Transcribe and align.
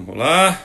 Vamos 0.00 0.16
lá. 0.16 0.62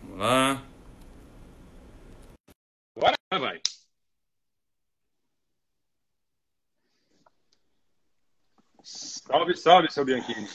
Vamos 0.00 0.20
lá. 0.20 0.62
Agora 2.96 3.16
vai. 3.32 3.60
Salve, 8.84 9.56
salve, 9.56 9.90
seu 9.90 10.04
Bianchini. 10.04 10.48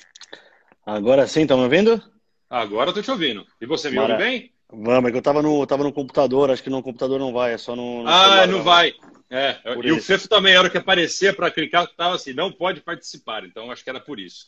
Agora 0.86 1.28
sim, 1.28 1.46
tá 1.46 1.58
me 1.58 1.64
ouvindo? 1.64 2.02
Agora 2.50 2.90
eu 2.90 2.94
tô 2.94 3.02
te 3.02 3.12
ouvindo. 3.12 3.46
E 3.60 3.66
você 3.66 3.90
me 3.90 3.98
Mara... 3.98 4.14
ouve 4.14 4.24
bem? 4.24 4.52
Vamos, 4.70 5.10
é 5.10 5.12
que 5.12 5.18
eu 5.18 5.22
tava 5.22 5.42
no, 5.42 5.66
tava 5.66 5.84
no 5.84 5.94
computador, 5.94 6.52
acho 6.52 6.62
que 6.62 6.70
no 6.70 6.84
computador 6.84 7.20
não 7.20 7.32
vai, 7.32 7.54
é 7.54 7.58
só 7.58 7.76
no. 7.76 8.04
no 8.04 8.10
ah, 8.10 8.24
celular, 8.24 8.48
não, 8.48 8.64
vai. 8.64 8.94
É, 9.30 9.54
por 9.54 9.86
e 9.86 9.90
isso. 9.90 9.98
o 9.98 10.02
Fefo 10.02 10.28
também, 10.28 10.56
a 10.56 10.60
hora 10.60 10.70
que 10.70 10.78
aparecia 10.78 11.34
para 11.34 11.52
clicar, 11.52 11.88
tava 11.96 12.16
assim, 12.16 12.34
não 12.34 12.52
pode 12.52 12.82
participar, 12.82 13.46
então 13.46 13.72
acho 13.72 13.84
que 13.84 13.90
era 13.90 14.00
por 14.00 14.20
isso. 14.20 14.48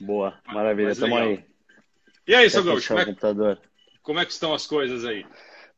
Boa, 0.00 0.38
maravilha, 0.46 0.90
estamos 0.90 1.18
aí. 1.18 1.44
E 2.26 2.34
aí, 2.34 2.50
seu 2.50 2.64
Gaúcho, 2.64 2.88
como, 2.88 3.00
é, 3.00 3.04
computador. 3.04 3.60
como 4.02 4.18
é 4.20 4.24
que 4.24 4.32
estão 4.32 4.52
as 4.54 4.66
coisas 4.66 5.04
aí? 5.04 5.24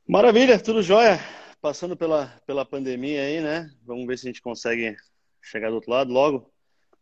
Maravilha, 0.07 0.59
tudo 0.59 0.83
jóia. 0.83 1.21
Passando 1.61 1.97
pela, 1.97 2.27
pela 2.45 2.65
pandemia 2.65 3.23
aí, 3.23 3.41
né? 3.41 3.71
Vamos 3.85 4.07
ver 4.07 4.19
se 4.19 4.27
a 4.27 4.31
gente 4.31 4.43
consegue 4.43 4.97
chegar 5.41 5.69
do 5.69 5.77
outro 5.77 5.93
lado 5.93 6.13
logo 6.13 6.51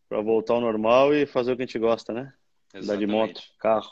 para 0.08 0.20
voltar 0.20 0.54
ao 0.54 0.60
normal 0.60 1.14
e 1.14 1.24
fazer 1.24 1.52
o 1.52 1.56
que 1.56 1.62
a 1.62 1.66
gente 1.66 1.78
gosta, 1.78 2.12
né? 2.12 2.32
Andar 2.74 2.96
de 2.96 3.06
moto, 3.06 3.40
carro. 3.58 3.90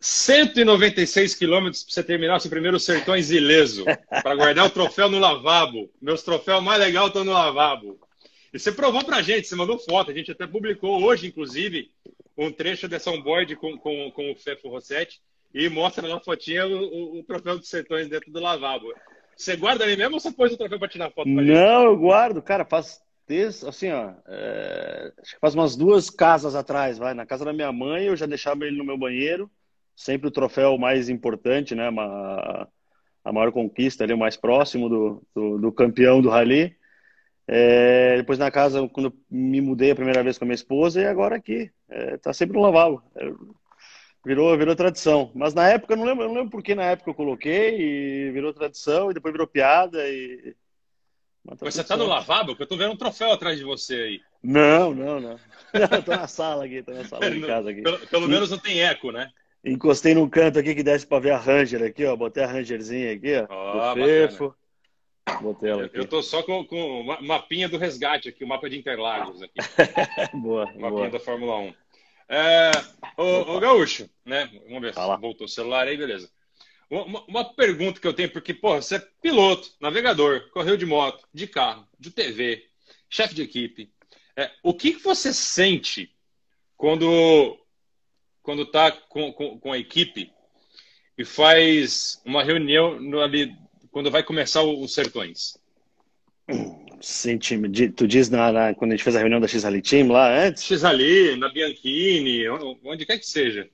196 0.00 1.34
quilômetros 1.34 1.82
para 1.82 1.92
você 1.92 2.02
terminar 2.04 2.40
seu 2.40 2.50
primeiro 2.50 2.78
Sertões 2.78 3.30
ileso, 3.30 3.84
para 4.22 4.34
guardar 4.34 4.66
o 4.66 4.70
troféu 4.70 5.10
no 5.10 5.18
lavabo. 5.18 5.90
Meus 6.00 6.22
troféus 6.22 6.62
mais 6.62 6.78
legais 6.78 7.08
estão 7.08 7.24
no 7.24 7.32
lavabo. 7.32 7.98
E 8.52 8.58
você 8.58 8.70
provou 8.72 9.04
para 9.04 9.16
a 9.16 9.22
gente, 9.22 9.46
você 9.46 9.56
mandou 9.56 9.78
foto, 9.78 10.10
a 10.10 10.14
gente 10.14 10.30
até 10.30 10.46
publicou 10.46 11.02
hoje, 11.02 11.26
inclusive, 11.26 11.90
um 12.36 12.52
trecho 12.52 12.88
dessa 12.88 13.10
onboard 13.10 13.56
com, 13.56 13.76
com, 13.76 14.10
com 14.12 14.30
o 14.30 14.36
Fefo 14.36 14.68
Rossetti 14.68 15.20
e 15.52 15.68
mostra 15.68 16.06
na 16.06 16.20
fotinha 16.20 16.66
o, 16.66 16.78
o, 16.78 17.18
o, 17.18 17.24
troféu 17.24 17.58
dos 17.58 17.68
Sertões 17.68 18.08
dentro 18.08 18.30
do 18.30 18.40
lavabo. 18.40 18.86
Você 19.36 19.56
guarda 19.56 19.84
ali 19.84 19.96
mesmo 19.96 20.14
ou 20.14 20.20
você 20.20 20.30
pôs 20.30 20.52
o 20.52 20.56
troféu 20.56 20.78
para 20.78 20.88
tirar 20.88 21.10
foto? 21.10 21.28
Não, 21.28 21.84
eu 21.84 21.96
guardo, 21.96 22.40
cara, 22.40 22.64
faz 22.64 23.00
desde, 23.28 23.68
assim, 23.68 23.90
ó, 23.90 24.12
é, 24.26 25.12
acho 25.20 25.34
que 25.34 25.40
faz 25.40 25.54
umas 25.54 25.76
duas 25.76 26.08
casas 26.10 26.54
atrás, 26.54 26.98
vai, 26.98 27.14
na 27.14 27.26
casa 27.26 27.44
da 27.44 27.52
minha 27.52 27.70
mãe 27.70 28.06
eu 28.06 28.16
já 28.16 28.26
deixava 28.26 28.64
ele 28.64 28.78
no 28.78 28.84
meu 28.84 28.96
banheiro, 28.96 29.50
sempre 29.94 30.28
o 30.28 30.30
troféu 30.30 30.78
mais 30.78 31.08
importante, 31.08 31.74
né? 31.74 31.88
Uma, 31.88 32.68
a 33.24 33.32
maior 33.32 33.52
conquista 33.52 34.04
ali, 34.04 34.14
o 34.14 34.18
mais 34.18 34.36
próximo 34.36 34.88
do, 34.88 35.22
do, 35.34 35.58
do 35.58 35.72
campeão 35.72 36.22
do 36.22 36.30
rally. 36.30 36.76
É, 37.46 38.16
depois 38.18 38.38
na 38.38 38.50
casa, 38.50 38.88
quando 38.88 39.12
me 39.30 39.60
mudei 39.60 39.90
a 39.90 39.94
primeira 39.94 40.22
vez 40.22 40.38
com 40.38 40.44
a 40.44 40.46
minha 40.46 40.54
esposa, 40.54 41.00
e 41.00 41.06
agora 41.06 41.36
aqui. 41.36 41.70
É, 41.88 42.16
tá 42.18 42.32
sempre 42.32 42.56
no 42.56 42.62
lavabo. 42.62 43.02
É, 43.16 43.30
virou, 44.24 44.56
virou 44.56 44.76
tradição. 44.76 45.32
Mas 45.34 45.54
na 45.54 45.68
época, 45.68 45.94
eu 45.94 45.96
não 45.96 46.04
lembro, 46.04 46.26
não 46.26 46.34
lembro 46.34 46.50
por 46.50 46.62
que 46.62 46.74
na 46.74 46.84
época 46.84 47.10
eu 47.10 47.14
coloquei, 47.14 47.80
e 47.80 48.30
virou 48.32 48.52
tradição, 48.54 49.10
e 49.10 49.14
depois 49.14 49.32
virou 49.32 49.46
piada. 49.46 50.06
E... 50.08 50.54
Tá 51.56 51.70
você 51.70 51.84
tá 51.84 51.96
no 51.96 52.06
lavabo? 52.06 52.48
Porque 52.48 52.62
eu 52.62 52.66
tô 52.66 52.76
vendo 52.76 52.92
um 52.92 52.96
troféu 52.96 53.32
atrás 53.32 53.58
de 53.58 53.64
você 53.64 53.94
aí. 53.94 54.20
Não, 54.42 54.94
não, 54.94 55.20
não. 55.20 55.40
Eu 55.92 56.02
tô 56.02 56.12
na 56.12 56.26
sala 56.26 56.64
aqui, 56.64 56.82
tô 56.82 56.92
na 56.92 57.04
sala 57.04 57.30
de 57.30 57.40
casa 57.40 57.70
aqui. 57.70 57.82
Pelo, 57.82 57.98
pelo 58.06 58.28
menos 58.28 58.50
não 58.50 58.58
tem 58.58 58.82
eco, 58.82 59.12
né? 59.12 59.30
Encostei 59.64 60.14
num 60.14 60.28
canto 60.28 60.58
aqui 60.58 60.74
que 60.74 60.82
desce 60.82 61.06
para 61.06 61.20
ver 61.20 61.32
a 61.32 61.36
Ranger 61.36 61.82
aqui, 61.82 62.06
ó. 62.06 62.16
Botei 62.16 62.42
a 62.42 62.46
Rangerzinha 62.46 63.12
aqui, 63.12 63.34
ó. 63.36 63.46
Oh, 63.50 63.94
do 63.94 64.02
Fefo. 64.02 64.54
Botei 65.42 65.70
ela 65.70 65.84
aqui. 65.84 65.98
Eu 65.98 66.06
tô 66.06 66.22
só 66.22 66.42
com, 66.42 66.64
com 66.64 67.00
o 67.00 67.22
mapinha 67.22 67.68
do 67.68 67.76
resgate 67.76 68.28
aqui, 68.28 68.44
o 68.44 68.48
mapa 68.48 68.70
de 68.70 68.78
Interlagos 68.78 69.42
aqui. 69.42 69.54
boa, 70.38 70.64
mapinha 70.66 70.90
boa. 70.90 71.10
da 71.10 71.20
Fórmula 71.20 71.58
1. 71.58 71.74
É, 72.30 72.70
ô, 73.16 73.56
ô, 73.56 73.60
Gaúcho, 73.60 74.08
né? 74.24 74.50
Vamos 74.66 74.82
ver 74.82 74.94
Fala. 74.94 75.16
se 75.16 75.20
voltou 75.20 75.46
o 75.46 75.50
celular 75.50 75.86
aí, 75.86 75.96
beleza. 75.96 76.30
Uma, 76.90 77.22
uma, 77.26 77.44
pergunta 77.54 78.00
que 78.00 78.06
eu 78.06 78.14
tenho, 78.14 78.30
porque, 78.30 78.54
porra, 78.54 78.80
você 78.80 78.96
é 78.96 79.08
piloto, 79.20 79.70
navegador, 79.78 80.48
correu 80.52 80.76
de 80.76 80.86
moto, 80.86 81.28
de 81.34 81.46
carro, 81.46 81.86
de 81.98 82.10
TV, 82.10 82.66
chefe 83.10 83.34
de 83.34 83.42
equipe. 83.42 83.92
É, 84.34 84.50
o 84.62 84.72
que, 84.72 84.94
que 84.94 85.02
você 85.02 85.32
sente 85.32 86.10
quando 86.76 87.58
quando 88.42 88.62
está 88.62 88.90
com, 88.90 89.30
com, 89.30 89.58
com, 89.58 89.72
a 89.72 89.78
equipe 89.78 90.32
e 91.18 91.24
faz 91.24 92.22
uma 92.24 92.42
reunião 92.42 92.98
no, 92.98 93.20
ali 93.20 93.54
quando 93.90 94.10
vai 94.10 94.22
começar 94.22 94.62
os 94.62 94.94
Sertões? 94.94 95.58
Time. 97.40 97.68
Tu 97.90 98.08
diz 98.08 98.30
na, 98.30 98.50
na, 98.50 98.74
quando 98.74 98.92
a 98.92 98.96
gente 98.96 99.04
fez 99.04 99.14
a 99.14 99.18
reunião 99.18 99.40
da 99.40 99.46
X-Rally 99.46 99.82
Team 99.82 100.08
lá 100.08 100.46
antes? 100.46 100.64
X-Rally, 100.64 101.36
na 101.36 101.50
Bianchini, 101.50 102.48
onde 102.48 103.04
quer 103.04 103.18
que 103.18 103.26
seja. 103.26 103.68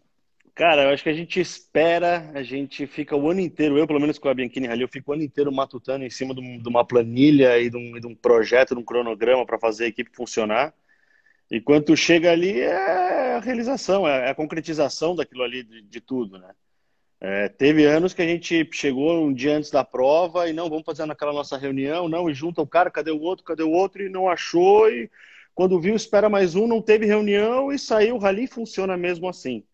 Cara, 0.54 0.84
eu 0.84 0.90
acho 0.90 1.02
que 1.02 1.08
a 1.08 1.12
gente 1.14 1.40
espera, 1.40 2.30
a 2.32 2.42
gente 2.44 2.86
fica 2.86 3.16
o 3.16 3.28
ano 3.28 3.40
inteiro, 3.40 3.76
eu 3.76 3.88
pelo 3.88 3.98
menos 3.98 4.18
com 4.18 4.28
a 4.28 4.34
Bianchini 4.34 4.68
Rally, 4.68 4.82
eu 4.82 4.88
fico 4.88 5.10
o 5.10 5.14
ano 5.14 5.24
inteiro 5.24 5.50
matutando 5.52 6.04
em 6.04 6.10
cima 6.10 6.32
de, 6.32 6.40
uma 6.68 6.84
planilha 6.86 7.58
e 7.58 7.68
de 7.68 7.76
um, 7.76 7.98
de 7.98 8.06
um 8.06 8.14
projeto, 8.14 8.72
de 8.72 8.80
um 8.80 8.84
cronograma 8.84 9.44
para 9.44 9.58
fazer 9.58 9.86
a 9.86 9.88
equipe 9.88 10.10
funcionar. 10.14 10.72
E 11.50 11.60
quando 11.60 11.96
chega 11.96 12.30
ali 12.32 12.60
é 12.60 13.36
a 13.36 13.40
realização, 13.40 14.06
é 14.08 14.30
a 14.30 14.34
concretização 14.34 15.16
daquilo 15.16 15.42
ali 15.42 15.64
de, 15.64 15.82
de 15.82 16.00
tudo, 16.00 16.38
né? 16.38 16.52
É, 17.20 17.48
teve 17.48 17.84
anos 17.86 18.14
que 18.14 18.22
a 18.22 18.26
gente 18.26 18.68
chegou 18.72 19.26
um 19.26 19.32
dia 19.32 19.56
antes 19.56 19.70
da 19.70 19.84
prova 19.84 20.48
e 20.48 20.52
não, 20.52 20.68
vamos 20.68 20.84
fazer 20.84 21.06
naquela 21.06 21.32
nossa 21.32 21.56
reunião, 21.58 22.08
não, 22.08 22.30
e 22.30 22.34
junta 22.34 22.62
o 22.62 22.66
cara, 22.66 22.90
cadê 22.90 23.10
o 23.10 23.20
outro, 23.20 23.44
cadê 23.44 23.62
o 23.62 23.70
outro, 23.70 24.02
e 24.02 24.08
não 24.08 24.28
achou, 24.28 24.90
e 24.90 25.10
quando 25.54 25.80
viu, 25.80 25.96
espera 25.96 26.28
mais 26.28 26.54
um, 26.54 26.66
não 26.66 26.82
teve 26.82 27.06
reunião 27.06 27.72
e 27.72 27.78
saiu, 27.78 28.16
o 28.16 28.18
rally 28.18 28.46
funciona 28.46 28.96
mesmo 28.96 29.28
assim. 29.28 29.64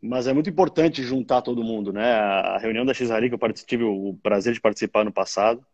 Mas 0.00 0.26
é 0.26 0.32
muito 0.32 0.48
importante 0.50 1.02
juntar 1.02 1.42
todo 1.42 1.64
mundo, 1.64 1.92
né? 1.92 2.12
A 2.12 2.58
reunião 2.58 2.84
da 2.86 2.94
X-Rally 2.94 3.28
que 3.28 3.34
eu 3.34 3.52
tive 3.54 3.84
o 3.84 4.18
prazer 4.22 4.54
de 4.54 4.60
participar 4.60 5.04
no 5.04 5.12
passado, 5.12 5.64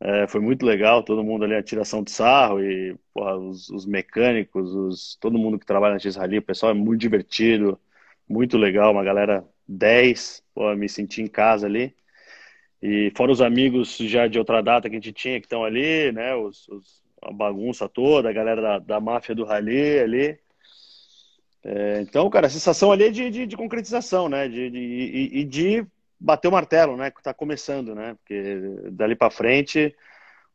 é, 0.00 0.26
foi 0.26 0.40
muito 0.40 0.64
legal, 0.64 1.02
todo 1.02 1.22
mundo 1.22 1.44
ali, 1.44 1.54
a 1.54 1.62
tiração 1.62 2.02
de 2.02 2.10
sarro 2.10 2.62
e 2.62 2.96
porra, 3.12 3.36
os, 3.36 3.68
os, 3.68 3.84
mecânicos, 3.86 4.72
os, 4.74 5.16
todo 5.20 5.38
mundo 5.38 5.58
que 5.58 5.66
trabalha 5.66 5.94
na 5.94 6.00
X-Rally, 6.00 6.38
o 6.38 6.42
pessoal 6.42 6.72
é 6.72 6.74
muito 6.74 7.00
divertido, 7.00 7.78
muito 8.28 8.56
legal, 8.56 8.92
uma 8.92 9.04
galera 9.04 9.44
10, 9.68 10.42
porra, 10.54 10.74
me 10.76 10.88
senti 10.88 11.22
em 11.22 11.26
casa 11.28 11.66
ali. 11.66 11.94
E 12.82 13.12
fora 13.16 13.32
os 13.32 13.42
amigos 13.42 13.96
já 13.98 14.26
de 14.26 14.38
outra 14.38 14.62
data 14.62 14.88
que 14.88 14.96
a 14.96 14.98
gente 14.98 15.12
tinha 15.12 15.38
que 15.40 15.46
estão 15.46 15.64
ali, 15.64 16.12
né, 16.12 16.34
os, 16.34 16.66
os, 16.68 17.02
a 17.22 17.32
bagunça 17.32 17.88
toda, 17.88 18.30
a 18.30 18.32
galera 18.32 18.62
da, 18.62 18.78
da 18.78 19.00
máfia 19.00 19.34
do 19.34 19.44
Rally 19.44 19.98
ali. 20.00 20.38
É, 21.62 22.00
então, 22.00 22.28
cara, 22.30 22.46
a 22.46 22.50
sensação 22.50 22.90
ali 22.90 23.04
é 23.04 23.10
de, 23.10 23.30
de, 23.30 23.46
de 23.46 23.56
concretização, 23.56 24.28
né, 24.28 24.48
de, 24.48 24.70
de, 24.70 24.78
e, 24.78 25.44
de 25.44 25.86
bater 26.20 26.48
o 26.48 26.52
martelo, 26.52 26.96
né? 26.96 27.10
Que 27.10 27.20
está 27.20 27.32
começando, 27.32 27.94
né? 27.94 28.14
Porque 28.14 28.58
dali 28.92 29.16
para 29.16 29.30
frente 29.30 29.96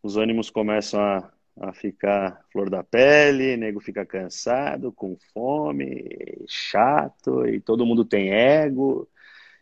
os 0.04 0.18
ânimos 0.18 0.52
começam 0.52 1.02
a, 1.02 1.32
a 1.62 1.74
ficar 1.74 2.46
flor 2.52 2.70
da 2.70 2.84
pele, 2.84 3.58
nego 3.58 3.80
fica 3.80 4.06
cansado, 4.06 4.92
com 4.92 5.18
fome, 5.34 6.08
chato, 6.48 7.48
e 7.48 7.60
todo 7.60 7.86
mundo 7.86 8.06
tem 8.06 8.32
ego, 8.32 9.10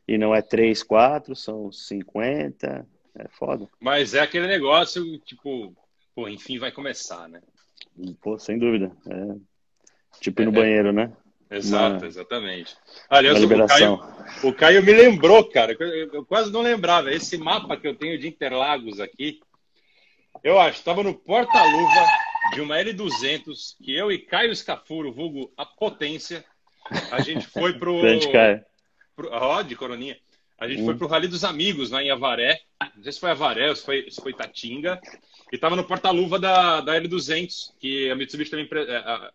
e 0.05 0.17
não 0.17 0.35
é 0.35 0.41
3, 0.41 0.83
4, 0.83 1.33
são 1.33 1.71
50. 1.71 2.85
É 3.15 3.27
foda. 3.29 3.69
Mas 3.79 4.15
é 4.15 4.19
aquele 4.19 4.47
negócio, 4.47 5.19
tipo, 5.19 5.73
pô, 6.15 6.27
enfim, 6.27 6.57
vai 6.57 6.71
começar, 6.71 7.29
né? 7.29 7.41
Pô, 8.19 8.39
sem 8.39 8.57
dúvida. 8.57 8.91
É, 9.07 9.35
tipo 10.19 10.41
ir 10.41 10.45
no 10.45 10.51
é, 10.51 10.55
banheiro, 10.55 10.91
né? 10.91 11.15
Exato, 11.57 12.05
exatamente. 12.05 12.75
Aliás, 13.09 13.43
o 13.43 13.67
Caio, 13.67 13.99
o 14.43 14.53
Caio, 14.53 14.83
me 14.83 14.93
lembrou, 14.93 15.43
cara, 15.49 15.75
eu, 15.79 16.25
quase 16.25 16.51
não 16.51 16.61
lembrava. 16.61 17.11
Esse 17.11 17.37
mapa 17.37 17.77
que 17.77 17.87
eu 17.87 17.95
tenho 17.95 18.17
de 18.17 18.27
Interlagos 18.27 18.99
aqui, 18.99 19.39
eu 20.43 20.59
acho, 20.59 20.79
estava 20.79 21.03
no 21.03 21.13
porta-luva 21.13 22.07
de 22.53 22.61
uma 22.61 22.77
L200 22.77 23.75
que 23.81 23.95
eu 23.95 24.11
e 24.11 24.17
Caio 24.17 24.55
Scafuro, 24.55 25.13
vulgo 25.13 25.51
a 25.55 25.65
potência, 25.65 26.43
a 27.11 27.21
gente 27.21 27.45
foi 27.47 27.73
pro. 27.73 27.99
Grande 28.01 28.31
Caio. 28.31 28.65
pro, 29.15 29.29
Rod, 29.29 29.73
Coroninha. 29.75 30.17
A 30.59 30.67
gente 30.67 30.81
hum. 30.81 30.85
foi 30.85 30.95
pro 30.95 31.07
Rally 31.07 31.27
dos 31.27 31.43
Amigos, 31.43 31.91
lá 31.91 32.01
em 32.01 32.09
Avaré. 32.09 32.61
Não 32.95 33.03
sei 33.03 33.11
se 33.11 33.19
foi 33.19 33.31
Avaré 33.31 33.69
ou 33.69 33.75
se 33.75 33.83
foi, 33.83 34.09
se 34.09 34.21
foi 34.21 34.33
Tatinga. 34.33 34.99
E 35.51 35.57
tava 35.57 35.75
no 35.75 35.83
porta-luva 35.83 36.39
da, 36.39 36.81
da 36.81 36.99
L200, 36.99 37.73
que 37.79 38.09
a 38.09 38.15
Mitsubishi 38.15 38.49
também 38.49 38.67
é, 38.71 39.31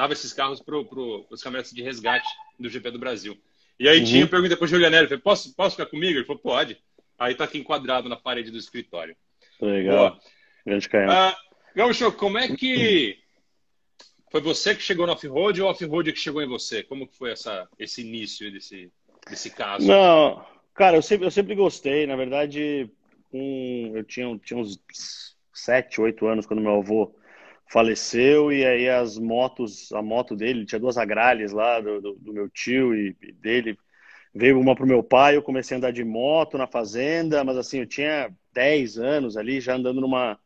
dava 0.00 0.14
esses 0.14 0.32
carros 0.32 0.62
para 0.62 0.82
pro, 0.82 1.26
os 1.28 1.42
caminhonetes 1.42 1.74
de 1.74 1.82
resgate 1.82 2.26
do 2.58 2.70
GP 2.70 2.90
do 2.90 2.98
Brasil. 2.98 3.36
E 3.78 3.86
aí 3.86 3.98
uhum. 3.98 4.04
tinha 4.04 4.26
pergunta 4.26 4.56
para 4.56 4.64
o 4.64 4.68
Julianelli, 4.68 5.08
falei, 5.08 5.22
posso, 5.22 5.54
posso 5.54 5.76
ficar 5.76 5.90
comigo? 5.90 6.18
Ele 6.18 6.24
falou, 6.24 6.40
pode. 6.40 6.78
Aí 7.18 7.34
tá 7.34 7.44
aqui 7.44 7.58
enquadrado 7.58 8.08
na 8.08 8.16
parede 8.16 8.50
do 8.50 8.56
escritório. 8.56 9.14
Legal. 9.60 10.10
Boa. 10.10 10.20
Grande 10.64 10.88
canhão. 10.88 11.10
Ah, 11.10 11.36
Gaúcho, 11.76 12.10
como 12.12 12.38
é 12.38 12.48
que 12.48 13.18
foi 14.32 14.40
você 14.40 14.74
que 14.74 14.80
chegou 14.80 15.06
no 15.06 15.12
off-road 15.12 15.60
ou 15.60 15.68
o 15.68 15.70
off-road 15.70 16.14
que 16.14 16.18
chegou 16.18 16.42
em 16.42 16.48
você? 16.48 16.82
Como 16.82 17.06
que 17.06 17.14
foi 17.18 17.32
essa, 17.32 17.68
esse 17.78 18.00
início 18.00 18.50
desse, 18.50 18.90
desse 19.28 19.50
caso? 19.50 19.86
Não, 19.86 20.42
cara, 20.72 20.96
eu 20.96 21.02
sempre, 21.02 21.26
eu 21.26 21.30
sempre 21.30 21.54
gostei. 21.54 22.06
Na 22.06 22.16
verdade, 22.16 22.90
um, 23.30 23.92
eu 23.94 24.04
tinha, 24.04 24.34
tinha 24.38 24.58
uns 24.58 24.80
7, 25.52 26.00
8 26.00 26.26
anos 26.26 26.46
quando 26.46 26.62
meu 26.62 26.76
avô 26.76 27.14
faleceu 27.70 28.52
e 28.52 28.66
aí 28.66 28.88
as 28.88 29.16
motos, 29.16 29.92
a 29.92 30.02
moto 30.02 30.34
dele, 30.34 30.66
tinha 30.66 30.80
duas 30.80 30.98
agralhas 30.98 31.52
lá 31.52 31.80
do, 31.80 32.00
do, 32.00 32.14
do 32.16 32.32
meu 32.32 32.48
tio 32.48 32.94
e, 32.94 33.16
e 33.22 33.32
dele, 33.32 33.78
veio 34.34 34.58
uma 34.58 34.74
pro 34.74 34.86
meu 34.86 35.02
pai, 35.02 35.36
eu 35.36 35.42
comecei 35.42 35.76
a 35.76 35.78
andar 35.78 35.92
de 35.92 36.04
moto 36.04 36.58
na 36.58 36.66
fazenda, 36.66 37.44
mas 37.44 37.56
assim, 37.56 37.78
eu 37.78 37.86
tinha 37.86 38.30
10 38.52 38.98
anos 38.98 39.36
ali, 39.36 39.60
já 39.60 39.74
andando 39.74 40.00
numa 40.00 40.38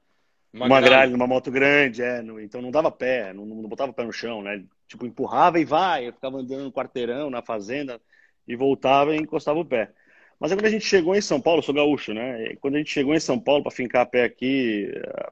uma, 0.53 0.67
uma 0.67 0.81
gralha, 0.81 1.11
numa 1.11 1.27
moto 1.27 1.51
grande, 1.51 2.03
é, 2.03 2.23
no, 2.23 2.39
então 2.41 2.63
não 2.63 2.71
dava 2.71 2.91
pé, 2.91 3.33
não, 3.33 3.45
não 3.45 3.69
botava 3.69 3.93
pé 3.93 4.05
no 4.05 4.13
chão, 4.13 4.43
né? 4.43 4.63
Tipo, 4.87 5.07
empurrava 5.07 5.59
e 5.59 5.65
vai, 5.65 6.07
eu 6.07 6.13
ficava 6.13 6.39
andando 6.39 6.65
no 6.65 6.73
quarteirão, 6.73 7.31
na 7.31 7.43
fazenda, 7.43 8.01
e 8.47 8.55
voltava 8.55 9.17
e 9.17 9.19
encostava 9.19 9.59
o 9.59 9.65
pé. 9.65 9.91
Mas 10.39 10.51
aí 10.51 10.59
quando 10.59 10.67
a 10.67 10.71
gente 10.71 10.85
chegou 10.85 11.15
em 11.15 11.21
São 11.21 11.41
Paulo, 11.41 11.63
sou 11.63 11.75
gaúcho, 11.75 12.13
né? 12.13 12.53
E 12.53 12.57
quando 12.57 12.75
a 12.75 12.79
gente 12.79 12.91
chegou 12.91 13.15
em 13.15 13.21
São 13.21 13.39
Paulo 13.39 13.63
para 13.63 13.73
fincar 13.73 14.03
a 14.03 14.07
pé 14.07 14.25
aqui, 14.25 14.91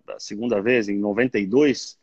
a 0.08 0.18
segunda 0.18 0.60
vez, 0.60 0.88
em 0.88 0.98
92, 0.98 1.98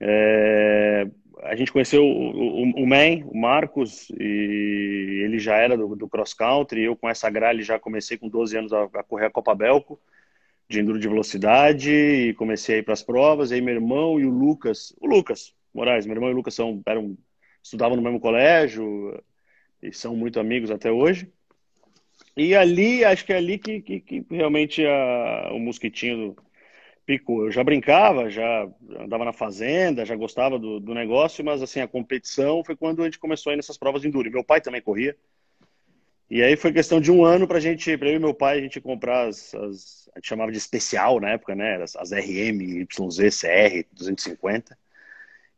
é, 0.00 1.06
a 1.42 1.56
gente 1.56 1.72
conheceu 1.72 2.04
o, 2.04 2.62
o, 2.62 2.82
o 2.82 2.86
Man, 2.86 3.24
o 3.26 3.36
Marcos, 3.36 4.10
e 4.18 5.22
ele 5.24 5.38
já 5.38 5.56
era 5.56 5.76
do, 5.76 5.94
do 5.96 6.08
cross 6.08 6.34
country. 6.34 6.82
Eu 6.84 6.96
com 6.96 7.08
essa 7.08 7.30
gralha 7.30 7.62
já 7.62 7.78
comecei 7.78 8.18
com 8.18 8.28
12 8.28 8.56
anos 8.56 8.72
a, 8.72 8.84
a 8.84 9.02
correr 9.02 9.26
a 9.26 9.30
Copa 9.30 9.54
Belco, 9.54 10.00
de 10.68 10.80
enduro 10.80 10.98
de 10.98 11.08
velocidade, 11.08 11.90
e 11.90 12.34
comecei 12.34 12.76
a 12.76 12.78
ir 12.78 12.82
para 12.82 12.94
as 12.94 13.02
provas. 13.02 13.50
E 13.50 13.54
aí 13.54 13.60
meu 13.60 13.74
irmão 13.74 14.20
e 14.20 14.26
o 14.26 14.30
Lucas, 14.30 14.94
o 15.00 15.06
Lucas 15.06 15.54
Moraes, 15.72 16.06
meu 16.06 16.14
irmão 16.14 16.30
e 16.30 16.32
o 16.32 16.36
Lucas 16.36 16.54
são, 16.54 16.82
eram, 16.86 17.16
estudavam 17.62 17.96
no 17.96 18.02
mesmo 18.02 18.20
colégio 18.20 19.22
e 19.82 19.92
são 19.92 20.16
muito 20.16 20.38
amigos 20.40 20.70
até 20.70 20.90
hoje. 20.90 21.32
E 22.36 22.54
ali, 22.54 23.04
acho 23.04 23.24
que 23.24 23.32
é 23.32 23.36
ali 23.36 23.58
que, 23.58 23.80
que, 23.80 24.00
que 24.00 24.26
realmente 24.30 24.84
a, 24.86 25.50
o 25.52 25.58
mosquitinho 25.58 26.36
picou. 27.04 27.46
Eu 27.46 27.50
já 27.50 27.64
brincava, 27.64 28.30
já 28.30 28.68
andava 29.00 29.24
na 29.24 29.32
fazenda, 29.32 30.06
já 30.06 30.14
gostava 30.14 30.58
do, 30.58 30.78
do 30.78 30.94
negócio, 30.94 31.44
mas 31.44 31.62
assim, 31.62 31.80
a 31.80 31.88
competição 31.88 32.62
foi 32.64 32.76
quando 32.76 33.02
a 33.02 33.04
gente 33.04 33.18
começou 33.18 33.50
a 33.50 33.54
ir 33.54 33.56
nessas 33.56 33.76
provas 33.76 34.02
de 34.02 34.08
enduro. 34.08 34.30
meu 34.30 34.44
pai 34.44 34.60
também 34.60 34.80
corria. 34.80 35.16
E 36.30 36.42
aí 36.42 36.56
foi 36.56 36.72
questão 36.72 37.00
de 37.00 37.10
um 37.10 37.24
ano 37.24 37.48
para 37.48 37.58
gente, 37.58 37.96
para 37.98 38.08
eu 38.08 38.14
e 38.14 38.18
meu 38.20 38.32
pai, 38.32 38.58
a 38.58 38.62
gente 38.62 38.80
comprar 38.80 39.26
as, 39.26 39.52
as, 39.52 40.08
a 40.14 40.18
gente 40.18 40.28
chamava 40.28 40.52
de 40.52 40.58
especial 40.58 41.18
na 41.18 41.30
época, 41.30 41.56
né? 41.56 41.82
As, 41.82 41.96
as 41.96 42.12
RM, 42.12 42.62
YZ, 42.62 43.40
CR 43.40 43.84
250. 43.92 44.78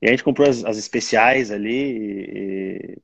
E 0.01 0.07
a 0.07 0.11
gente 0.11 0.25
comprou 0.25 0.49
as, 0.49 0.65
as 0.65 0.79
especiais 0.79 1.51
ali 1.51 1.71
e, 1.71 2.97
e 2.97 2.99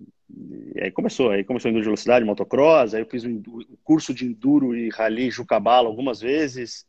aí 0.80 0.90
começou, 0.90 1.30
aí 1.30 1.44
começou 1.44 1.70
enduro 1.70 1.82
de 1.82 1.88
velocidade, 1.88 2.24
motocross, 2.24 2.94
aí 2.94 3.02
eu 3.02 3.06
fiz 3.06 3.24
um, 3.24 3.42
curso 3.82 4.12
de 4.12 4.26
enduro 4.26 4.76
e 4.76 4.88
rally 4.90 5.30
Jucabala 5.30 5.88
algumas 5.88 6.20
vezes. 6.20 6.86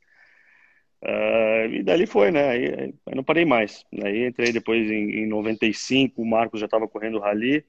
Uh, 1.01 1.71
e 1.71 1.83
dali 1.83 2.06
foi, 2.06 2.30
né? 2.30 2.50
Aí, 2.50 2.65
aí, 2.65 3.15
não 3.15 3.24
parei 3.24 3.45
mais. 3.45 3.86
Aí 4.03 4.27
entrei 4.27 4.51
depois 4.51 4.89
em, 4.89 5.24
em 5.24 5.27
95, 5.27 6.21
o 6.21 6.25
Marcos 6.25 6.59
já 6.59 6.65
estava 6.65 6.88
correndo 6.88 7.19
rally. 7.19 7.65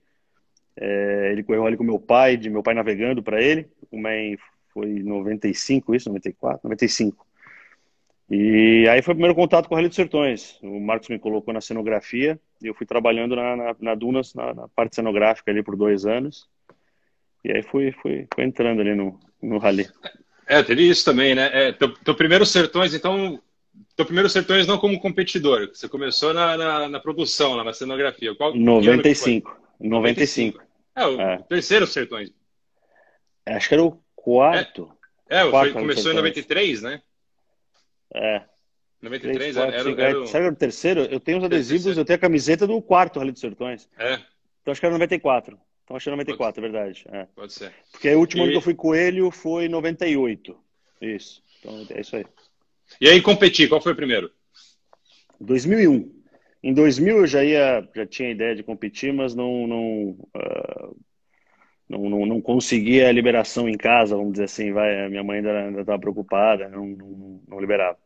É, 0.76 1.30
ele 1.32 1.42
correu 1.42 1.66
ali 1.66 1.76
com 1.76 1.84
meu 1.84 1.98
pai, 1.98 2.36
de 2.36 2.50
meu 2.50 2.62
pai 2.62 2.74
navegando 2.74 3.22
para 3.22 3.40
ele. 3.40 3.68
O 3.90 3.98
MEN 3.98 4.36
foi 4.72 4.88
em 4.88 5.02
95, 5.02 5.94
isso? 5.94 6.08
94? 6.08 6.60
95. 6.64 7.26
E 8.30 8.86
aí 8.88 9.02
foi 9.02 9.12
o 9.12 9.16
primeiro 9.16 9.34
contato 9.34 9.68
com 9.68 9.74
o 9.74 9.76
Rally 9.76 9.88
dos 9.88 9.96
Sertões. 9.96 10.56
O 10.62 10.78
Marcos 10.78 11.08
me 11.08 11.18
colocou 11.18 11.52
na 11.52 11.60
cenografia 11.60 12.38
e 12.62 12.68
eu 12.68 12.74
fui 12.74 12.86
trabalhando 12.86 13.34
na, 13.34 13.56
na, 13.56 13.76
na 13.80 13.94
Dunas, 13.96 14.34
na, 14.34 14.54
na, 14.54 14.68
parte 14.68 14.94
cenográfica 14.94 15.50
ali 15.50 15.64
por 15.64 15.74
dois 15.74 16.06
anos. 16.06 16.46
E 17.44 17.50
aí 17.50 17.62
fui, 17.62 17.90
fui, 17.90 18.28
fui 18.32 18.44
entrando 18.44 18.82
ali 18.82 18.94
no, 18.94 19.18
no 19.42 19.58
Rally. 19.58 19.88
É, 20.46 20.62
teve 20.62 20.88
isso 20.88 21.04
também, 21.04 21.34
né? 21.34 21.50
É, 21.52 21.72
teu, 21.72 21.92
teu 21.92 22.14
primeiro 22.14 22.46
Sertões, 22.46 22.94
então, 22.94 23.42
teu 23.96 24.04
primeiro 24.04 24.28
Sertões 24.28 24.64
não 24.64 24.78
como 24.78 25.00
competidor, 25.00 25.68
você 25.72 25.88
começou 25.88 26.32
na, 26.32 26.56
na, 26.56 26.88
na 26.88 27.00
produção, 27.00 27.54
lá 27.54 27.64
na 27.64 27.72
cenografia. 27.72 28.32
Qual, 28.36 28.54
95. 28.54 29.56
95. 29.80 30.62
É, 30.94 31.06
o 31.06 31.20
é. 31.20 31.38
terceiro 31.48 31.86
Sertões. 31.86 32.32
Acho 33.44 33.68
que 33.68 33.74
era 33.74 33.82
o 33.82 33.98
quarto. 34.14 34.88
É, 35.28 35.40
é 35.40 35.50
quarto 35.50 35.72
foi, 35.72 35.82
começou 35.82 36.12
em 36.12 36.14
93, 36.14 36.82
né? 36.82 37.02
É. 38.14 38.42
93 39.02 39.54
3, 39.54 39.56
4, 39.56 39.74
era, 39.74 39.84
5, 39.84 40.00
era, 40.00 40.20
o... 40.20 40.26
Sabe 40.26 40.48
o 40.48 40.54
terceiro? 40.56 41.00
Eu 41.02 41.18
tenho 41.18 41.38
os 41.38 41.44
adesivos, 41.44 41.96
eu 41.96 42.04
tenho 42.04 42.16
a 42.16 42.20
camiseta 42.20 42.66
do 42.66 42.80
quarto 42.82 43.18
Rally 43.18 43.32
dos 43.32 43.40
Sertões. 43.40 43.88
É. 43.98 44.14
Então 44.60 44.72
acho 44.72 44.80
que 44.80 44.86
era 44.86 44.94
94. 44.94 45.58
Então 45.84 45.96
acho 45.96 46.04
que 46.04 46.10
era 46.10 46.16
94, 46.16 46.60
Pode... 46.60 46.66
é 46.66 46.70
verdade. 46.70 47.04
É. 47.10 47.26
Pode 47.34 47.52
ser. 47.52 47.72
Porque 47.90 48.10
o 48.14 48.18
último 48.18 48.42
e... 48.42 48.44
ano 48.44 48.52
que 48.52 48.58
eu 48.58 48.62
fui 48.62 48.74
coelho 48.74 49.30
foi 49.30 49.68
98. 49.68 50.56
Isso. 51.00 51.42
Então 51.58 51.86
é 51.90 52.00
isso 52.00 52.16
aí. 52.16 52.26
E 53.00 53.08
aí 53.08 53.22
competir, 53.22 53.68
qual 53.68 53.80
foi 53.80 53.92
o 53.92 53.96
primeiro? 53.96 54.30
2001. 55.40 56.20
Em 56.62 56.74
2000 56.74 57.16
eu 57.16 57.26
já 57.26 57.42
ia, 57.42 57.88
já 57.94 58.06
tinha 58.06 58.30
ideia 58.30 58.54
de 58.54 58.62
competir, 58.62 59.12
mas 59.12 59.34
não 59.34 59.66
não, 59.66 60.10
uh, 60.36 60.96
não, 61.90 62.08
não, 62.08 62.24
não, 62.24 62.40
conseguia 62.40 63.08
a 63.08 63.12
liberação 63.12 63.68
em 63.68 63.76
casa, 63.76 64.16
vamos 64.16 64.32
dizer 64.32 64.44
assim, 64.44 64.72
vai, 64.72 65.06
a 65.06 65.08
minha 65.08 65.24
mãe 65.24 65.38
ainda 65.38 65.80
estava 65.80 65.98
preocupada, 65.98 66.68
não, 66.68 66.86
não, 66.86 67.40
não 67.48 67.60
liberava. 67.60 67.98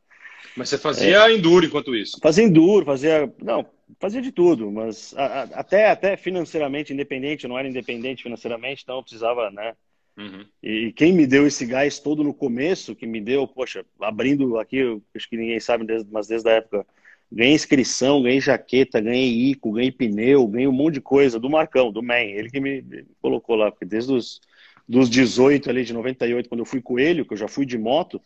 Mas 0.56 0.70
você 0.70 0.78
fazia 0.78 1.28
é, 1.28 1.32
enduro 1.34 1.66
enquanto 1.66 1.94
isso? 1.94 2.18
Fazia 2.22 2.44
enduro, 2.44 2.86
fazia. 2.86 3.30
Não, 3.42 3.66
fazia 4.00 4.22
de 4.22 4.32
tudo, 4.32 4.70
mas 4.70 5.14
a, 5.16 5.24
a, 5.24 5.42
até, 5.60 5.90
até 5.90 6.16
financeiramente 6.16 6.92
independente, 6.92 7.44
eu 7.44 7.48
não 7.48 7.58
era 7.58 7.68
independente 7.68 8.22
financeiramente, 8.22 8.82
então 8.82 8.96
eu 8.96 9.02
precisava, 9.02 9.50
né? 9.50 9.74
Uhum. 10.16 10.46
E 10.62 10.92
quem 10.92 11.12
me 11.12 11.26
deu 11.26 11.46
esse 11.46 11.66
gás 11.66 11.98
todo 11.98 12.24
no 12.24 12.32
começo, 12.32 12.94
que 12.94 13.06
me 13.06 13.20
deu, 13.20 13.46
poxa, 13.46 13.84
abrindo 14.00 14.58
aqui, 14.58 14.80
acho 15.14 15.28
que 15.28 15.36
ninguém 15.36 15.60
sabe, 15.60 15.84
mas 16.10 16.26
desde 16.26 16.48
a 16.48 16.52
época, 16.52 16.86
ganhei 17.34 17.54
inscrição, 17.54 18.22
ganhei 18.22 18.40
jaqueta, 18.40 19.00
ganhei 19.00 19.50
ICO, 19.50 19.72
ganhei 19.72 19.90
pneu, 19.90 20.46
ganhei 20.46 20.68
um 20.68 20.72
monte 20.72 20.94
de 20.94 21.00
coisa 21.00 21.38
do 21.40 21.50
Marcão, 21.50 21.90
do 21.90 22.02
MEN, 22.02 22.30
ele 22.30 22.48
que 22.48 22.60
me, 22.60 22.84
colocou 23.20 23.56
lá, 23.56 23.70
porque 23.70 23.84
desde 23.84 24.12
os 24.12 24.40
dos 24.86 25.08
18 25.08 25.68
ali 25.70 25.84
de 25.84 25.92
98, 25.92 26.48
quando 26.48 26.60
eu 26.60 26.66
fui 26.66 26.80
coelho, 26.80 27.24
que 27.24 27.32
eu 27.32 27.38
já 27.38 27.48
fui 27.48 27.64
de 27.64 27.78
moto 27.78 28.20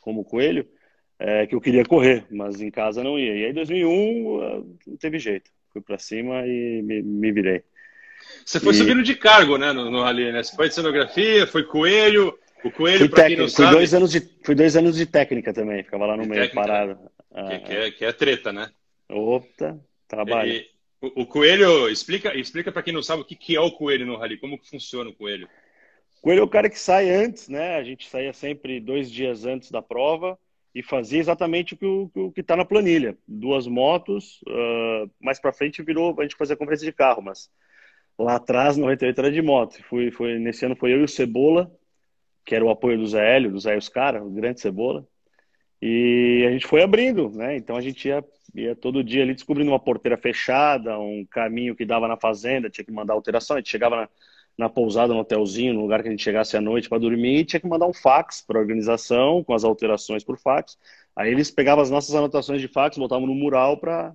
como 0.00 0.24
coelho, 0.24 0.66
é, 1.18 1.46
que 1.46 1.54
eu 1.54 1.60
queria 1.60 1.84
correr, 1.84 2.24
mas 2.30 2.60
em 2.60 2.70
casa 2.70 3.04
não 3.04 3.18
ia. 3.18 3.36
E 3.36 3.44
aí, 3.44 3.50
em 3.50 3.54
2001, 3.54 4.40
ah, 4.40 4.62
não 4.86 4.96
teve 4.96 5.18
jeito. 5.18 5.50
Fui 5.72 5.82
para 5.82 5.98
cima 5.98 6.46
e 6.46 6.80
me, 6.82 7.02
me, 7.02 7.30
virei. 7.30 7.62
Você 8.44 8.58
foi 8.58 8.72
e... 8.72 8.76
subindo 8.76 9.02
de 9.02 9.14
cargo, 9.14 9.58
né, 9.58 9.72
no, 9.72 9.90
no 9.90 10.02
Rally, 10.02 10.32
né? 10.32 10.42
Você 10.42 10.56
foi 10.56 10.68
de 10.68 10.74
cenografia, 10.74 11.46
foi 11.46 11.64
coelho. 11.64 12.36
O 12.64 12.70
coelho, 12.70 13.08
para 13.10 13.26
quem 13.26 13.36
não 13.36 13.44
fui 13.44 13.64
sabe... 13.64 13.76
Dois 13.76 13.92
anos 13.92 14.10
de, 14.10 14.20
fui 14.42 14.54
dois 14.54 14.76
anos 14.76 14.96
de 14.96 15.06
técnica 15.06 15.52
também, 15.52 15.82
ficava 15.82 16.06
lá 16.06 16.16
no 16.16 16.22
de 16.22 16.28
meio, 16.28 16.42
técnica, 16.42 16.66
parado. 16.66 16.98
Ah, 17.32 17.58
que, 17.58 17.72
é, 17.72 17.90
que 17.90 18.04
é 18.04 18.12
treta, 18.12 18.52
né? 18.52 18.70
Opa, 19.08 19.78
trabalho. 20.06 20.52
E, 20.52 20.70
o, 21.00 21.22
o, 21.22 21.26
coelho, 21.26 21.88
explica, 21.88 22.36
explica 22.36 22.72
para 22.72 22.82
quem 22.82 22.92
não 22.92 23.02
sabe 23.02 23.22
o 23.22 23.24
que, 23.24 23.36
que 23.36 23.54
é 23.54 23.60
o 23.60 23.70
coelho 23.70 24.06
no 24.06 24.16
Rally, 24.16 24.38
como 24.38 24.58
que 24.58 24.68
funciona 24.68 25.10
o 25.10 25.14
coelho. 25.14 25.48
O 26.18 26.22
coelho 26.22 26.40
é 26.40 26.42
o 26.42 26.48
cara 26.48 26.68
que 26.68 26.78
sai 26.78 27.08
antes, 27.10 27.48
né? 27.48 27.76
A 27.76 27.84
gente 27.84 28.08
saía 28.08 28.32
sempre 28.32 28.80
dois 28.80 29.10
dias 29.10 29.44
antes 29.44 29.70
da 29.70 29.80
prova 29.80 30.38
e 30.74 30.82
fazia 30.82 31.20
exatamente 31.20 31.74
o 31.74 31.76
que 31.76 31.86
o 32.18 32.32
que 32.32 32.40
está 32.40 32.56
na 32.56 32.64
planilha. 32.64 33.16
Duas 33.26 33.66
motos, 33.66 34.40
uh, 34.42 35.10
mais 35.20 35.40
para 35.40 35.52
frente 35.52 35.82
virou, 35.82 36.14
a 36.18 36.22
gente 36.22 36.36
fazia 36.36 36.56
conferência 36.56 36.84
de 36.84 36.92
carro, 36.92 37.22
mas 37.22 37.48
lá 38.18 38.36
atrás, 38.36 38.76
no 38.76 38.82
98, 38.82 39.18
era 39.18 39.30
de 39.30 39.42
moto. 39.42 39.82
Fui, 39.84 40.10
foi, 40.10 40.38
nesse 40.38 40.66
ano 40.66 40.76
foi 40.76 40.92
eu 40.92 41.00
e 41.00 41.04
o 41.04 41.08
Cebola, 41.08 41.70
que 42.44 42.54
era 42.54 42.64
o 42.64 42.70
apoio 42.70 42.98
do 42.98 43.06
Zé 43.06 43.36
Hélio, 43.36 43.52
do 43.52 43.60
Zé 43.60 43.76
Oscar, 43.76 44.20
o 44.22 44.30
grande 44.30 44.60
Cebola. 44.60 45.06
E 45.80 46.44
a 46.46 46.50
gente 46.50 46.66
foi 46.66 46.82
abrindo, 46.82 47.30
né? 47.30 47.56
Então 47.56 47.76
a 47.76 47.80
gente 47.80 48.08
ia, 48.08 48.24
ia 48.54 48.74
todo 48.74 49.04
dia 49.04 49.22
ali 49.22 49.34
descobrindo 49.34 49.70
uma 49.70 49.78
porteira 49.78 50.16
fechada, 50.16 50.98
um 50.98 51.24
caminho 51.30 51.76
que 51.76 51.84
dava 51.84 52.08
na 52.08 52.16
fazenda, 52.16 52.68
tinha 52.68 52.84
que 52.84 52.92
mandar 52.92 53.14
alteração. 53.14 53.56
A 53.56 53.60
gente 53.60 53.70
chegava 53.70 53.96
na, 53.96 54.08
na 54.58 54.68
pousada, 54.68 55.14
no 55.14 55.20
hotelzinho, 55.20 55.74
no 55.74 55.82
lugar 55.82 56.02
que 56.02 56.08
a 56.08 56.10
gente 56.10 56.22
chegasse 56.22 56.56
à 56.56 56.60
noite 56.60 56.88
para 56.88 56.98
dormir, 56.98 57.44
tinha 57.44 57.60
que 57.60 57.68
mandar 57.68 57.86
um 57.86 57.94
fax 57.94 58.42
para 58.42 58.58
a 58.58 58.60
organização, 58.60 59.44
com 59.44 59.54
as 59.54 59.62
alterações 59.62 60.24
por 60.24 60.36
fax. 60.36 60.76
Aí 61.14 61.30
eles 61.30 61.50
pegavam 61.50 61.82
as 61.82 61.90
nossas 61.90 62.14
anotações 62.14 62.60
de 62.60 62.68
fax, 62.68 62.98
botavam 62.98 63.26
no 63.26 63.34
mural 63.34 63.76
para 63.78 64.12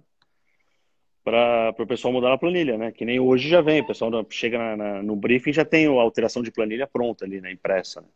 para 1.23 1.73
o 1.79 1.87
pessoal 1.87 2.11
mudar 2.11 2.33
a 2.33 2.37
planilha, 2.37 2.77
né? 2.77 2.91
Que 2.91 3.05
nem 3.05 3.17
hoje 3.17 3.47
já 3.47 3.61
vem, 3.61 3.79
o 3.79 3.87
pessoal 3.87 4.11
chega 4.29 4.57
na, 4.57 4.75
na, 4.75 5.03
no 5.03 5.15
briefing 5.15 5.53
já 5.53 5.63
tem 5.63 5.87
a 5.87 6.01
alteração 6.01 6.43
de 6.43 6.51
planilha 6.51 6.85
pronta 6.85 7.23
ali, 7.23 7.39
né? 7.39 7.49
Impressa. 7.49 8.01
Né? 8.01 8.07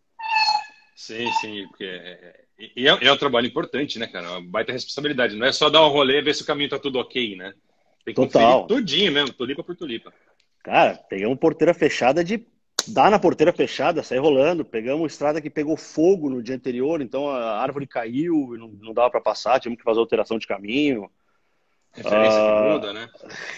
Sim, 0.94 1.32
sim, 1.40 1.66
porque 1.70 1.86
é, 1.86 2.47
e 2.58 2.88
é, 2.88 3.06
é, 3.06 3.12
um 3.12 3.18
trabalho 3.18 3.48
importante, 3.48 4.00
né, 4.00 4.08
cara? 4.08 4.32
Uma 4.32 4.42
baita 4.42 4.72
responsabilidade. 4.72 5.36
Não 5.36 5.46
é 5.46 5.52
só 5.52 5.70
dar 5.70 5.86
um 5.86 5.90
rolê 5.90 6.20
e 6.20 6.22
ver 6.24 6.34
se 6.34 6.42
o 6.42 6.46
caminho 6.46 6.70
tá 6.70 6.80
tudo 6.80 6.98
ok, 7.00 7.36
né? 7.36 7.54
Tem 8.04 8.14
que 8.14 8.22
Total. 8.22 8.66
tudinho 8.66 9.12
mesmo, 9.12 9.34
tulipa 9.34 9.64
por 9.64 9.76
tulipa. 9.76 10.12
Cara, 10.64 10.96
pegamos 11.10 11.38
porteira 11.38 11.74
fechada 11.74 12.24
de 12.24 12.46
dar 12.88 13.12
na 13.12 13.20
porteira 13.20 13.54
fechada, 13.54 14.02
sair 14.02 14.20
rolando. 14.20 14.66
Pegamos 14.66 15.12
estrada 15.12 15.42
que 15.42 15.50
pegou 15.50 15.78
fogo 15.78 16.30
no 16.30 16.42
dia 16.42 16.56
anterior, 16.56 17.02
então 17.02 17.30
a 17.30 17.60
árvore 17.62 17.86
caiu 17.86 18.56
e 18.56 18.58
não, 18.58 18.70
não 18.70 18.94
dava 18.94 19.12
para 19.12 19.22
passar, 19.22 19.60
tivemos 19.60 19.78
que 19.78 19.84
fazer 19.84 20.00
alteração 20.00 20.40
de 20.40 20.48
caminho. 20.48 21.12
Referência 21.94 22.40
ah, 22.40 22.62
que 22.62 22.74
muda, 22.74 22.94
né? 22.94 23.10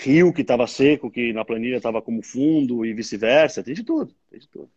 Rio 0.01 0.33
que 0.33 0.41
estava 0.41 0.65
seco, 0.65 1.11
que 1.11 1.33
na 1.33 1.43
planilha 1.43 1.77
estava 1.77 2.01
como 2.01 2.23
fundo 2.23 2.85
e 2.85 2.93
vice-versa. 2.93 3.63
Tem 3.63 3.73
de 3.73 3.83
tudo, 3.83 4.13
tem 4.29 4.39
de 4.39 4.47
tudo. 4.47 4.69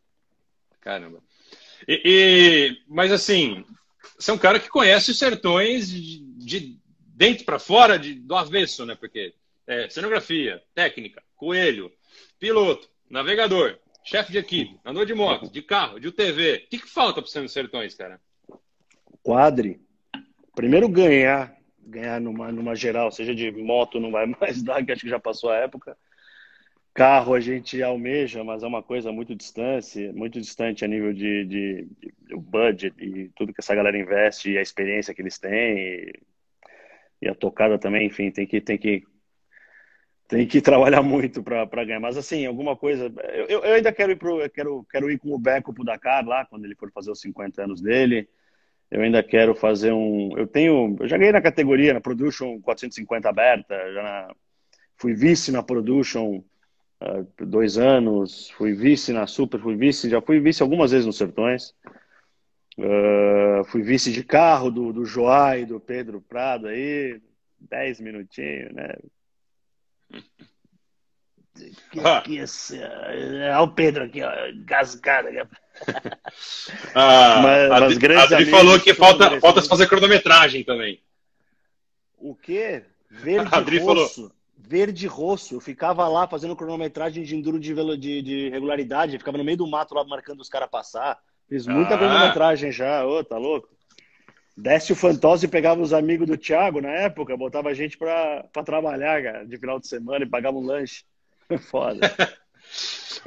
Caramba. 0.80 1.20
E, 1.86 2.02
e, 2.04 2.82
mas 2.88 3.12
assim, 3.12 3.64
você 4.18 4.30
é 4.30 4.34
um 4.34 4.38
cara 4.38 4.60
que 4.60 4.68
conhece 4.68 5.10
os 5.10 5.18
sertões 5.18 5.90
de, 5.90 6.18
de 6.38 6.78
dentro 7.14 7.44
para 7.44 7.58
fora, 7.58 7.98
de, 7.98 8.14
do 8.14 8.34
avesso, 8.34 8.84
né? 8.86 8.94
Porque 8.94 9.34
é, 9.66 9.88
cenografia, 9.88 10.62
técnica, 10.74 11.22
coelho, 11.36 11.90
piloto, 12.38 12.88
navegador, 13.08 13.78
chefe 14.04 14.32
de 14.32 14.38
equipe, 14.38 14.78
andou 14.84 15.04
de 15.04 15.14
moto, 15.14 15.50
de 15.50 15.62
carro, 15.62 16.00
de 16.00 16.08
UTV. 16.08 16.64
O 16.66 16.70
que, 16.70 16.78
que 16.78 16.88
falta 16.88 17.20
para 17.20 17.30
você 17.30 17.40
nos 17.40 17.52
sertões, 17.52 17.94
cara? 17.94 18.20
Quadre. 19.22 19.80
Primeiro 20.54 20.88
ganhar, 20.88 21.56
ganhar 21.80 22.20
numa, 22.20 22.50
numa 22.52 22.74
geral, 22.74 23.10
seja 23.10 23.34
de 23.34 23.50
moto, 23.52 24.00
não 24.00 24.10
vai 24.10 24.26
mais 24.40 24.62
dar, 24.62 24.84
que 24.84 24.92
acho 24.92 25.02
que 25.02 25.08
já 25.08 25.18
passou 25.18 25.50
a 25.50 25.56
época. 25.56 25.96
Carro 26.94 27.34
a 27.34 27.40
gente 27.40 27.82
almeja, 27.82 28.44
mas 28.44 28.62
é 28.62 28.66
uma 28.66 28.82
coisa 28.82 29.10
muito 29.10 29.34
distante, 29.34 30.12
muito 30.12 30.38
distante 30.38 30.84
a 30.84 30.88
nível 30.88 31.12
de, 31.14 31.44
de, 31.46 31.88
de 31.98 32.36
budget 32.36 32.94
e 33.02 33.30
tudo 33.30 33.52
que 33.52 33.60
essa 33.60 33.74
galera 33.74 33.98
investe 33.98 34.50
e 34.50 34.58
a 34.58 34.62
experiência 34.62 35.14
que 35.14 35.22
eles 35.22 35.38
têm 35.38 35.78
e, 35.78 36.22
e 37.22 37.28
a 37.28 37.34
tocada 37.34 37.78
também, 37.78 38.06
enfim, 38.06 38.30
tem 38.30 38.46
que 38.46 38.60
tem 38.60 38.76
que 38.76 39.02
tem 40.28 40.46
que 40.46 40.60
trabalhar 40.62 41.02
muito 41.02 41.42
para 41.42 41.84
ganhar. 41.84 42.00
Mas 42.00 42.16
assim, 42.16 42.44
alguma 42.44 42.76
coisa. 42.76 43.12
Eu, 43.48 43.62
eu 43.64 43.74
ainda 43.74 43.92
quero 43.92 44.12
ir 44.12 44.16
pro, 44.16 44.48
quero, 44.50 44.86
quero 44.90 45.10
ir 45.10 45.18
com 45.18 45.32
o 45.32 45.38
Beco 45.38 45.72
pro 45.72 45.84
Dakar 45.84 46.26
lá, 46.26 46.44
quando 46.44 46.64
ele 46.64 46.74
for 46.74 46.90
fazer 46.92 47.10
os 47.10 47.20
50 47.20 47.64
anos 47.64 47.80
dele. 47.80 48.28
Eu 48.90 49.00
ainda 49.00 49.22
quero 49.22 49.54
fazer 49.54 49.92
um. 49.92 50.36
Eu 50.36 50.46
tenho. 50.46 50.96
Eu 51.00 51.08
já 51.08 51.16
ganhei 51.16 51.32
na 51.32 51.40
categoria, 51.40 51.94
na 51.94 52.00
Production 52.00 52.60
450 52.60 53.28
aberta, 53.28 53.74
já 53.92 54.02
na, 54.02 54.34
fui 54.96 55.14
vice 55.14 55.50
na 55.50 55.62
Production 55.62 56.42
dois 57.38 57.78
anos, 57.78 58.50
fui 58.50 58.74
vice 58.74 59.12
na 59.12 59.26
Super, 59.26 59.60
fui 59.60 59.76
vice, 59.76 60.10
já 60.10 60.20
fui 60.20 60.40
vice 60.40 60.62
algumas 60.62 60.90
vezes 60.90 61.06
nos 61.06 61.16
Sertões. 61.16 61.74
Uh, 62.78 63.64
fui 63.66 63.82
vice 63.82 64.10
de 64.10 64.24
carro 64.24 64.70
do, 64.70 64.92
do 64.92 65.04
Joá 65.04 65.58
e 65.58 65.66
do 65.66 65.78
Pedro 65.78 66.20
Prado 66.20 66.68
aí, 66.68 67.20
dez 67.60 68.00
minutinhos, 68.00 68.72
né? 68.72 68.94
Que, 71.90 72.00
ah. 72.02 72.22
que 72.22 72.38
esse, 72.38 72.80
é 72.82 73.58
o 73.58 73.68
Pedro 73.68 74.04
aqui, 74.04 74.22
ó, 74.22 74.30
gasgado. 74.64 75.28
ah, 76.94 77.40
mas, 77.42 77.70
a, 77.70 77.80
mas 77.80 77.98
grandes 77.98 78.32
a 78.32 78.46
falou 78.46 78.80
que 78.80 78.94
falta, 78.94 79.38
falta 79.38 79.62
fazer 79.62 79.86
cronometragem 79.86 80.64
também. 80.64 81.02
O 82.16 82.34
quê? 82.34 82.84
Verde 83.10 83.48
Adri 83.54 83.78
rosso. 83.78 84.14
Falou. 84.14 84.41
Verde 84.64 85.06
rosso. 85.06 85.54
Eu 85.54 85.60
ficava 85.60 86.06
lá 86.08 86.26
fazendo 86.26 86.56
cronometragem 86.56 87.24
de 87.24 87.36
enduro 87.36 87.58
de, 87.58 87.74
de, 87.96 88.22
de 88.22 88.48
regularidade. 88.48 89.14
Eu 89.14 89.18
ficava 89.18 89.38
no 89.38 89.44
meio 89.44 89.58
do 89.58 89.66
mato 89.66 89.94
lá 89.94 90.04
marcando 90.04 90.40
os 90.40 90.48
caras 90.48 90.70
passar. 90.70 91.18
Fiz 91.48 91.66
muita 91.66 91.94
ah. 91.94 91.98
cronometragem 91.98 92.70
já. 92.72 93.04
Ô, 93.04 93.22
tá 93.22 93.36
louco? 93.36 93.68
Desce 94.56 94.92
o 94.92 94.96
Fantose 94.96 95.46
e 95.46 95.48
pegava 95.48 95.80
os 95.80 95.92
amigos 95.92 96.26
do 96.26 96.36
Thiago 96.36 96.80
na 96.80 96.90
época, 96.90 97.36
botava 97.36 97.70
a 97.70 97.74
gente 97.74 97.96
pra, 97.96 98.44
pra 98.52 98.62
trabalhar, 98.62 99.22
cara, 99.22 99.46
de 99.46 99.56
final 99.56 99.80
de 99.80 99.88
semana 99.88 100.24
e 100.24 100.28
pagava 100.28 100.58
um 100.58 100.64
lanche. 100.64 101.04
Foda. 101.70 102.00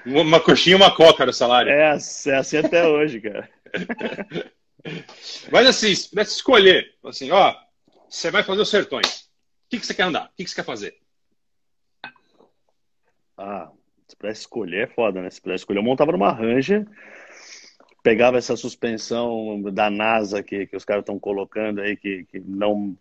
uma 0.05 0.39
coxinha 0.39 0.75
e 0.75 0.77
uma 0.77 0.95
coca 0.95 1.25
no 1.25 1.33
salário. 1.33 1.71
É, 1.71 1.97
é 2.27 2.35
assim 2.35 2.57
até 2.57 2.87
hoje, 2.87 3.19
cara. 3.21 3.49
Mas 5.51 5.67
assim, 5.67 5.95
se 5.95 6.09
pudesse 6.09 6.35
escolher, 6.35 6.93
assim, 7.03 7.31
ó, 7.31 7.55
você 8.07 8.29
vai 8.29 8.43
fazer 8.43 8.61
os 8.61 8.69
sertões. 8.69 9.21
O 9.21 9.69
que, 9.69 9.79
que 9.79 9.85
você 9.85 9.93
quer 9.93 10.03
andar? 10.03 10.25
O 10.25 10.29
que, 10.37 10.43
que 10.43 10.49
você 10.49 10.55
quer 10.55 10.65
fazer? 10.65 10.95
Ah, 13.37 13.71
se 14.07 14.15
pudesse 14.15 14.41
escolher 14.41 14.83
é 14.83 14.87
foda, 14.87 15.21
né? 15.21 15.29
Se 15.29 15.41
pudesse 15.41 15.61
escolher, 15.61 15.79
eu 15.79 15.83
montava 15.83 16.11
numa 16.11 16.31
Ranger 16.31 16.87
pegava 18.05 18.37
essa 18.37 18.55
suspensão 18.55 19.63
da 19.73 19.89
NASA 19.89 20.43
que, 20.43 20.67
que 20.67 20.77
os 20.77 20.85
caras 20.85 21.01
estão 21.01 21.17
colocando 21.17 21.81
aí, 21.81 21.97
que, 21.97 22.23
que 22.25 22.39
não 22.39 22.95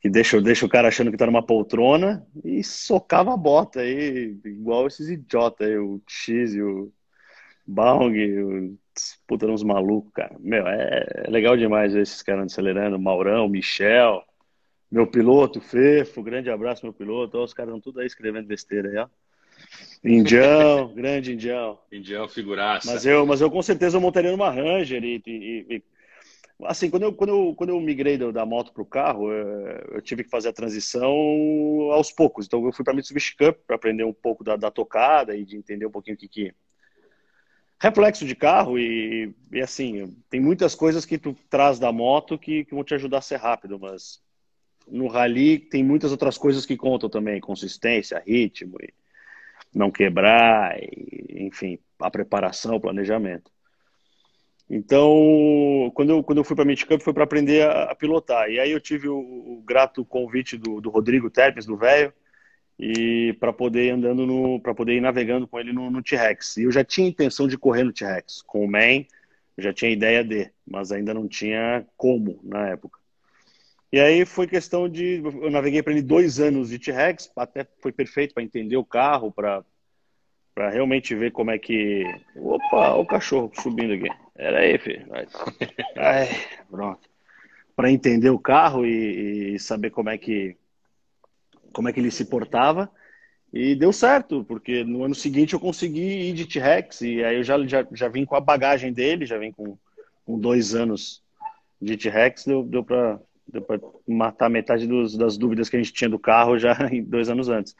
que 0.00 0.08
deixa, 0.08 0.40
deixa 0.40 0.64
o 0.64 0.68
cara 0.68 0.86
achando 0.86 1.10
que 1.10 1.16
tá 1.16 1.26
numa 1.26 1.44
poltrona 1.44 2.24
e 2.44 2.62
socava 2.62 3.34
a 3.34 3.36
bota 3.36 3.80
aí, 3.80 4.38
igual 4.44 4.86
esses 4.86 5.08
idiotas 5.08 5.66
aí, 5.66 5.76
o 5.76 6.00
X 6.06 6.54
e 6.54 6.62
o 6.62 6.92
Baung, 7.66 8.14
o, 8.40 8.78
puta, 9.26 9.46
uns 9.46 9.64
malucos, 9.64 10.12
cara. 10.12 10.36
Meu, 10.38 10.64
é, 10.68 11.24
é, 11.26 11.30
legal 11.30 11.56
demais 11.56 11.92
ver 11.92 12.02
esses 12.02 12.22
caras 12.22 12.52
acelerando, 12.52 13.00
Maurão, 13.00 13.48
Michel, 13.48 14.22
meu 14.88 15.08
piloto, 15.08 15.60
Fefo, 15.60 16.22
grande 16.22 16.50
abraço, 16.50 16.86
meu 16.86 16.92
piloto, 16.92 17.36
ó, 17.38 17.44
os 17.44 17.52
caras 17.52 17.70
estão 17.70 17.80
tudo 17.80 17.98
aí 17.98 18.06
escrevendo 18.06 18.46
besteira 18.46 18.88
aí, 18.90 18.96
ó. 18.98 19.08
Indião, 20.04 20.92
grande 20.94 21.32
Indião. 21.32 21.78
Indião, 21.90 22.28
figuraça. 22.28 22.92
Mas 22.92 23.06
eu, 23.06 23.26
mas 23.26 23.40
eu 23.40 23.50
com 23.50 23.62
certeza 23.62 23.96
eu 23.96 24.00
montaria 24.00 24.30
numa 24.30 24.50
Ranger 24.50 25.02
e, 25.02 25.22
e, 25.26 25.66
e 25.76 25.82
assim, 26.64 26.88
quando 26.88 27.04
eu, 27.04 27.12
quando 27.12 27.30
eu, 27.30 27.54
quando 27.54 27.70
eu 27.70 27.80
migrei 27.80 28.16
da 28.16 28.46
moto 28.46 28.72
para 28.72 28.82
o 28.82 28.86
carro, 28.86 29.30
eu, 29.30 29.66
eh, 29.68 29.86
eu, 29.92 30.02
tive 30.02 30.24
que 30.24 30.30
fazer 30.30 30.48
a 30.48 30.52
transição 30.52 31.10
aos 31.92 32.10
poucos. 32.10 32.46
Então 32.46 32.64
eu 32.64 32.72
fui 32.72 32.84
para 32.84 32.94
Mitsubishi 32.94 33.36
Cup 33.36 33.58
para 33.66 33.76
aprender 33.76 34.04
um 34.04 34.12
pouco 34.12 34.42
da, 34.44 34.56
da, 34.56 34.70
tocada 34.70 35.36
e 35.36 35.44
de 35.44 35.56
entender 35.56 35.86
um 35.86 35.90
pouquinho 35.90 36.16
o 36.16 36.18
que 36.18 36.28
que 36.28 36.54
reflexo 37.78 38.24
de 38.24 38.34
carro 38.34 38.78
e, 38.78 39.34
e, 39.52 39.60
assim, 39.60 40.16
tem 40.30 40.40
muitas 40.40 40.74
coisas 40.74 41.04
que 41.04 41.18
tu 41.18 41.36
traz 41.50 41.78
da 41.78 41.92
moto 41.92 42.38
que, 42.38 42.64
que 42.64 42.74
vão 42.74 42.82
te 42.82 42.94
ajudar 42.94 43.18
a 43.18 43.22
ser 43.22 43.36
rápido, 43.36 43.78
mas 43.78 44.22
no 44.88 45.08
rally 45.08 45.58
tem 45.58 45.84
muitas 45.84 46.10
outras 46.10 46.38
coisas 46.38 46.64
que 46.64 46.76
contam 46.76 47.10
também, 47.10 47.38
consistência, 47.40 48.22
ritmo 48.24 48.78
e 48.80 48.94
não 49.76 49.90
quebrar, 49.90 50.74
enfim, 51.28 51.78
a 52.00 52.10
preparação, 52.10 52.76
o 52.76 52.80
planejamento. 52.80 53.50
Então, 54.70 55.92
quando 55.94 56.10
eu, 56.10 56.24
quando 56.24 56.38
eu 56.38 56.44
fui 56.44 56.56
para 56.56 56.64
Cup 56.64 57.02
foi 57.02 57.12
para 57.12 57.24
aprender 57.24 57.62
a, 57.62 57.84
a, 57.84 57.94
pilotar. 57.94 58.48
E 58.50 58.58
aí 58.58 58.70
eu 58.70 58.80
tive 58.80 59.06
o, 59.06 59.18
o 59.18 59.62
grato 59.64 60.02
convite 60.02 60.56
do, 60.56 60.80
do 60.80 60.88
Rodrigo 60.88 61.30
Terpes, 61.30 61.66
do 61.66 61.76
velho, 61.76 62.10
e 62.78 63.36
para 63.38 63.52
poder 63.52 63.90
andando 63.90 64.26
no, 64.26 64.58
para 64.60 64.74
poder 64.74 64.94
ir 64.94 65.00
navegando 65.02 65.46
com 65.46 65.60
ele 65.60 65.74
no, 65.74 65.90
no 65.90 66.02
T-Rex. 66.02 66.56
E 66.56 66.62
eu 66.62 66.72
já 66.72 66.82
tinha 66.82 67.06
intenção 67.06 67.46
de 67.46 67.58
correr 67.58 67.84
no 67.84 67.92
T-Rex 67.92 68.42
com 68.42 68.64
o 68.64 68.70
Man, 68.70 69.04
já 69.58 69.74
tinha 69.74 69.90
ideia 69.90 70.24
de, 70.24 70.50
mas 70.66 70.90
ainda 70.90 71.12
não 71.12 71.28
tinha 71.28 71.86
como 71.98 72.40
na 72.42 72.70
época. 72.70 72.98
E 73.92 74.00
aí 74.00 74.24
foi 74.26 74.46
questão 74.46 74.88
de. 74.88 75.22
Eu 75.24 75.50
naveguei 75.50 75.82
para 75.82 75.92
ele 75.92 76.02
dois 76.02 76.40
anos 76.40 76.70
de 76.70 76.78
T-Rex, 76.78 77.30
até 77.36 77.66
foi 77.80 77.92
perfeito 77.92 78.34
para 78.34 78.42
entender 78.42 78.76
o 78.76 78.84
carro, 78.84 79.30
para 79.32 79.64
realmente 80.70 81.14
ver 81.14 81.30
como 81.30 81.50
é 81.50 81.58
que. 81.58 82.04
Opa, 82.36 82.94
o 82.94 83.06
cachorro 83.06 83.50
subindo 83.54 83.94
aqui. 83.94 84.08
Era 84.34 84.60
aí, 84.60 84.78
filho. 84.78 85.06
Ai, 85.96 86.28
pronto. 86.68 87.08
Para 87.74 87.90
entender 87.90 88.30
o 88.30 88.38
carro 88.38 88.84
e, 88.84 89.54
e, 89.54 89.58
saber 89.58 89.90
como 89.90 90.10
é 90.10 90.18
que 90.18 90.56
como 91.72 91.88
é 91.88 91.92
que 91.92 92.00
ele 92.00 92.10
se 92.10 92.24
portava. 92.24 92.90
E 93.52 93.74
deu 93.74 93.92
certo, 93.92 94.44
porque 94.44 94.82
no 94.82 95.04
ano 95.04 95.14
seguinte 95.14 95.54
eu 95.54 95.60
consegui 95.60 96.28
ir 96.28 96.32
de 96.32 96.46
T-Rex, 96.46 97.02
e 97.02 97.22
aí 97.22 97.36
eu 97.36 97.44
já, 97.44 97.64
já, 97.66 97.86
já 97.92 98.08
vim 98.08 98.24
com 98.24 98.34
a 98.34 98.40
bagagem 98.40 98.92
dele, 98.92 99.24
já 99.24 99.38
vim 99.38 99.52
com, 99.52 99.78
com 100.24 100.38
dois 100.38 100.74
anos 100.74 101.22
de 101.80 101.96
T-Rex, 101.96 102.44
deu, 102.44 102.64
deu 102.64 102.82
para 102.82 103.20
Deu 103.48 103.62
para 103.62 103.80
matar 104.06 104.48
metade 104.48 104.86
dos, 104.86 105.16
das 105.16 105.38
dúvidas 105.38 105.68
que 105.68 105.76
a 105.76 105.78
gente 105.82 105.92
tinha 105.92 106.10
do 106.10 106.18
carro 106.18 106.58
já 106.58 106.76
dois 107.06 107.28
anos 107.28 107.48
antes. 107.48 107.74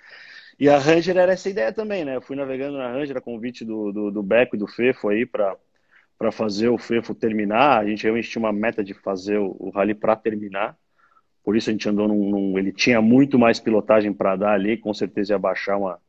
E 0.59 0.69
a 0.69 0.79
Ranger 0.79 1.17
era 1.17 1.33
essa 1.33 1.51
ideia 1.51 1.73
também, 1.73 2.05
né? 2.05 2.17
Eu 2.17 2.23
fui 2.23 2.37
navegando 2.37 2.79
na 2.79 2.91
Ranger 2.93 3.17
a 3.17 3.21
convite 3.21 3.65
do, 3.65 3.93
do, 3.93 4.11
do 4.11 4.23
Beco 4.23 4.57
e 4.57 4.59
do 4.59 4.67
Fefo 4.67 5.09
aí 5.09 5.27
para 5.27 5.57
para 6.19 6.33
fazer 6.33 6.69
o 6.69 6.79
Fefo 6.79 7.15
terminar. 7.15 7.81
A 7.81 7.87
gente 7.87 8.03
realmente 8.03 8.31
tinha 8.31 8.41
uma 8.41 8.53
meta 8.53 8.83
de 8.83 8.95
fazer 8.95 9.39
o, 9.39 9.55
o 9.59 9.71
rally 9.71 9.95
para 9.95 10.17
terminar. 10.17 10.77
Por 11.45 11.57
isso 11.57 11.71
a 11.71 11.73
gente 11.73 11.89
andou 11.89 12.09
num, 12.09 12.31
num 12.31 12.59
ele 12.59 12.73
tinha 12.73 13.01
muito 13.03 13.39
mais 13.39 13.61
pilotagem 13.61 14.13
para 14.13 14.35
dar 14.37 14.53
ali, 14.53 14.77
com 14.77 14.93
certeza 14.95 15.35
ia 15.35 15.39
baixar 15.39 15.77
uma 15.77 16.01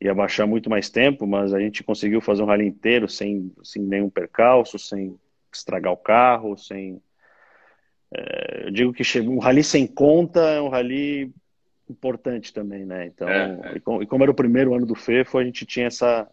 ia 0.00 0.14
baixar 0.14 0.46
muito 0.46 0.68
mais 0.68 0.90
tempo, 0.90 1.26
mas 1.26 1.54
a 1.54 1.60
gente 1.60 1.84
conseguiu 1.84 2.20
fazer 2.20 2.42
um 2.42 2.46
rally 2.46 2.66
inteiro 2.66 3.08
sem, 3.08 3.52
sem 3.62 3.82
nenhum 3.82 4.10
percalço, 4.10 4.78
sem 4.78 5.16
estragar 5.52 5.92
o 5.92 5.96
carro, 5.96 6.56
sem 6.56 7.00
eu 8.64 8.70
digo 8.70 8.92
que 8.92 9.04
chegou 9.04 9.34
um 9.34 9.38
rally 9.38 9.64
sem 9.64 9.86
conta 9.86 10.40
é 10.40 10.60
um 10.60 10.68
rally 10.68 11.32
importante 11.88 12.52
também, 12.52 12.84
né? 12.84 13.06
Então, 13.06 13.28
é, 13.28 13.60
é. 13.64 13.76
E, 13.76 13.80
como, 14.06 14.22
era 14.22 14.30
o 14.30 14.34
primeiro 14.34 14.74
ano 14.74 14.86
do 14.86 14.94
FEFO, 14.94 15.38
a 15.38 15.44
gente 15.44 15.64
tinha 15.66 15.86
essa, 15.86 16.28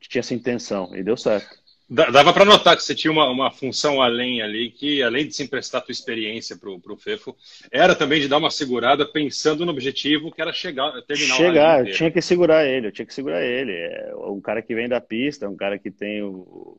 gente 0.00 0.10
tinha 0.10 0.20
essa 0.20 0.34
intenção 0.34 0.94
e 0.94 1.02
deu 1.02 1.16
certo. 1.16 1.62
Dava 1.88 2.32
para 2.32 2.46
notar 2.46 2.74
que 2.76 2.82
você 2.82 2.94
tinha 2.94 3.12
uma, 3.12 3.28
uma 3.28 3.50
função 3.50 4.00
além 4.00 4.40
ali, 4.40 4.70
que 4.70 5.02
além 5.02 5.26
de 5.26 5.34
se 5.34 5.42
emprestar 5.42 5.82
a 5.82 5.84
tua 5.84 5.92
experiência 5.92 6.56
para 6.56 6.70
o 6.70 6.96
FEFO, 6.96 7.36
era 7.70 7.94
também 7.94 8.20
de 8.20 8.26
dar 8.26 8.38
uma 8.38 8.50
segurada 8.50 9.06
pensando 9.06 9.66
no 9.66 9.70
objetivo 9.70 10.32
que 10.32 10.40
era 10.40 10.52
chegar, 10.52 10.90
terminar 11.02 11.36
Chegar, 11.36 11.86
eu 11.86 11.92
tinha 11.92 12.10
que 12.10 12.22
segurar 12.22 12.64
ele, 12.64 12.86
eu 12.86 12.92
tinha 12.92 13.04
que 13.04 13.12
segurar 13.12 13.44
ele. 13.44 13.72
É 13.72 14.14
um 14.16 14.40
cara 14.40 14.62
que 14.62 14.74
vem 14.74 14.88
da 14.88 14.98
pista, 14.98 15.48
um 15.48 15.56
cara 15.56 15.78
que 15.78 15.90
tem 15.90 16.22
o, 16.22 16.78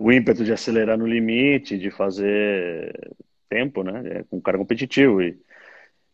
o 0.00 0.10
ímpeto 0.10 0.42
de 0.42 0.50
acelerar 0.50 0.96
no 0.96 1.06
limite, 1.06 1.76
de 1.76 1.90
fazer 1.90 2.90
tempo, 3.50 3.82
né? 3.82 4.20
É 4.20 4.24
um 4.32 4.40
cara 4.40 4.56
competitivo. 4.56 5.20
E, 5.20 5.38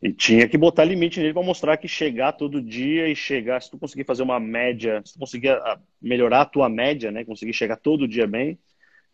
e 0.02 0.12
tinha 0.12 0.48
que 0.48 0.58
botar 0.58 0.84
limite 0.84 1.20
nele 1.20 1.32
para 1.32 1.44
mostrar 1.44 1.76
que 1.76 1.86
chegar 1.86 2.32
todo 2.32 2.60
dia 2.60 3.08
e 3.08 3.14
chegar, 3.14 3.62
se 3.62 3.70
tu 3.70 3.78
conseguir 3.78 4.02
fazer 4.02 4.24
uma 4.24 4.40
média, 4.40 5.00
se 5.04 5.12
tu 5.12 5.20
conseguir 5.20 5.50
ah, 5.50 5.78
melhorar 6.02 6.40
a 6.40 6.46
tua 6.46 6.68
média, 6.68 7.12
né, 7.12 7.24
conseguir 7.24 7.52
chegar 7.52 7.76
todo 7.76 8.08
dia 8.08 8.26
bem, 8.26 8.58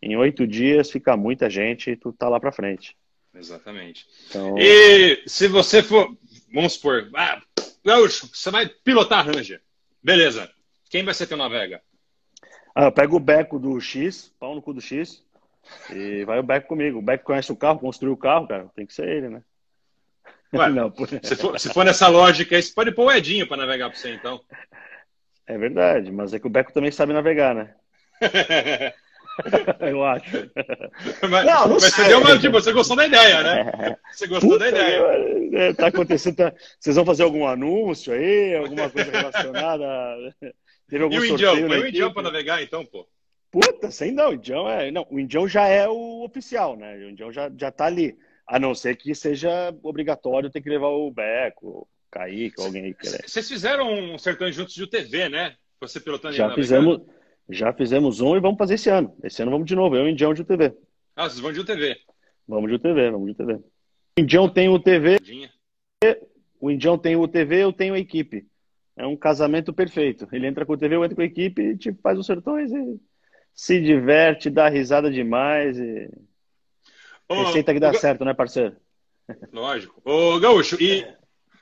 em 0.01 0.17
oito 0.17 0.47
dias 0.47 0.89
fica 0.89 1.15
muita 1.15 1.51
gente 1.51 1.91
e 1.91 1.95
tu 1.95 2.11
tá 2.11 2.27
lá 2.27 2.39
para 2.39 2.51
frente. 2.51 2.97
Exatamente. 3.31 4.07
Então... 4.27 4.55
E 4.57 5.21
se 5.27 5.47
você 5.47 5.83
for, 5.83 6.17
vamos 6.51 6.73
supor, 6.73 7.11
ah, 7.15 7.39
Gaúcho, 7.85 8.27
você 8.33 8.49
vai 8.49 8.67
pilotar 8.67 9.19
a 9.19 9.31
Ranger, 9.31 9.61
beleza? 10.01 10.49
Quem 10.89 11.03
vai 11.03 11.13
ser 11.13 11.27
teu 11.27 11.37
navega? 11.37 11.79
Ah, 12.75 12.85
eu 12.85 12.91
pego 12.91 13.17
o 13.17 13.19
beco 13.19 13.59
do 13.59 13.79
X, 13.79 14.33
pau 14.39 14.55
no 14.55 14.61
cu 14.61 14.73
do 14.73 14.81
X, 14.81 15.23
e 15.91 16.25
vai 16.25 16.39
o 16.39 16.43
beco 16.43 16.67
comigo. 16.67 16.99
O 16.99 17.03
beco 17.03 17.25
conhece 17.25 17.51
o 17.51 17.55
carro, 17.55 17.79
construiu 17.79 18.13
o 18.13 18.17
carro, 18.17 18.47
cara, 18.47 18.69
tem 18.75 18.85
que 18.85 18.93
ser 18.93 19.07
ele, 19.07 19.29
né? 19.29 19.43
Ué, 20.53 20.69
não, 20.69 20.89
por... 20.91 21.07
se, 21.07 21.35
for, 21.35 21.59
se, 21.59 21.73
for, 21.73 21.83
nessa 21.83 22.07
lógica 22.07 22.55
aí, 22.55 22.61
você 22.61 22.73
pode 22.73 22.91
pôr 22.91 23.05
o 23.05 23.11
Edinho 23.11 23.47
para 23.47 23.57
navegar 23.57 23.89
para 23.89 23.97
você, 23.97 24.13
então. 24.13 24.41
É 25.45 25.57
verdade, 25.57 26.11
mas 26.11 26.33
é 26.33 26.39
que 26.39 26.47
o 26.47 26.49
Beco 26.49 26.71
também 26.71 26.91
sabe 26.91 27.13
navegar, 27.13 27.53
né? 27.53 27.73
Eu 29.79 30.03
acho. 30.03 30.49
Mas, 31.27 31.45
não, 31.45 31.67
não 31.67 31.73
mas 31.75 31.83
sei. 31.85 32.03
Você, 32.03 32.07
deu 32.07 32.19
uma, 32.19 32.37
tipo, 32.37 32.53
você 32.53 32.71
gostou 32.71 32.95
da 32.95 33.07
ideia, 33.07 33.41
né? 33.41 33.97
Você 34.11 34.27
gostou 34.27 34.51
Puta, 34.51 34.59
da 34.59 34.69
ideia. 34.69 35.01
É, 35.53 35.73
tá 35.73 35.87
acontecendo. 35.87 36.35
Tá... 36.35 36.53
Vocês 36.79 36.95
vão 36.95 37.05
fazer 37.05 37.23
algum 37.23 37.47
anúncio 37.47 38.13
aí? 38.13 38.55
Alguma 38.55 38.89
coisa 38.91 39.11
relacionada? 39.11 39.85
Teve 40.87 41.03
algum 41.03 41.15
e 41.15 41.19
o 41.19 41.25
Indião? 41.25 41.53
O 41.55 41.87
Indião 41.87 42.13
para 42.13 42.23
navegar, 42.23 42.61
então, 42.61 42.85
pô. 42.85 43.07
Puta, 43.51 43.91
sem 43.91 44.11
não. 44.11 44.31
O 44.31 44.33
Indião 44.33 44.69
é. 44.69 44.91
Não, 44.91 45.05
o 45.09 45.19
Indião 45.19 45.47
já 45.47 45.67
é 45.67 45.87
o 45.87 46.23
oficial, 46.23 46.75
né? 46.75 46.95
O 46.97 47.09
Indião 47.09 47.31
já, 47.31 47.51
já 47.57 47.71
tá 47.71 47.85
ali. 47.85 48.17
A 48.47 48.59
não 48.59 48.75
ser 48.75 48.97
que 48.97 49.13
seja 49.15 49.73
obrigatório 49.83 50.49
ter 50.49 50.61
que 50.61 50.69
levar 50.69 50.87
o 50.87 51.09
Beco, 51.11 51.67
o 51.67 51.87
Kaique, 52.11 52.61
alguém 52.61 52.85
aí. 52.85 52.95
Vocês 53.25 53.47
fizeram 53.47 53.91
um 53.91 54.17
Sertões 54.17 54.55
Juntos 54.55 54.73
de 54.73 54.83
UTV, 54.83 55.29
né? 55.29 55.55
Você 55.79 55.99
pilotando 55.99 56.33
Já 56.33 56.53
fizemos, 56.53 57.01
já 57.49 57.73
fizemos 57.73 58.21
um 58.21 58.35
e 58.35 58.39
vamos 58.39 58.57
fazer 58.57 58.75
esse 58.75 58.89
ano. 58.89 59.15
Esse 59.23 59.41
ano 59.41 59.51
vamos 59.51 59.67
de 59.67 59.75
novo, 59.75 59.95
eu 59.95 60.03
e 60.03 60.09
o 60.09 60.09
Indião 60.09 60.33
de 60.33 60.41
UTV. 60.41 60.73
Ah, 61.15 61.29
vocês 61.29 61.39
vão 61.39 61.51
de 61.51 61.59
UTV? 61.59 61.97
Vamos 62.47 62.69
de 62.69 62.75
UTV, 62.75 63.11
vamos 63.11 63.25
de 63.27 63.31
UTV. 63.31 63.53
O 64.17 64.21
Indião 64.21 64.49
tem 64.49 64.69
o 64.69 64.73
UTV, 64.73 65.17
o 66.59 66.71
Indião 66.71 66.97
tem 66.97 67.15
o 67.15 67.21
UTV, 67.21 67.55
eu 67.63 67.73
tenho 67.73 67.93
a 67.93 67.99
equipe. 67.99 68.45
É 68.95 69.07
um 69.07 69.15
casamento 69.15 69.73
perfeito. 69.73 70.27
Ele 70.31 70.47
entra 70.47 70.65
com 70.65 70.73
o 70.73 70.75
UTV, 70.75 70.95
eu 70.95 71.03
entro 71.03 71.15
com 71.15 71.21
a 71.21 71.25
equipe, 71.25 71.61
e, 71.61 71.77
tipo, 71.77 72.01
faz 72.01 72.17
os 72.17 72.25
sertões 72.25 72.71
e 72.71 72.99
se 73.53 73.81
diverte, 73.81 74.49
dá 74.49 74.69
risada 74.69 75.11
demais 75.11 75.77
e 75.77 76.09
Receita 77.29 77.73
que 77.73 77.79
dá 77.79 77.93
certo, 77.93 78.23
né, 78.25 78.33
parceiro? 78.33 78.75
Lógico. 79.51 80.01
Ô, 80.03 80.39
Gaúcho, 80.39 80.77
e 80.81 81.05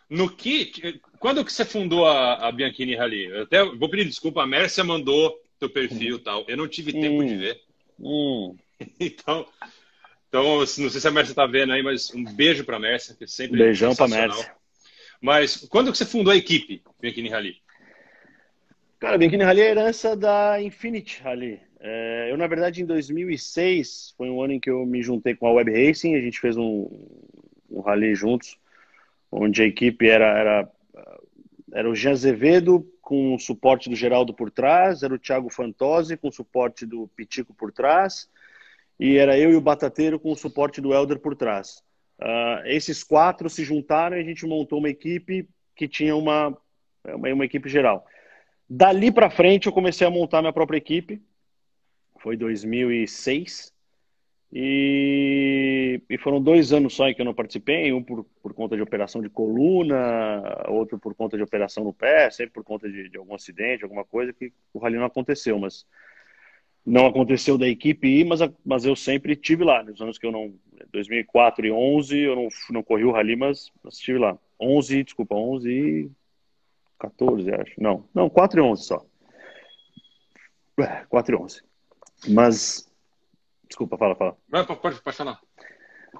no 0.09 0.29
que. 0.29 0.99
Quando 1.19 1.45
que 1.45 1.53
você 1.53 1.63
fundou 1.63 2.05
a, 2.05 2.47
a 2.47 2.51
Bianchini 2.51 2.95
Rally? 2.95 3.25
Eu 3.25 3.43
até 3.43 3.63
vou 3.63 3.89
pedir 3.89 4.05
desculpa, 4.05 4.41
a 4.41 4.47
Mércia 4.47 4.83
mandou 4.83 5.33
teu 5.59 5.69
perfil 5.69 6.17
e 6.17 6.19
tal. 6.19 6.43
Eu 6.47 6.57
não 6.57 6.67
tive 6.67 6.91
tempo 6.91 7.21
hum, 7.21 7.25
de 7.25 7.35
ver. 7.35 7.61
Hum. 7.99 8.55
Então, 8.99 9.45
então, 10.27 10.57
não 10.57 10.65
sei 10.65 10.89
se 10.89 11.07
a 11.07 11.11
Mércia 11.11 11.35
tá 11.35 11.45
vendo 11.45 11.71
aí, 11.71 11.83
mas 11.83 12.11
um 12.15 12.23
beijo 12.23 12.63
pra 12.63 12.79
Mércia, 12.79 13.13
que 13.13 13.27
sempre 13.27 13.59
Beijão 13.59 13.95
pra 13.95 14.07
Mércia. 14.07 14.51
Mas 15.21 15.57
quando 15.69 15.91
que 15.91 15.97
você 15.97 16.05
fundou 16.05 16.33
a 16.33 16.37
equipe 16.37 16.81
Bianchini 16.99 17.29
Rally? 17.29 17.61
Cara, 18.99 19.17
Bianchini 19.17 19.43
Rally 19.43 19.61
é 19.61 19.69
herança 19.69 20.15
da 20.15 20.61
Infinity 20.61 21.21
Rally. 21.21 21.59
É, 21.79 22.27
eu, 22.31 22.37
na 22.37 22.47
verdade, 22.47 22.81
em 22.81 22.85
2006, 22.85 24.13
foi 24.17 24.29
um 24.29 24.41
ano 24.41 24.53
em 24.53 24.59
que 24.59 24.69
eu 24.69 24.85
me 24.85 25.01
juntei 25.01 25.35
com 25.35 25.47
a 25.47 25.51
Web 25.51 25.71
Racing, 25.71 26.15
a 26.15 26.21
gente 26.21 26.39
fez 26.39 26.57
um, 26.57 26.87
um 27.69 27.81
rally 27.81 28.13
juntos, 28.13 28.57
onde 29.31 29.63
a 29.63 29.65
equipe 29.65 30.07
era, 30.07 30.37
era, 30.37 30.71
era 31.73 31.89
o 31.89 31.95
Jean 31.95 32.11
Azevedo 32.11 32.87
com 33.01 33.33
o 33.33 33.39
suporte 33.39 33.89
do 33.89 33.95
Geraldo 33.95 34.33
por 34.33 34.51
trás, 34.51 35.01
era 35.01 35.13
o 35.13 35.19
Thiago 35.19 35.49
Fantozzi 35.49 36.15
com 36.15 36.27
o 36.27 36.31
suporte 36.31 36.85
do 36.85 37.07
Pitico 37.15 37.53
por 37.53 37.71
trás, 37.71 38.29
e 38.99 39.17
era 39.17 39.37
eu 39.37 39.51
e 39.51 39.55
o 39.55 39.61
Batateiro 39.61 40.19
com 40.19 40.31
o 40.31 40.37
suporte 40.37 40.79
do 40.79 40.93
Elder 40.93 41.17
por 41.17 41.35
trás. 41.35 41.83
Uh, 42.21 42.61
esses 42.65 43.03
quatro 43.03 43.49
se 43.49 43.63
juntaram 43.63 44.15
e 44.15 44.19
a 44.19 44.23
gente 44.23 44.45
montou 44.45 44.77
uma 44.77 44.89
equipe 44.89 45.49
que 45.75 45.87
tinha 45.87 46.15
uma, 46.15 46.55
uma, 47.03 47.33
uma 47.33 47.45
equipe 47.45 47.67
geral. 47.67 48.05
Dali 48.69 49.11
para 49.11 49.29
frente 49.29 49.65
eu 49.65 49.73
comecei 49.73 50.05
a 50.05 50.11
montar 50.11 50.41
minha 50.41 50.53
própria 50.53 50.77
equipe, 50.77 51.21
foi 52.19 52.37
2006. 52.37 53.73
E, 54.53 56.01
e 56.09 56.17
foram 56.17 56.41
dois 56.41 56.73
anos 56.73 56.93
só 56.93 57.07
em 57.07 57.15
que 57.15 57.21
eu 57.21 57.25
não 57.25 57.33
participei, 57.33 57.93
um 57.93 58.03
por, 58.03 58.25
por 58.43 58.53
conta 58.53 58.75
de 58.75 58.81
operação 58.81 59.21
de 59.21 59.29
coluna, 59.29 60.65
outro 60.67 60.99
por 60.99 61.15
conta 61.15 61.37
de 61.37 61.43
operação 61.43 61.85
no 61.85 61.93
pé, 61.93 62.29
sempre 62.29 62.53
por 62.53 62.63
conta 62.63 62.89
de, 62.89 63.07
de 63.07 63.17
algum 63.17 63.33
acidente, 63.33 63.83
alguma 63.83 64.03
coisa 64.03 64.33
que 64.33 64.51
o 64.73 64.79
rally 64.79 64.97
não 64.97 65.05
aconteceu, 65.05 65.57
mas 65.57 65.85
não 66.85 67.05
aconteceu 67.05 67.57
da 67.57 67.67
equipe 67.67 68.07
ir, 68.07 68.25
mas, 68.25 68.39
mas 68.65 68.85
eu 68.85 68.95
sempre 68.95 69.35
tive 69.35 69.63
lá, 69.63 69.83
nos 69.83 70.01
anos 70.01 70.17
que 70.17 70.25
eu 70.25 70.31
não, 70.31 70.53
2004 70.91 71.65
e 71.65 71.71
11, 71.71 72.19
eu 72.19 72.35
não, 72.35 72.47
não 72.71 72.83
corri 72.83 73.03
o 73.03 73.11
rally, 73.11 73.35
mas, 73.35 73.71
mas 73.83 73.95
estive 73.95 74.17
lá. 74.17 74.37
11, 74.59 75.03
desculpa, 75.03 75.35
11 75.35 75.69
e 75.69 76.11
14, 76.99 77.53
acho. 77.53 77.73
Não, 77.81 78.07
não, 78.13 78.29
4 78.29 78.59
e 78.59 78.63
11 78.63 78.83
só. 78.83 79.05
4 81.09 81.35
é, 81.35 81.37
e 81.37 81.41
11. 81.41 81.63
Mas. 82.29 82.87
Desculpa, 83.67 83.97
fala, 83.97 84.15
fala. 84.15 84.37
Não, 84.49 84.65
pode, 84.65 85.01
pode 85.01 85.17
falar. 85.17 85.39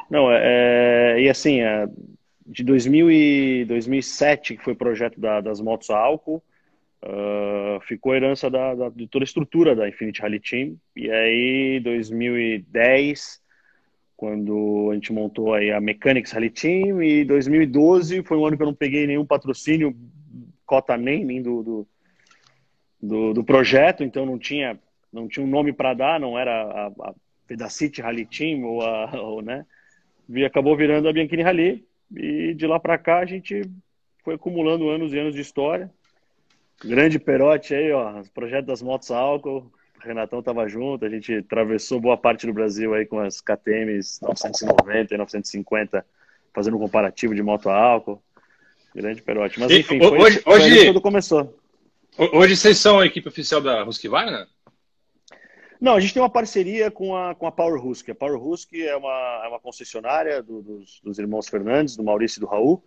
Não, 0.09 0.31
é, 0.31 1.15
é, 1.17 1.21
e 1.21 1.29
assim, 1.29 1.59
é, 1.59 1.87
de 2.45 2.63
2000 2.63 3.11
e 3.11 3.65
2007, 3.65 4.55
que 4.55 4.63
foi 4.63 4.73
o 4.73 4.77
projeto 4.77 5.19
da, 5.19 5.41
das 5.41 5.59
motos 5.59 5.89
a 5.89 5.97
álcool, 5.97 6.41
uh, 7.03 7.79
ficou 7.81 8.11
a 8.11 8.17
herança 8.17 8.49
da, 8.49 8.75
da, 8.75 8.89
de 8.89 9.07
toda 9.07 9.23
a 9.23 9.25
estrutura 9.25 9.75
da 9.75 9.87
Infinity 9.87 10.21
Rally 10.21 10.39
Team. 10.39 10.77
E 10.95 11.09
aí, 11.09 11.79
2010, 11.81 13.41
quando 14.15 14.89
a 14.91 14.93
gente 14.95 15.11
montou 15.11 15.53
aí 15.53 15.71
a 15.71 15.81
Mechanics 15.81 16.31
Rally 16.31 16.49
Team, 16.49 17.01
e 17.01 17.25
2012 17.25 18.23
foi 18.23 18.37
um 18.37 18.45
ano 18.45 18.55
que 18.55 18.63
eu 18.63 18.67
não 18.67 18.75
peguei 18.75 19.07
nenhum 19.07 19.25
patrocínio, 19.25 19.95
cota 20.65 20.95
nem, 20.95 21.25
nem 21.25 21.41
do, 21.41 21.63
do, 21.63 21.87
do, 23.01 23.33
do 23.33 23.43
projeto, 23.43 24.03
então 24.03 24.25
não 24.25 24.37
tinha 24.37 24.79
não 25.11 25.27
tinha 25.27 25.45
um 25.45 25.49
nome 25.49 25.73
para 25.73 25.93
dar, 25.93 26.19
não 26.19 26.39
era 26.39 26.51
a, 26.51 26.87
a 26.87 27.13
Pedacity 27.45 28.01
Rally 28.01 28.25
Team 28.25 28.63
ou 28.63 28.81
a, 28.81 29.11
ou, 29.19 29.41
né? 29.41 29.65
E 30.29 30.45
acabou 30.45 30.77
virando 30.77 31.09
a 31.09 31.13
Bianchini 31.13 31.43
Rally 31.43 31.85
e 32.15 32.53
de 32.53 32.65
lá 32.65 32.79
para 32.79 32.97
cá 32.97 33.19
a 33.19 33.25
gente 33.25 33.61
foi 34.23 34.35
acumulando 34.35 34.89
anos 34.89 35.13
e 35.13 35.19
anos 35.19 35.35
de 35.35 35.41
história. 35.41 35.91
Grande 36.83 37.19
perote 37.19 37.73
aí, 37.73 37.91
ó, 37.91 38.23
projeto 38.33 38.65
das 38.65 38.81
motos 38.81 39.11
álcool. 39.11 39.71
O 39.97 40.07
Renatão 40.07 40.41
tava 40.41 40.67
junto, 40.67 41.05
a 41.05 41.09
gente 41.09 41.33
atravessou 41.35 41.99
boa 41.99 42.17
parte 42.17 42.47
do 42.47 42.53
Brasil 42.53 42.93
aí 42.93 43.05
com 43.05 43.19
as 43.19 43.39
KTMs 43.39 44.19
990 44.21 45.13
e 45.13 45.17
950, 45.17 46.05
fazendo 46.53 46.77
um 46.77 46.79
comparativo 46.79 47.35
de 47.35 47.43
moto 47.43 47.69
a 47.69 47.75
álcool. 47.75 48.21
Grande 48.95 49.21
perote. 49.21 49.59
Mas 49.59 49.71
enfim, 49.71 49.99
foi, 49.99 50.17
hoje, 50.17 50.39
foi 50.39 50.53
hoje, 50.59 50.85
quando 50.85 51.01
começou. 51.01 51.57
Hoje 52.17 52.57
vocês 52.57 52.77
são 52.77 52.99
a 52.99 53.05
equipe 53.05 53.27
oficial 53.27 53.61
da 53.61 53.85
Husqvarna? 53.85 54.47
Não, 55.79 55.95
a 55.95 55.99
gente 55.99 56.13
tem 56.13 56.21
uma 56.21 56.29
parceria 56.29 56.91
com 56.91 57.15
a, 57.15 57.33
com 57.33 57.47
a 57.47 57.51
Power 57.51 57.83
Husk. 57.83 58.09
A 58.09 58.15
Power 58.15 58.39
Husk 58.39 58.73
é 58.73 58.95
uma, 58.95 59.41
é 59.43 59.47
uma 59.47 59.59
concessionária 59.59 60.43
do, 60.43 60.61
dos, 60.61 60.99
dos, 61.03 61.17
irmãos 61.17 61.47
Fernandes, 61.47 61.95
do 61.95 62.03
Maurício 62.03 62.37
e 62.37 62.41
do 62.41 62.45
Raul. 62.45 62.83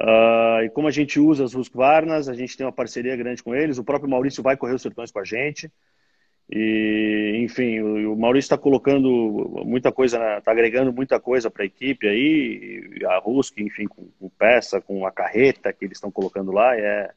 Uh, 0.00 0.62
e 0.62 0.70
como 0.70 0.86
a 0.86 0.92
gente 0.92 1.18
usa 1.18 1.44
as 1.44 1.54
Husqvarnas, 1.54 2.28
a 2.28 2.34
gente 2.34 2.56
tem 2.56 2.64
uma 2.64 2.72
parceria 2.72 3.16
grande 3.16 3.42
com 3.42 3.52
eles. 3.52 3.78
O 3.78 3.84
próprio 3.84 4.08
Maurício 4.08 4.42
vai 4.42 4.56
correr 4.56 4.74
os 4.74 4.82
sertões 4.82 5.10
com 5.10 5.18
a 5.18 5.24
gente. 5.24 5.70
E, 6.50 7.40
enfim, 7.42 7.80
o, 7.80 8.12
o 8.12 8.16
Maurício 8.16 8.46
está 8.46 8.56
colocando 8.56 9.64
muita 9.66 9.90
coisa, 9.90 10.38
está 10.38 10.52
agregando 10.52 10.92
muita 10.92 11.18
coisa 11.18 11.50
para 11.50 11.64
a 11.64 11.66
equipe 11.66 12.06
aí. 12.06 13.02
A 13.06 13.20
Husk, 13.28 13.58
enfim, 13.58 13.86
com, 13.86 14.08
com, 14.20 14.28
peça, 14.30 14.80
com 14.80 15.04
a 15.04 15.10
carreta 15.10 15.72
que 15.72 15.84
eles 15.84 15.96
estão 15.96 16.12
colocando 16.12 16.52
lá. 16.52 16.76
É, 16.76 17.10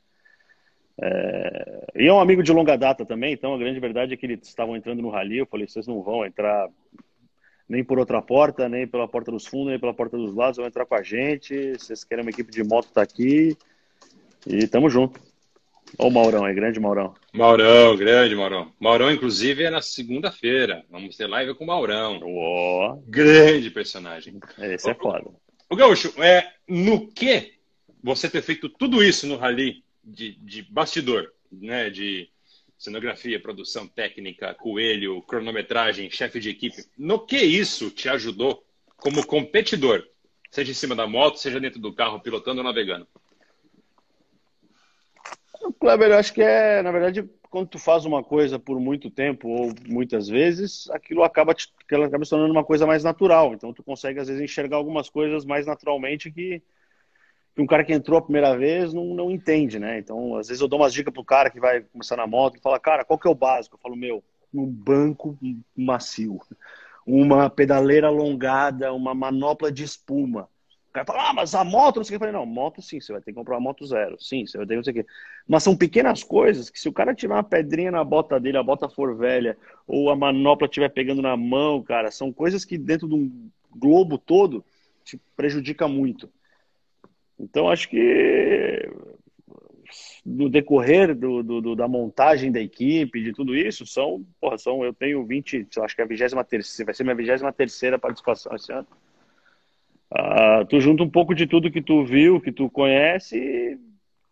é... 1.02 1.88
E 1.96 2.08
é 2.08 2.14
um 2.14 2.20
amigo 2.20 2.42
de 2.42 2.52
longa 2.52 2.76
data 2.76 3.06
também, 3.06 3.34
então 3.34 3.54
a 3.54 3.60
grande 3.60 3.80
verdade 3.80 4.14
é 4.14 4.18
que 4.18 4.26
eles 4.26 4.48
estavam 4.48 4.76
entrando 4.76 5.04
no 5.04 5.12
rally. 5.12 5.38
Eu 5.38 5.46
falei, 5.46 5.68
vocês 5.68 5.86
não 5.86 6.02
vão 6.02 6.26
entrar 6.26 6.68
nem 7.72 7.86
por 7.86 7.98
outra 7.98 8.22
porta, 8.22 8.68
nem 8.68 8.86
pela 8.86 9.08
porta 9.08 9.32
dos 9.32 9.46
fundos, 9.46 9.70
nem 9.70 9.80
pela 9.80 9.94
porta 9.94 10.18
dos 10.18 10.36
lados, 10.36 10.58
vão 10.58 10.68
entrar 10.68 10.86
com 10.86 10.94
a 10.94 11.02
gente. 11.02 11.80
Se 11.80 11.86
vocês 11.86 12.04
querem 12.04 12.22
uma 12.22 12.30
equipe 12.30 12.52
de 12.52 12.62
moto, 12.66 12.92
tá 12.92 13.02
aqui. 13.02 13.58
E 14.46 14.68
tamo 14.68 14.90
junto. 14.90 15.22
Ô 15.98 16.10
Maurão, 16.10 16.46
é 16.46 16.54
grande 16.54 16.82
Maurão. 16.82 17.14
Maurão, 17.34 17.96
grande 17.96 18.36
Maurão. 18.36 18.74
Maurão, 18.78 19.10
inclusive, 19.10 19.64
é 19.64 19.70
na 19.70 19.82
segunda-feira. 19.82 20.84
Vamos 20.90 21.16
ter 21.16 21.28
live 21.28 21.56
com 21.56 21.64
o 21.64 21.68
Maurão. 21.68 22.20
Oh. 22.22 23.02
Grande 23.08 23.70
personagem. 23.70 24.38
Esse 24.60 24.90
é 24.90 24.94
foda. 24.94 25.32
O 25.70 25.76
Gaúcho, 25.78 26.14
é, 26.22 26.46
no 26.68 27.08
que 27.08 27.54
você 28.04 28.30
ter 28.30 28.42
feito 28.42 28.68
tudo 28.68 29.02
isso 29.02 29.26
no 29.26 29.38
Rally 29.38 29.82
de, 30.04 30.34
de 30.42 30.62
bastidor, 30.64 31.32
né? 31.50 31.90
De 31.90 32.28
cenografia, 32.82 33.40
produção 33.40 33.88
técnica, 33.88 34.56
coelho, 34.56 35.22
cronometragem, 35.22 36.10
chefe 36.10 36.40
de 36.40 36.50
equipe. 36.50 36.84
No 36.98 37.24
que 37.24 37.38
isso 37.38 37.92
te 37.92 38.10
ajudou 38.10 38.64
como 38.98 39.24
competidor? 39.24 40.04
Seja 40.50 40.72
em 40.72 40.74
cima 40.74 40.96
da 40.96 41.06
moto, 41.06 41.38
seja 41.38 41.60
dentro 41.60 41.80
do 41.80 41.94
carro, 41.94 42.20
pilotando 42.20 42.58
ou 42.58 42.64
navegando? 42.64 43.08
Kleber, 45.80 46.10
eu 46.10 46.18
acho 46.18 46.34
que 46.34 46.42
é, 46.42 46.82
na 46.82 46.92
verdade, 46.92 47.30
quando 47.52 47.70
tu 47.70 47.78
faz 47.78 48.04
uma 48.04 48.24
coisa 48.24 48.58
por 48.58 48.80
muito 48.80 49.12
tempo 49.12 49.48
ou 49.48 49.72
muitas 49.88 50.28
vezes, 50.28 50.90
aquilo 50.90 51.24
acaba, 51.24 51.54
te, 51.54 51.72
aquilo 51.86 52.04
acaba 52.04 52.26
se 52.26 52.32
tornando 52.32 52.52
uma 52.52 52.64
coisa 52.64 52.88
mais 52.88 53.04
natural. 53.04 53.54
Então 53.54 53.72
tu 53.72 53.84
consegue, 53.84 54.20
às 54.20 54.28
vezes, 54.28 54.42
enxergar 54.42 54.78
algumas 54.78 55.08
coisas 55.08 55.46
mais 55.46 55.68
naturalmente 55.68 56.32
que 56.32 56.64
que 57.56 57.62
um 57.62 57.68
cara 57.68 57.84
que 57.84 57.94
entrou 57.94 58.18
a 58.18 58.22
primeira 58.22 58.58
vez 58.58 58.94
não, 58.94 59.06
não 59.14 59.32
entende, 59.32 59.78
né? 59.78 60.00
Então, 60.00 60.36
às 60.36 60.48
vezes 60.48 60.62
eu 60.62 60.68
dou 60.68 60.80
umas 60.80 60.94
dicas 60.94 61.14
pro 61.14 61.24
cara 61.24 61.50
que 61.50 61.60
vai 61.60 61.82
começar 61.82 62.16
na 62.16 62.26
moto 62.26 62.58
e 62.58 62.62
fala, 62.62 62.80
cara, 62.80 63.04
qual 63.04 63.20
que 63.20 63.28
é 63.28 63.32
o 63.32 63.36
básico? 63.36 63.76
Eu 63.76 63.80
falo, 63.80 63.96
meu, 63.96 64.24
um 64.54 64.66
banco 64.66 65.38
macio, 65.76 66.40
uma 67.06 67.50
pedaleira 67.50 68.08
alongada, 68.08 68.94
uma 68.94 69.14
manopla 69.14 69.72
de 69.72 69.84
espuma. 69.84 70.48
O 70.90 70.94
cara 70.94 71.06
fala, 71.06 71.30
ah, 71.30 71.34
mas 71.34 71.56
a 71.56 71.64
moto, 71.64 71.98
não 71.98 72.04
sei 72.04 72.18
o 72.18 72.20
que. 72.20 72.26
Eu 72.26 72.28
falei, 72.28 72.34
não, 72.34 72.46
moto 72.46 72.82
sim, 72.82 73.00
você 73.00 73.14
vai 73.14 73.22
ter 73.22 73.32
que 73.32 73.38
comprar 73.38 73.56
uma 73.56 73.62
moto 73.62 73.86
zero. 73.86 74.18
Sim, 74.20 74.46
você 74.46 74.58
vai 74.58 74.68
ter 74.68 74.74
que 74.74 74.78
não 74.78 74.84
sei 74.84 74.92
o 74.92 74.96
que. 74.98 75.06
Mas 75.48 75.64
são 75.64 75.76
pequenas 75.76 76.22
coisas 76.22 76.70
que 76.70 76.78
se 76.78 76.90
o 76.90 76.94
cara 76.94 77.16
tirar 77.16 77.36
uma 77.36 77.44
pedrinha 77.44 77.92
na 77.92 78.04
bota 78.04 78.38
dele, 78.38 78.58
a 78.58 78.64
bota 78.64 78.90
for 78.90 79.16
velha, 79.16 79.58
ou 79.88 80.10
a 80.10 80.16
manopla 80.18 80.68
estiver 80.68 80.90
pegando 80.90 81.22
na 81.22 81.38
mão, 81.38 81.82
cara, 81.82 82.12
são 82.12 82.32
coisas 82.34 82.66
que 82.66 82.78
dentro 82.78 83.08
de 83.08 83.16
um 83.16 83.50
globo 83.74 84.18
todo 84.18 84.66
te 85.06 85.18
prejudica 85.36 85.88
muito. 85.88 86.30
Então, 87.42 87.70
acho 87.70 87.90
que 87.90 88.88
no 90.26 90.48
decorrer 90.48 91.16
do, 91.16 91.42
do, 91.42 91.76
da 91.76 91.88
montagem 91.88 92.52
da 92.52 92.62
equipe, 92.62 93.22
de 93.22 93.34
tudo 93.34 93.56
isso, 93.56 93.86
são, 93.86 94.24
porra, 94.40 94.58
são, 94.58 94.84
eu 94.86 94.94
tenho 94.94 95.26
20, 95.26 95.68
acho 95.80 95.96
que 95.96 96.02
é 96.02 96.06
a 96.06 96.08
23 96.08 96.82
vai 96.86 96.94
ser 96.94 97.04
minha 97.04 97.16
23 97.16 97.56
terceira 97.56 98.00
participação 98.00 98.56
esse 98.56 98.72
ano. 98.72 98.88
Ah, 100.12 100.66
tu 100.70 100.80
junta 100.80 101.04
um 101.04 101.10
pouco 101.10 101.34
de 101.34 101.48
tudo 101.48 101.72
que 101.72 101.82
tu 101.82 102.06
viu, 102.06 102.40
que 102.40 102.52
tu 102.52 102.70
conhece 102.70 103.38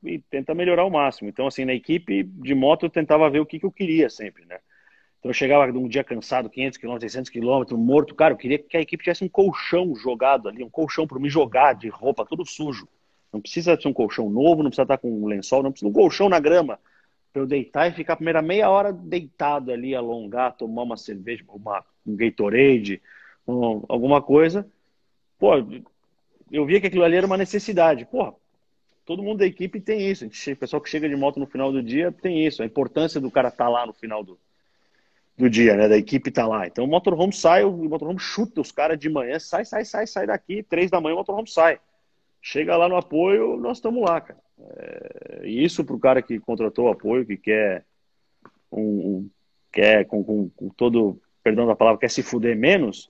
e, 0.04 0.14
e, 0.14 0.20
tenta 0.30 0.54
melhorar 0.54 0.84
ao 0.84 0.92
máximo. 0.92 1.30
Então, 1.30 1.48
assim, 1.48 1.66
na 1.66 1.74
equipe 1.74 2.24
de 2.24 2.54
moto 2.54 2.86
eu 2.86 2.90
tentava 2.90 3.30
ver 3.30 3.40
o 3.40 3.46
que, 3.46 3.60
que 3.60 3.66
eu 3.66 3.72
queria 3.72 4.10
sempre, 4.10 4.46
né? 4.46 4.60
Então 5.20 5.30
eu 5.30 5.34
chegava 5.34 5.66
um 5.78 5.88
dia 5.88 6.04
cansado, 6.04 6.50
500 6.50 6.78
km, 6.78 7.00
600 7.00 7.30
km, 7.30 7.76
morto, 7.76 8.16
cara, 8.16 8.34
eu 8.34 8.38
queria 8.38 8.58
que 8.58 8.78
a 8.78 8.82
equipe 8.82 9.04
tivesse 9.04 9.24
um 9.24 9.30
colchão 9.30 9.94
jogado 9.96 10.48
ali, 10.48 10.64
um 10.64 10.70
colchão 10.70 11.06
para 11.06 11.20
me 11.20 11.30
jogar 11.30 11.74
de 11.74 11.90
roupa, 11.90 12.26
tudo 12.26 12.46
sujo. 12.46 12.88
Não 13.32 13.40
precisa 13.40 13.80
ser 13.80 13.88
um 13.88 13.94
colchão 13.94 14.30
novo, 14.30 14.64
não 14.64 14.70
precisa 14.70 14.84
estar 14.84 14.98
com 14.98 15.12
um 15.12 15.28
lençol, 15.28 15.64
não 15.64 15.72
precisa 15.72 15.90
um 15.90 15.94
colchão 15.94 16.28
na 16.28 16.40
grama 16.40 16.80
para 17.32 17.42
eu 17.42 17.46
deitar 17.46 17.88
e 17.88 17.94
ficar 17.94 18.14
a 18.14 18.16
primeira 18.16 18.42
meia 18.42 18.70
hora 18.70 18.92
deitado 18.92 19.72
ali, 19.72 19.96
alongar, 19.96 20.56
tomar 20.56 20.84
uma 20.84 20.98
cerveja, 20.98 21.44
uma, 21.48 21.86
um 22.06 22.16
Gatorade, 22.16 23.02
um, 23.48 23.84
alguma 23.88 24.22
coisa. 24.22 24.68
Pô, 25.38 25.54
eu 26.52 26.66
via 26.66 26.82
que 26.82 26.88
aquilo 26.88 27.04
ali 27.04 27.16
era 27.16 27.28
uma 27.28 27.38
necessidade. 27.38 28.06
Pô, 28.06 28.34
todo 29.06 29.24
mundo 29.24 29.40
da 29.40 29.46
equipe 29.46 29.80
tem 29.80 30.10
isso. 30.10 30.26
O 30.26 30.56
pessoal 30.56 30.82
que 30.82 30.90
chega 30.90 31.08
de 31.08 31.16
moto 31.16 31.40
no 31.40 31.46
final 31.46 31.72
do 31.72 31.84
dia 31.84 32.12
tem 32.12 32.46
isso. 32.46 32.64
A 32.64 32.66
importância 32.66 33.22
do 33.22 33.32
cara 33.32 33.50
estar 33.50 33.66
tá 33.66 33.70
lá 33.70 33.86
no 33.86 33.94
final 33.94 34.24
do, 34.24 34.38
do 35.38 35.50
dia, 35.50 35.76
né? 35.76 35.88
Da 35.88 35.98
equipe 35.98 36.32
tá 36.32 36.48
lá. 36.48 36.66
Então 36.68 36.84
o 36.84 36.88
motorhome 36.88 37.34
sai, 37.34 37.64
o 37.64 37.72
motorhome 37.72 38.20
chuta 38.20 38.60
os 38.60 38.72
caras 38.72 39.00
de 39.00 39.08
manhã, 39.08 39.40
sai, 39.40 39.66
sai, 39.66 39.86
sai, 39.86 40.08
sai 40.08 40.28
daqui. 40.28 40.64
Três 40.64 40.90
da 40.90 41.00
manhã 41.00 41.16
o 41.16 41.20
motorhome 41.20 41.50
sai. 41.50 41.80
Chega 42.42 42.78
lá 42.78 42.88
no 42.88 42.96
apoio, 42.96 43.58
nós 43.58 43.78
estamos 43.78 44.02
lá, 44.02 44.22
cara. 44.22 44.40
É, 44.60 45.42
e 45.44 45.64
isso 45.64 45.84
para 45.84 45.96
o 45.96 46.00
cara 46.00 46.22
que 46.22 46.40
contratou 46.40 46.86
o 46.86 46.92
apoio, 46.92 47.26
que 47.26 47.38
quer 47.38 47.86
um, 48.72 48.82
um 48.82 49.30
quer 49.72 50.06
com, 50.06 50.24
com, 50.24 50.50
com, 50.50 50.70
todo, 50.70 51.22
perdão 51.44 51.68
da 51.68 51.76
palavra, 51.76 52.00
quer 52.00 52.10
se 52.10 52.24
fuder 52.24 52.58
menos, 52.58 53.10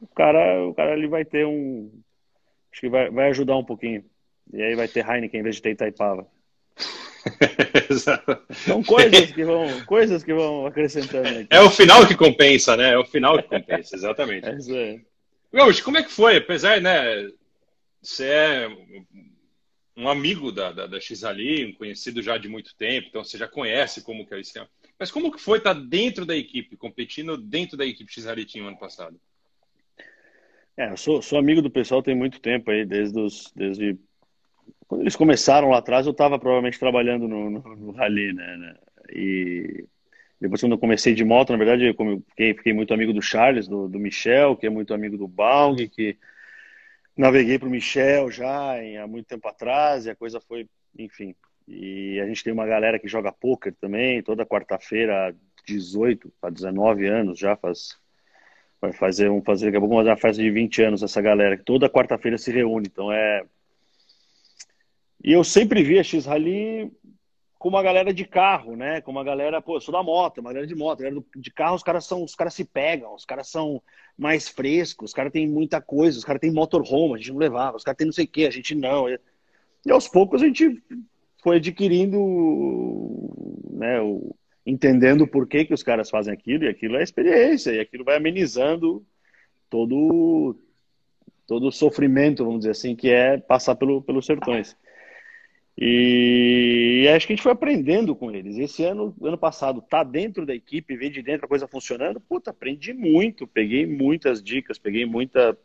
o 0.00 0.06
cara, 0.06 0.64
o 0.66 0.74
cara 0.74 0.94
ele 0.94 1.06
vai 1.06 1.24
ter 1.24 1.46
um, 1.46 1.90
acho 2.72 2.80
que 2.80 2.88
vai, 2.88 3.10
vai 3.10 3.28
ajudar 3.30 3.56
um 3.56 3.64
pouquinho. 3.64 4.04
E 4.52 4.62
aí 4.62 4.74
vai 4.74 4.88
ter 4.88 5.06
Heineken 5.06 5.40
em 5.40 5.42
vez 5.42 5.56
de 5.56 5.62
ter 5.62 5.70
Itaipava. 5.70 6.26
São 8.50 8.82
coisas 8.82 9.30
que 9.30 9.44
vão, 9.44 9.84
coisas 9.84 10.24
que 10.24 10.34
vão 10.34 10.66
acrescentando. 10.66 11.28
Aqui. 11.28 11.46
É 11.50 11.60
o 11.60 11.70
final 11.70 12.06
que 12.06 12.16
compensa, 12.16 12.76
né? 12.76 12.94
É 12.94 12.98
o 12.98 13.04
final 13.04 13.36
que 13.36 13.48
compensa, 13.48 13.94
exatamente. 13.94 14.48
É 14.48 14.56
isso 14.56 14.74
aí. 14.74 15.00
Gaúcho, 15.52 15.84
como 15.84 15.98
é 15.98 16.02
que 16.02 16.10
foi? 16.10 16.38
Apesar, 16.38 16.80
né? 16.80 17.28
Você 18.02 18.26
é 18.26 18.68
um 19.96 20.08
amigo 20.08 20.50
da, 20.50 20.72
da, 20.72 20.86
da 20.86 20.98
um 20.98 21.72
conhecido 21.74 22.22
já 22.22 22.36
de 22.36 22.48
muito 22.48 22.74
tempo, 22.76 23.08
então 23.08 23.22
você 23.22 23.38
já 23.38 23.46
conhece 23.46 24.02
como 24.02 24.26
que 24.26 24.34
é 24.34 24.40
o. 24.40 24.68
Mas 24.98 25.10
como 25.10 25.30
que 25.30 25.40
foi 25.40 25.58
estar 25.58 25.74
dentro 25.74 26.26
da 26.26 26.36
equipe, 26.36 26.76
competindo 26.76 27.36
dentro 27.36 27.76
da 27.76 27.86
equipe 27.86 28.12
X-Ali 28.12 28.44
Team 28.44 28.66
ano 28.66 28.78
passado? 28.78 29.20
É, 30.76 30.90
eu 30.90 30.96
sou, 30.96 31.22
sou 31.22 31.38
amigo 31.38 31.62
do 31.62 31.70
pessoal 31.70 32.02
tem 32.02 32.14
muito 32.14 32.40
tempo 32.40 32.70
aí, 32.70 32.84
desde 32.84 33.18
os, 33.20 33.52
desde 33.54 33.96
quando 34.88 35.02
eles 35.02 35.16
começaram 35.16 35.70
lá 35.70 35.78
atrás, 35.78 36.06
eu 36.06 36.12
estava 36.12 36.38
provavelmente 36.38 36.78
trabalhando 36.78 37.28
no, 37.28 37.50
no, 37.50 37.76
no 37.76 37.92
Rally, 37.92 38.32
né, 38.32 38.56
né? 38.56 38.76
E 39.10 39.84
depois 40.40 40.60
quando 40.60 40.72
eu 40.72 40.78
comecei 40.78 41.14
de 41.14 41.24
moto, 41.24 41.50
na 41.50 41.58
verdade, 41.58 41.86
eu 41.86 42.22
fiquei, 42.28 42.54
fiquei 42.54 42.72
muito 42.72 42.92
amigo 42.92 43.12
do 43.12 43.22
Charles, 43.22 43.68
do, 43.68 43.88
do 43.88 43.98
Michel, 43.98 44.56
que 44.56 44.66
é 44.66 44.70
muito 44.70 44.92
amigo 44.92 45.16
do 45.16 45.28
Baung, 45.28 45.88
que 45.88 46.16
naveguei 47.16 47.58
para 47.58 47.68
o 47.68 47.70
Michel 47.70 48.30
já 48.30 48.74
há 49.02 49.06
muito 49.06 49.26
tempo 49.26 49.46
atrás 49.48 50.06
e 50.06 50.10
a 50.10 50.16
coisa 50.16 50.40
foi, 50.40 50.68
enfim. 50.98 51.34
E 51.66 52.20
a 52.20 52.26
gente 52.26 52.42
tem 52.42 52.52
uma 52.52 52.66
galera 52.66 52.98
que 52.98 53.08
joga 53.08 53.32
poker 53.32 53.74
também, 53.80 54.22
toda 54.22 54.46
quarta-feira, 54.46 55.28
há 55.28 55.34
18 55.66 56.32
a 56.42 56.50
19 56.50 57.06
anos 57.06 57.38
já 57.38 57.56
faz. 57.56 58.00
Vai 58.80 58.92
fazer, 58.92 59.30
um 59.30 59.40
fazer, 59.40 59.66
daqui 59.66 59.76
a 59.76 59.80
pouco 59.80 59.94
uma 59.94 60.16
festa 60.16 60.42
de 60.42 60.50
20 60.50 60.82
anos 60.82 61.02
essa 61.02 61.22
galera, 61.22 61.56
que 61.56 61.64
toda 61.64 61.88
quarta-feira 61.88 62.36
se 62.36 62.50
reúne. 62.50 62.88
Então 62.90 63.12
é. 63.12 63.44
E 65.22 65.32
eu 65.32 65.44
sempre 65.44 65.84
vi 65.84 66.00
a 66.00 66.02
X-Rally 66.02 66.90
com 67.62 67.68
uma 67.68 67.80
galera 67.80 68.12
de 68.12 68.24
carro, 68.24 68.74
né? 68.74 69.00
Com 69.00 69.12
uma 69.12 69.22
galera, 69.22 69.62
pô, 69.62 69.76
eu 69.76 69.80
sou 69.80 69.92
da 69.92 70.02
moto, 70.02 70.38
uma 70.38 70.50
galera 70.50 70.66
de 70.66 70.74
moto, 70.74 70.98
galera 70.98 71.22
de 71.36 71.50
carro, 71.52 71.76
os 71.76 71.82
caras 71.84 72.04
são, 72.04 72.24
os 72.24 72.34
caras 72.34 72.54
se 72.54 72.64
pegam, 72.64 73.14
os 73.14 73.24
caras 73.24 73.48
são 73.48 73.80
mais 74.18 74.48
frescos, 74.48 75.10
os 75.10 75.14
caras 75.14 75.30
têm 75.30 75.48
muita 75.48 75.80
coisa, 75.80 76.18
os 76.18 76.24
caras 76.24 76.40
têm 76.40 76.50
motorhome, 76.50 77.14
a 77.14 77.18
gente 77.18 77.30
não 77.30 77.38
levava, 77.38 77.76
os 77.76 77.84
caras 77.84 77.96
têm 77.98 78.06
não 78.06 78.12
sei 78.12 78.24
o 78.24 78.28
que, 78.28 78.46
a 78.46 78.50
gente 78.50 78.74
não. 78.74 79.08
E 79.08 79.92
aos 79.92 80.08
poucos 80.08 80.42
a 80.42 80.46
gente 80.46 80.82
foi 81.40 81.58
adquirindo, 81.58 82.18
né, 83.70 84.00
o, 84.00 84.34
entendendo 84.66 85.24
por 85.24 85.46
que, 85.46 85.64
que 85.64 85.74
os 85.74 85.84
caras 85.84 86.10
fazem 86.10 86.34
aquilo, 86.34 86.64
e 86.64 86.68
aquilo 86.68 86.96
é 86.96 87.02
experiência, 87.04 87.70
e 87.70 87.78
aquilo 87.78 88.02
vai 88.02 88.16
amenizando 88.16 89.06
todo 89.70 90.58
todo 91.46 91.68
o 91.68 91.72
sofrimento, 91.72 92.44
vamos 92.44 92.60
dizer 92.60 92.72
assim, 92.72 92.96
que 92.96 93.08
é 93.08 93.38
passar 93.38 93.76
pelo, 93.76 94.02
pelos 94.02 94.26
sertões. 94.26 94.76
E 95.76 97.08
acho 97.14 97.26
que 97.26 97.32
a 97.32 97.36
gente 97.36 97.42
foi 97.42 97.52
aprendendo 97.52 98.14
com 98.14 98.30
eles. 98.30 98.58
Esse 98.58 98.84
ano, 98.84 99.14
ano 99.22 99.38
passado, 99.38 99.80
tá 99.80 100.02
dentro 100.04 100.44
da 100.44 100.54
equipe, 100.54 100.96
ver 100.96 101.10
de 101.10 101.22
dentro 101.22 101.46
a 101.46 101.48
coisa 101.48 101.66
funcionando. 101.66 102.20
Puta, 102.20 102.50
aprendi 102.50 102.92
muito, 102.92 103.46
peguei 103.46 103.86
muitas 103.86 104.42
dicas, 104.42 104.78
peguei 104.78 105.06
muita. 105.06 105.56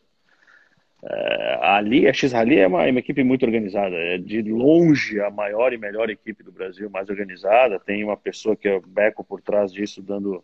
É, 1.03 1.59
ali, 1.61 2.07
a 2.07 2.13
X 2.13 2.31
Rally 2.31 2.57
é 2.57 2.67
uma, 2.67 2.85
é 2.85 2.91
uma, 2.91 2.99
equipe 2.99 3.23
muito 3.23 3.45
organizada, 3.45 3.95
é 3.95 4.17
de 4.17 4.41
longe 4.41 5.21
a 5.21 5.29
maior 5.29 5.71
e 5.71 5.77
melhor 5.77 6.09
equipe 6.09 6.43
do 6.43 6.51
Brasil, 6.51 6.89
mais 6.89 7.09
organizada. 7.09 7.79
Tem 7.79 8.03
uma 8.03 8.17
pessoa 8.17 8.55
que 8.55 8.67
é 8.67 8.75
o 8.75 8.81
Beco 8.81 9.23
por 9.23 9.41
trás 9.41 9.71
disso, 9.71 10.01
dando 10.01 10.43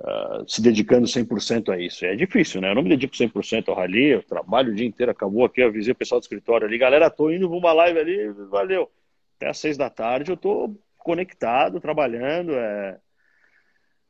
uh, 0.00 0.48
se 0.48 0.62
dedicando 0.62 1.06
100% 1.06 1.70
a 1.70 1.78
isso. 1.78 2.04
É 2.04 2.14
difícil, 2.14 2.60
né? 2.60 2.70
Eu 2.70 2.74
não 2.74 2.82
me 2.82 2.88
dedico 2.88 3.14
100% 3.14 3.68
ao 3.68 3.74
rally, 3.74 4.06
eu 4.06 4.22
trabalho 4.22 4.72
o 4.72 4.74
dia 4.74 4.86
inteiro, 4.86 5.12
acabou 5.12 5.44
aqui, 5.44 5.60
eu 5.60 5.68
avisei 5.68 5.92
o 5.92 5.96
pessoal 5.96 6.20
do 6.20 6.24
escritório 6.24 6.66
ali, 6.66 6.78
galera, 6.78 7.10
tô 7.10 7.30
indo 7.30 7.48
para 7.48 7.58
uma 7.58 7.72
live 7.72 7.98
ali, 7.98 8.28
valeu. 8.48 8.90
Até 9.36 9.48
às 9.48 9.58
seis 9.58 9.76
da 9.76 9.88
tarde 9.90 10.30
eu 10.30 10.36
tô 10.36 10.74
conectado, 10.98 11.80
trabalhando, 11.80 12.52
é... 12.54 12.98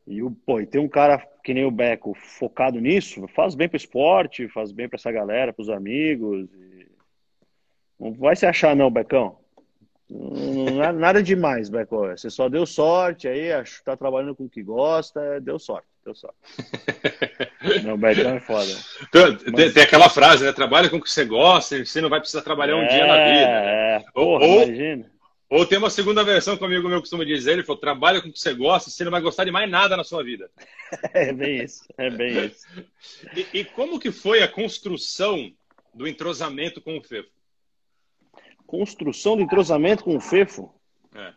E, 0.07 0.23
pô, 0.47 0.59
e 0.59 0.67
tem 0.67 0.81
um 0.81 0.89
cara 0.89 1.19
que 1.45 1.53
nem 1.53 1.67
o 1.67 1.71
Beco 1.71 2.15
focado 2.15 2.81
nisso, 2.81 3.29
faz 3.29 3.55
bem 3.55 3.69
pro 3.69 3.77
esporte, 3.77 4.49
faz 4.49 4.73
bem 4.73 4.89
para 4.89 4.97
essa 4.97 5.13
galera, 5.13 5.53
pros 5.53 5.69
amigos. 5.69 6.49
E... 6.55 6.89
Não 8.01 8.15
vai 8.15 8.35
se 8.35 8.47
achar 8.47 8.75
não, 8.75 8.91
Becão. 8.91 9.39
É 10.11 10.93
nada 10.93 11.23
demais, 11.23 11.69
Beco. 11.69 12.09
Você 12.09 12.31
só 12.31 12.49
deu 12.49 12.65
sorte 12.65 13.29
aí, 13.29 13.49
está 13.61 13.97
trabalhando 13.97 14.35
com 14.35 14.45
o 14.45 14.49
que 14.49 14.63
gosta, 14.63 15.39
deu 15.41 15.59
sorte. 15.59 15.87
saco. 16.15 16.35
não, 17.85 17.95
o 17.95 17.99
Betão 17.99 18.37
é 18.37 18.41
foda. 18.41 18.73
Então, 19.03 19.33
Mas... 19.33 19.43
tem, 19.43 19.73
tem, 19.73 19.83
aquela 19.83 20.09
frase, 20.09 20.45
né? 20.45 20.53
Trabalha 20.53 20.89
com 20.89 20.97
o 20.97 21.03
que 21.03 21.11
você 21.11 21.27
gosta, 21.27 21.85
você 21.85 22.01
não 22.01 22.09
vai 22.09 22.21
precisar 22.21 22.41
trabalhar 22.41 22.77
um 22.77 22.83
é, 22.83 22.89
dia 22.89 23.07
na 23.07 23.17
vida. 23.17 23.51
É, 23.51 24.05
porra, 24.15 24.47
ou, 24.47 24.63
imagina. 24.63 25.11
Ou 25.51 25.67
tem 25.67 25.79
uma 25.79 25.91
segunda 25.91 26.25
versão 26.25 26.57
que 26.57 26.63
um 26.63 26.67
amigo 26.67 26.89
meu 26.89 27.01
costuma 27.01 27.25
dizer, 27.25 27.53
ele 27.53 27.63
falou, 27.63 27.81
trabalha 27.81 28.23
com 28.23 28.29
o 28.29 28.33
que 28.33 28.41
você 28.41 28.55
gosta, 28.55 28.91
você 28.91 29.05
não 29.05 29.11
vai 29.11 29.21
gostar 29.21 29.45
de 29.45 29.51
mais 29.51 29.71
nada 29.71 29.97
na 29.97 30.05
sua 30.05 30.23
vida. 30.25 30.51
É 31.13 31.35
bem 31.35 31.65
isso, 31.65 31.85
é 31.99 32.09
bem 32.09 32.47
isso. 32.47 32.67
e, 33.37 33.61
e 33.61 33.65
como 33.65 34.01
que 34.01 34.11
foi 34.11 34.43
a 34.43 34.49
construção 34.49 35.53
do 35.93 36.09
entrosamento 36.09 36.81
com 36.81 36.97
o 36.97 37.03
Fefo? 37.03 37.29
Construção 38.69 39.35
do 39.35 39.43
entrosamento 39.43 40.05
com 40.05 40.15
o 40.15 40.21
Fefo? 40.21 40.71
É. 41.15 41.33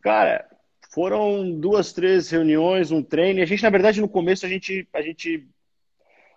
Cara, 0.00 0.48
foram 0.94 1.50
duas, 1.58 1.92
três 1.92 2.30
reuniões, 2.30 2.92
um 2.92 3.02
treino. 3.02 3.40
E 3.40 3.42
a 3.42 3.46
gente, 3.46 3.64
na 3.64 3.68
verdade, 3.68 4.00
no 4.00 4.08
começo, 4.08 4.46
a 4.46 4.48
gente, 4.48 4.88
a 4.92 5.02
gente 5.02 5.44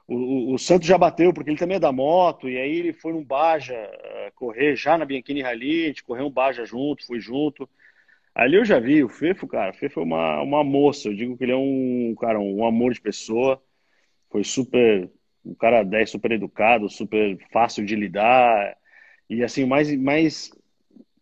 o, 0.07 0.55
o, 0.55 0.57
Santos 0.57 0.87
já 0.87 0.97
bateu, 0.97 1.31
porque 1.31 1.51
ele 1.51 1.59
também 1.59 1.77
é 1.77 1.79
da 1.79 1.91
moto, 1.91 2.49
e 2.49 2.57
aí 2.57 2.75
ele 2.75 2.91
foi 2.91 3.13
num 3.13 3.23
Baja 3.23 3.75
uh, 3.75 4.33
correr 4.33 4.75
já 4.75 4.97
na 4.97 5.05
Bianchini 5.05 5.43
Rally, 5.43 5.83
a 5.83 5.87
gente 5.89 6.03
correu 6.03 6.25
um 6.25 6.31
Baja 6.31 6.65
junto, 6.65 7.05
fui 7.05 7.19
junto. 7.19 7.69
Ali 8.33 8.55
eu 8.55 8.65
já 8.65 8.79
vi, 8.79 9.03
o 9.03 9.09
Fefo, 9.09 9.47
cara, 9.47 9.69
o 9.69 9.75
Fefo 9.75 9.99
é 9.99 10.03
uma, 10.03 10.41
uma 10.41 10.63
moça, 10.63 11.07
eu 11.07 11.15
digo 11.15 11.37
que 11.37 11.43
ele 11.43 11.51
é 11.51 11.55
um, 11.55 12.15
cara, 12.19 12.39
um 12.39 12.65
amor 12.65 12.93
de 12.93 13.01
pessoa, 13.01 13.61
foi 14.31 14.43
super, 14.43 15.07
um 15.45 15.53
cara 15.53 15.83
10 15.83 16.09
super 16.09 16.31
educado, 16.31 16.89
super 16.89 17.37
fácil 17.51 17.85
de 17.85 17.95
lidar, 17.95 18.75
e 19.29 19.43
assim, 19.43 19.65
mais, 19.65 19.95
mais 19.95 20.51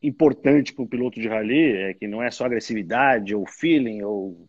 importante 0.01 0.73
para 0.73 0.83
o 0.83 0.87
piloto 0.87 1.19
de 1.19 1.27
rally 1.27 1.73
é 1.73 1.93
que 1.93 2.07
não 2.07 2.21
é 2.23 2.31
só 2.31 2.45
agressividade 2.45 3.35
ou 3.35 3.45
feeling, 3.45 4.01
ou... 4.03 4.47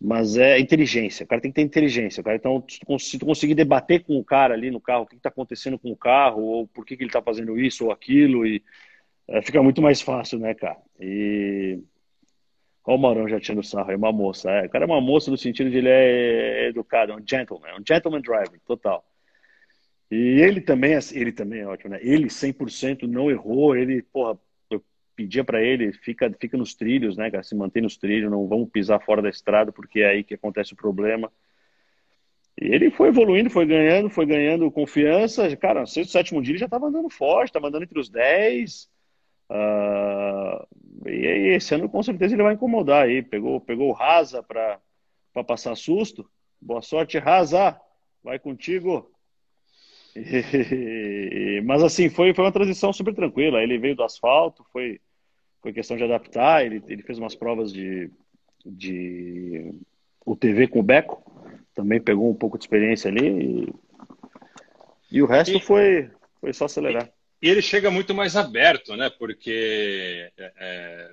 mas 0.00 0.36
é 0.36 0.58
inteligência. 0.58 1.24
O 1.24 1.26
cara 1.26 1.40
tem 1.40 1.50
que 1.50 1.56
ter 1.56 1.62
inteligência. 1.62 2.20
O 2.20 2.24
cara, 2.24 2.36
então, 2.36 2.64
se 2.98 3.18
tu 3.18 3.26
conseguir 3.26 3.54
debater 3.54 4.04
com 4.04 4.16
o 4.18 4.24
cara 4.24 4.54
ali 4.54 4.70
no 4.70 4.80
carro, 4.80 5.04
o 5.04 5.06
que 5.06 5.16
está 5.16 5.28
acontecendo 5.28 5.78
com 5.78 5.90
o 5.90 5.96
carro, 5.96 6.42
ou 6.42 6.68
por 6.68 6.84
que, 6.84 6.96
que 6.96 7.02
ele 7.02 7.10
está 7.10 7.22
fazendo 7.22 7.58
isso 7.58 7.86
ou 7.86 7.92
aquilo, 7.92 8.46
e 8.46 8.62
é, 9.28 9.42
fica 9.42 9.62
muito 9.62 9.82
mais 9.82 10.00
fácil, 10.00 10.38
né, 10.38 10.54
cara? 10.54 10.78
E. 11.00 11.80
Olha 12.84 12.96
o 12.96 13.00
Marão 13.00 13.28
já 13.28 13.38
tirando 13.38 13.62
sarro, 13.62 13.92
é 13.92 13.96
uma 13.96 14.12
moça. 14.12 14.50
É, 14.50 14.66
o 14.66 14.70
cara 14.70 14.84
é 14.84 14.86
uma 14.86 15.00
moça 15.00 15.30
no 15.30 15.38
sentido 15.38 15.70
de 15.70 15.78
ele 15.78 15.88
é 15.88 16.68
educado, 16.68 17.12
é 17.12 17.16
um 17.16 17.22
gentleman, 17.24 17.68
é 17.70 17.74
um 17.76 17.84
gentleman 17.86 18.20
driver, 18.20 18.60
total. 18.66 19.04
E 20.12 20.42
ele 20.42 20.60
também, 20.60 20.92
ele 21.12 21.32
também 21.32 21.60
é 21.60 21.66
ótimo, 21.66 21.92
né? 21.92 21.98
Ele 22.02 22.28
100% 22.28 23.04
não 23.08 23.30
errou, 23.30 23.74
ele, 23.74 24.02
porra, 24.02 24.38
eu 24.70 24.84
pedia 25.16 25.42
para 25.42 25.62
ele, 25.62 25.90
fica, 25.90 26.30
fica 26.38 26.54
nos 26.54 26.74
trilhos, 26.74 27.16
né, 27.16 27.30
cara? 27.30 27.42
Se 27.42 27.54
mantém 27.54 27.82
nos 27.82 27.96
trilhos, 27.96 28.30
não 28.30 28.46
vamos 28.46 28.68
pisar 28.68 29.02
fora 29.02 29.22
da 29.22 29.30
estrada, 29.30 29.72
porque 29.72 30.00
é 30.00 30.10
aí 30.10 30.22
que 30.22 30.34
acontece 30.34 30.74
o 30.74 30.76
problema. 30.76 31.32
E 32.60 32.66
ele 32.66 32.90
foi 32.90 33.08
evoluindo, 33.08 33.48
foi 33.48 33.64
ganhando, 33.64 34.10
foi 34.10 34.26
ganhando 34.26 34.70
confiança. 34.70 35.56
Cara, 35.56 35.86
sexto, 35.86 36.10
sétimo 36.10 36.42
dia 36.42 36.52
ele 36.52 36.58
já 36.58 36.66
estava 36.66 36.88
andando 36.88 37.08
forte, 37.08 37.48
estava 37.48 37.68
andando 37.68 37.84
entre 37.84 37.98
os 37.98 38.10
10. 38.10 38.90
Uh, 39.48 39.54
ah, 39.54 40.66
e 41.06 41.54
esse 41.54 41.74
ano 41.74 41.88
com 41.88 42.02
certeza 42.02 42.34
ele 42.34 42.42
vai 42.42 42.52
incomodar 42.52 43.06
aí. 43.06 43.22
Pegou, 43.22 43.62
pegou 43.62 43.88
o 43.88 43.94
Rasa 43.94 44.42
para 44.42 44.78
passar 45.46 45.74
susto. 45.74 46.28
Boa 46.60 46.82
sorte, 46.82 47.18
Rasa. 47.18 47.80
Vai 48.22 48.38
contigo. 48.38 49.10
E, 50.14 51.60
mas 51.64 51.82
assim, 51.82 52.08
foi, 52.08 52.34
foi 52.34 52.44
uma 52.44 52.52
transição 52.52 52.92
super 52.92 53.14
tranquila. 53.14 53.62
Ele 53.62 53.78
veio 53.78 53.96
do 53.96 54.02
asfalto, 54.02 54.64
foi, 54.72 55.00
foi 55.60 55.72
questão 55.72 55.96
de 55.96 56.04
adaptar. 56.04 56.64
Ele, 56.64 56.82
ele 56.88 57.02
fez 57.02 57.18
umas 57.18 57.34
provas 57.34 57.72
de, 57.72 58.10
de 58.64 59.72
UTV 60.26 60.68
com 60.68 60.80
o 60.80 60.82
Beco, 60.82 61.22
também 61.74 62.00
pegou 62.00 62.30
um 62.30 62.34
pouco 62.34 62.58
de 62.58 62.64
experiência 62.64 63.10
ali. 63.10 63.26
E, 65.10 65.16
e 65.16 65.22
o 65.22 65.26
resto 65.26 65.56
e, 65.56 65.60
foi, 65.60 66.10
foi 66.40 66.52
só 66.52 66.66
acelerar. 66.66 67.10
E, 67.40 67.48
ele 67.48 67.62
chega 67.62 67.90
muito 67.90 68.14
mais 68.14 68.36
aberto, 68.36 68.96
né? 68.96 69.10
Porque 69.10 70.30
é, 70.36 70.52
é 70.56 71.10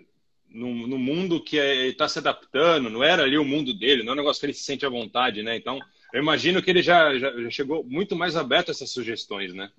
no, 0.51 0.87
no 0.87 0.97
mundo 0.97 1.43
que 1.43 1.59
é, 1.59 1.75
ele 1.75 1.91
está 1.91 2.07
se 2.07 2.19
adaptando, 2.19 2.89
não 2.89 3.03
era 3.03 3.23
ali 3.23 3.37
o 3.37 3.45
mundo 3.45 3.73
dele, 3.73 4.03
não 4.03 4.11
é 4.11 4.13
um 4.13 4.17
negócio 4.17 4.39
que 4.39 4.47
ele 4.47 4.53
se 4.53 4.63
sente 4.63 4.85
à 4.85 4.89
vontade, 4.89 5.43
né? 5.43 5.55
Então 5.55 5.79
eu 6.13 6.21
imagino 6.21 6.61
que 6.61 6.69
ele 6.69 6.81
já, 6.81 7.17
já, 7.17 7.31
já 7.31 7.49
chegou 7.49 7.83
muito 7.83 8.15
mais 8.15 8.35
aberto 8.35 8.69
a 8.69 8.71
essas 8.71 8.89
sugestões, 8.89 9.53
né? 9.53 9.69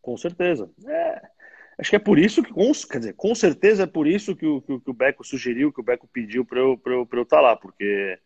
Com 0.00 0.16
certeza. 0.16 0.70
É, 0.86 1.22
acho 1.78 1.90
que 1.90 1.96
é 1.96 1.98
por 1.98 2.18
isso 2.18 2.42
que, 2.42 2.52
com, 2.52 2.72
quer 2.90 2.98
dizer, 2.98 3.14
com 3.14 3.34
certeza 3.34 3.84
é 3.84 3.86
por 3.86 4.06
isso 4.06 4.34
que 4.34 4.46
o, 4.46 4.60
que, 4.60 4.80
que 4.80 4.90
o 4.90 4.94
Beco 4.94 5.24
sugeriu, 5.24 5.72
que 5.72 5.80
o 5.80 5.84
Beco 5.84 6.08
pediu 6.12 6.44
para 6.44 6.58
eu, 6.58 6.80
eu, 6.86 7.08
eu 7.10 7.22
estar 7.22 7.36
tá 7.36 7.40
lá, 7.40 7.56
porque 7.56 8.18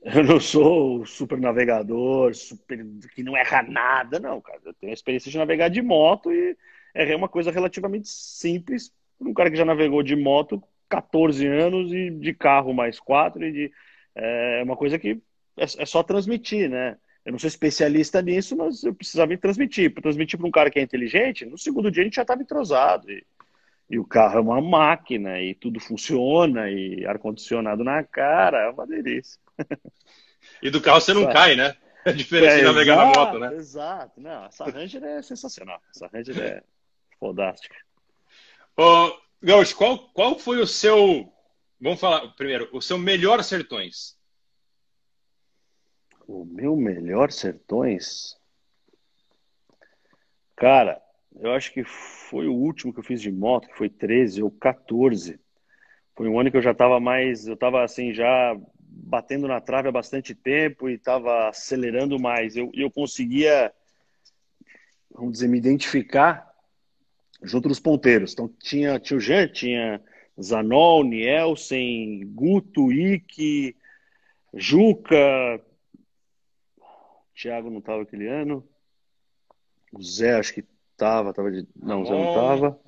eu 0.04 0.22
não 0.22 0.38
sou 0.38 1.00
o 1.00 1.06
super 1.06 1.40
navegador, 1.40 2.34
super, 2.34 2.84
que 3.14 3.22
não 3.22 3.36
erra 3.36 3.62
nada, 3.62 4.20
não, 4.20 4.40
cara. 4.40 4.60
Eu 4.64 4.74
tenho 4.74 4.92
experiência 4.92 5.30
de 5.30 5.38
navegar 5.38 5.68
de 5.68 5.80
moto 5.80 6.32
e 6.32 6.56
é 6.94 7.16
uma 7.16 7.28
coisa 7.28 7.50
relativamente 7.50 8.08
simples 8.08 8.92
para 9.18 9.28
um 9.28 9.34
cara 9.34 9.50
que 9.50 9.56
já 9.56 9.64
navegou 9.64 10.02
de 10.02 10.14
moto 10.14 10.62
14 10.88 11.46
anos 11.46 11.92
e 11.92 12.10
de 12.10 12.34
carro 12.34 12.72
mais 12.72 13.00
4 13.00 13.44
e 13.44 13.52
de, 13.52 13.72
é 14.14 14.62
uma 14.62 14.76
coisa 14.76 14.98
que 14.98 15.20
é, 15.56 15.64
é 15.64 15.86
só 15.86 16.02
transmitir, 16.02 16.68
né? 16.68 16.96
Eu 17.24 17.32
não 17.32 17.38
sou 17.38 17.48
especialista 17.48 18.20
nisso, 18.20 18.54
mas 18.56 18.84
eu 18.84 18.94
precisava 18.94 19.36
transmitir. 19.38 19.92
Para 19.92 20.02
transmitir 20.02 20.38
para 20.38 20.46
um 20.46 20.50
cara 20.50 20.70
que 20.70 20.78
é 20.78 20.82
inteligente, 20.82 21.46
no 21.46 21.56
segundo 21.56 21.90
dia 21.90 22.02
a 22.02 22.04
gente 22.04 22.16
já 22.16 22.22
estava 22.22 22.42
entrosado. 22.42 23.10
E, 23.10 23.24
e, 23.88 23.98
o 23.98 24.04
carro 24.04 24.38
é 24.38 24.40
uma 24.40 24.60
máquina, 24.60 25.40
e 25.40 25.54
tudo 25.54 25.80
funciona, 25.80 26.70
e 26.70 27.06
ar-condicionado 27.06 27.82
na 27.82 28.02
cara, 28.02 28.66
é 28.66 28.70
uma 28.70 28.86
delícia. 28.86 29.40
E 30.62 30.68
do 30.68 30.80
carro 30.80 31.00
você 31.00 31.14
não 31.14 31.32
cai, 31.32 31.56
né? 31.56 31.74
É 32.04 32.12
diferente 32.12 32.52
é, 32.52 32.56
de 32.58 32.64
navegar 32.64 32.94
exato, 32.94 33.18
na 33.18 33.24
moto, 33.24 33.38
né? 33.38 33.54
Exato. 33.54 34.20
Não, 34.20 34.44
essa 34.44 34.64
Ranger 34.64 35.02
é 35.02 35.22
sensacional. 35.22 35.80
Essa 35.94 36.06
Ranger 36.06 36.38
é 36.38 36.62
fodástica. 37.18 37.74
Ô, 38.76 39.16
Gaúcho, 39.42 39.74
qual, 39.74 39.98
qual 40.10 40.38
foi 40.38 40.60
o 40.60 40.66
seu... 40.66 41.32
Vamos 41.80 42.00
falar 42.00 42.28
primeiro, 42.34 42.68
o 42.72 42.82
seu 42.82 42.98
melhor 42.98 43.42
Sertões? 43.42 44.13
O 46.26 46.44
meu 46.44 46.76
melhor 46.76 47.30
Sertões? 47.30 48.36
Cara, 50.56 51.00
eu 51.36 51.52
acho 51.52 51.72
que 51.72 51.84
foi 51.84 52.46
o 52.46 52.54
último 52.54 52.92
que 52.92 53.00
eu 53.00 53.04
fiz 53.04 53.20
de 53.20 53.30
moto, 53.30 53.68
que 53.68 53.76
foi 53.76 53.88
13 53.88 54.42
ou 54.42 54.50
14. 54.50 55.38
Foi 56.14 56.28
um 56.28 56.38
ano 56.38 56.50
que 56.50 56.56
eu 56.56 56.62
já 56.62 56.70
estava 56.70 57.00
mais, 57.00 57.46
eu 57.46 57.54
estava 57.54 57.82
assim 57.82 58.12
já 58.14 58.56
batendo 58.78 59.48
na 59.48 59.60
trave 59.60 59.88
há 59.88 59.92
bastante 59.92 60.34
tempo 60.34 60.88
e 60.88 60.94
estava 60.94 61.48
acelerando 61.48 62.18
mais. 62.18 62.56
Eu, 62.56 62.70
eu 62.72 62.90
conseguia, 62.90 63.72
vamos 65.10 65.32
dizer, 65.32 65.48
me 65.48 65.58
identificar 65.58 66.48
junto 67.42 67.68
dos 67.68 67.80
ponteiros. 67.80 68.32
Então 68.32 68.48
tinha, 68.60 68.98
tinha 68.98 69.16
o 69.16 69.20
Jean, 69.20 69.48
tinha 69.48 70.00
Zanol, 70.40 71.04
Nielsen, 71.04 72.22
Guto, 72.32 72.92
Ike, 72.92 73.76
Juca, 74.54 75.60
Thiago 77.34 77.70
não 77.70 77.78
estava 77.78 78.02
aquele 78.02 78.28
ano. 78.28 78.66
O 79.92 80.02
Zé 80.02 80.34
acho 80.34 80.54
que 80.54 80.64
estava, 80.92 81.32
tava 81.32 81.50
de... 81.50 81.66
não, 81.76 82.02
o 82.02 82.04
Zé 82.04 82.12
não 82.12 82.28
estava. 82.28 82.80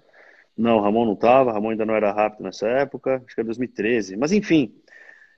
Não, 0.57 0.79
o 0.79 0.81
Ramon 0.81 1.05
não 1.05 1.13
estava, 1.13 1.53
Ramon 1.53 1.71
ainda 1.71 1.85
não 1.85 1.95
era 1.95 2.13
rápido 2.13 2.43
nessa 2.43 2.67
época, 2.67 3.23
acho 3.27 3.35
que 3.35 3.41
era 3.41 3.47
2013. 3.47 4.17
Mas 4.17 4.33
enfim, 4.33 4.75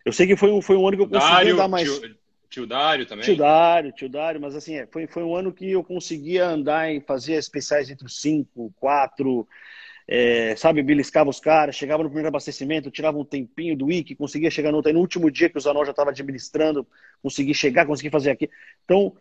eu 0.05 0.13
sei 0.13 0.27
que 0.27 0.37
foi 0.37 0.53
um, 0.53 0.63
foi 0.63 0.77
um 0.77 0.87
ano 0.87 0.97
que 0.97 1.03
eu 1.03 1.09
consegui 1.09 1.33
Dário, 1.33 1.55
andar 1.55 1.69
mais. 1.69 2.01
Tio, 2.01 2.17
tio 2.49 2.67
Dário 2.67 3.07
também. 3.07 3.25
Tio 3.25 3.37
Dário, 3.37 3.93
tio 3.93 4.09
Dário, 4.09 4.41
mas 4.41 4.55
assim, 4.55 4.77
é, 4.77 4.87
foi, 4.87 5.09
foi 5.09 5.25
um 5.25 5.35
ano 5.35 5.53
que 5.53 5.71
eu 5.71 5.83
conseguia 5.83 6.47
andar 6.47 6.93
e 6.93 7.01
fazer 7.01 7.35
especiais 7.35 7.91
entre 7.91 8.07
os 8.07 8.21
5, 8.21 8.73
4, 8.77 9.49
é, 10.11 10.57
sabe, 10.57 10.83
beliscava 10.83 11.29
os 11.29 11.39
caras, 11.39 11.77
chegava 11.77 12.03
no 12.03 12.09
primeiro 12.09 12.29
abastecimento, 12.29 12.91
tirava 12.91 13.19
um 13.19 13.25
tempinho 13.25 13.77
do 13.77 13.87
wiki, 13.87 14.15
conseguia 14.15 14.51
chegar 14.51 14.71
no 14.71 14.79
outro. 14.79 14.89
Aí 14.89 14.95
no 14.95 15.01
último 15.01 15.31
dia 15.31 15.51
que 15.51 15.59
o 15.59 15.61
Zanol 15.61 15.85
já 15.85 15.91
estava 15.91 16.11
administrando, 16.11 16.87
consegui 17.23 17.53
chegar, 17.53 17.85
consegui 17.85 18.09
fazer 18.09 18.31
aqui. 18.31 18.49
Então, 18.87 19.15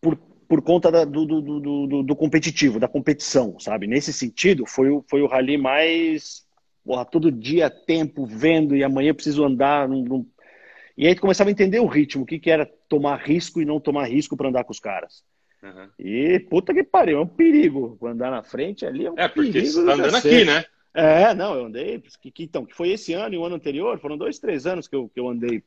por, 0.00 0.16
por 0.16 0.62
conta 0.62 0.90
da, 0.90 1.04
do, 1.04 1.26
do, 1.26 1.60
do, 1.60 2.02
do, 2.02 2.16
competitivo, 2.16 2.80
da 2.80 2.88
competição, 2.88 3.60
sabe? 3.60 3.86
Nesse 3.86 4.14
sentido, 4.14 4.64
foi 4.64 4.88
o, 4.88 5.04
foi 5.10 5.20
o 5.20 5.26
rally 5.26 5.58
mais. 5.58 6.42
Porra, 6.82 7.04
todo 7.04 7.30
dia, 7.30 7.68
tempo, 7.68 8.24
vendo, 8.24 8.74
e 8.74 8.82
amanhã 8.82 9.12
preciso 9.12 9.44
andar. 9.44 9.86
Num, 9.86 10.04
num... 10.04 10.26
E 10.96 11.06
aí 11.06 11.14
tu 11.14 11.20
começava 11.20 11.50
a 11.50 11.52
entender 11.52 11.80
o 11.80 11.86
ritmo, 11.86 12.22
o 12.22 12.26
que, 12.26 12.38
que 12.38 12.50
era 12.50 12.64
tomar 12.88 13.16
risco 13.16 13.60
e 13.60 13.64
não 13.66 13.78
tomar 13.78 14.06
risco 14.06 14.38
para 14.38 14.48
andar 14.48 14.64
com 14.64 14.72
os 14.72 14.80
caras. 14.80 15.22
Uhum. 15.64 15.88
E 15.98 16.38
puta 16.40 16.74
que 16.74 16.84
pariu, 16.84 17.18
é 17.18 17.20
um 17.22 17.26
perigo. 17.26 17.98
Andar 18.02 18.30
na 18.30 18.42
frente 18.42 18.84
ali 18.84 19.06
é 19.06 19.10
um 19.10 19.14
perigo. 19.14 19.24
É, 19.24 19.28
porque 19.28 19.64
você 19.64 19.84
tá 19.84 19.94
andando 19.94 20.16
aqui, 20.16 20.44
né? 20.44 20.64
É, 20.92 21.34
não, 21.34 21.54
eu 21.54 21.64
andei. 21.64 22.02
Que, 22.20 22.30
que, 22.30 22.44
então, 22.44 22.66
que 22.66 22.74
foi 22.74 22.90
esse 22.90 23.14
ano 23.14 23.34
e 23.34 23.38
o 23.38 23.44
ano 23.44 23.56
anterior, 23.56 23.98
foram 23.98 24.18
dois, 24.18 24.38
três 24.38 24.66
anos 24.66 24.86
que 24.86 24.94
eu, 24.94 25.08
que 25.08 25.18
eu 25.18 25.28
andei 25.28 25.62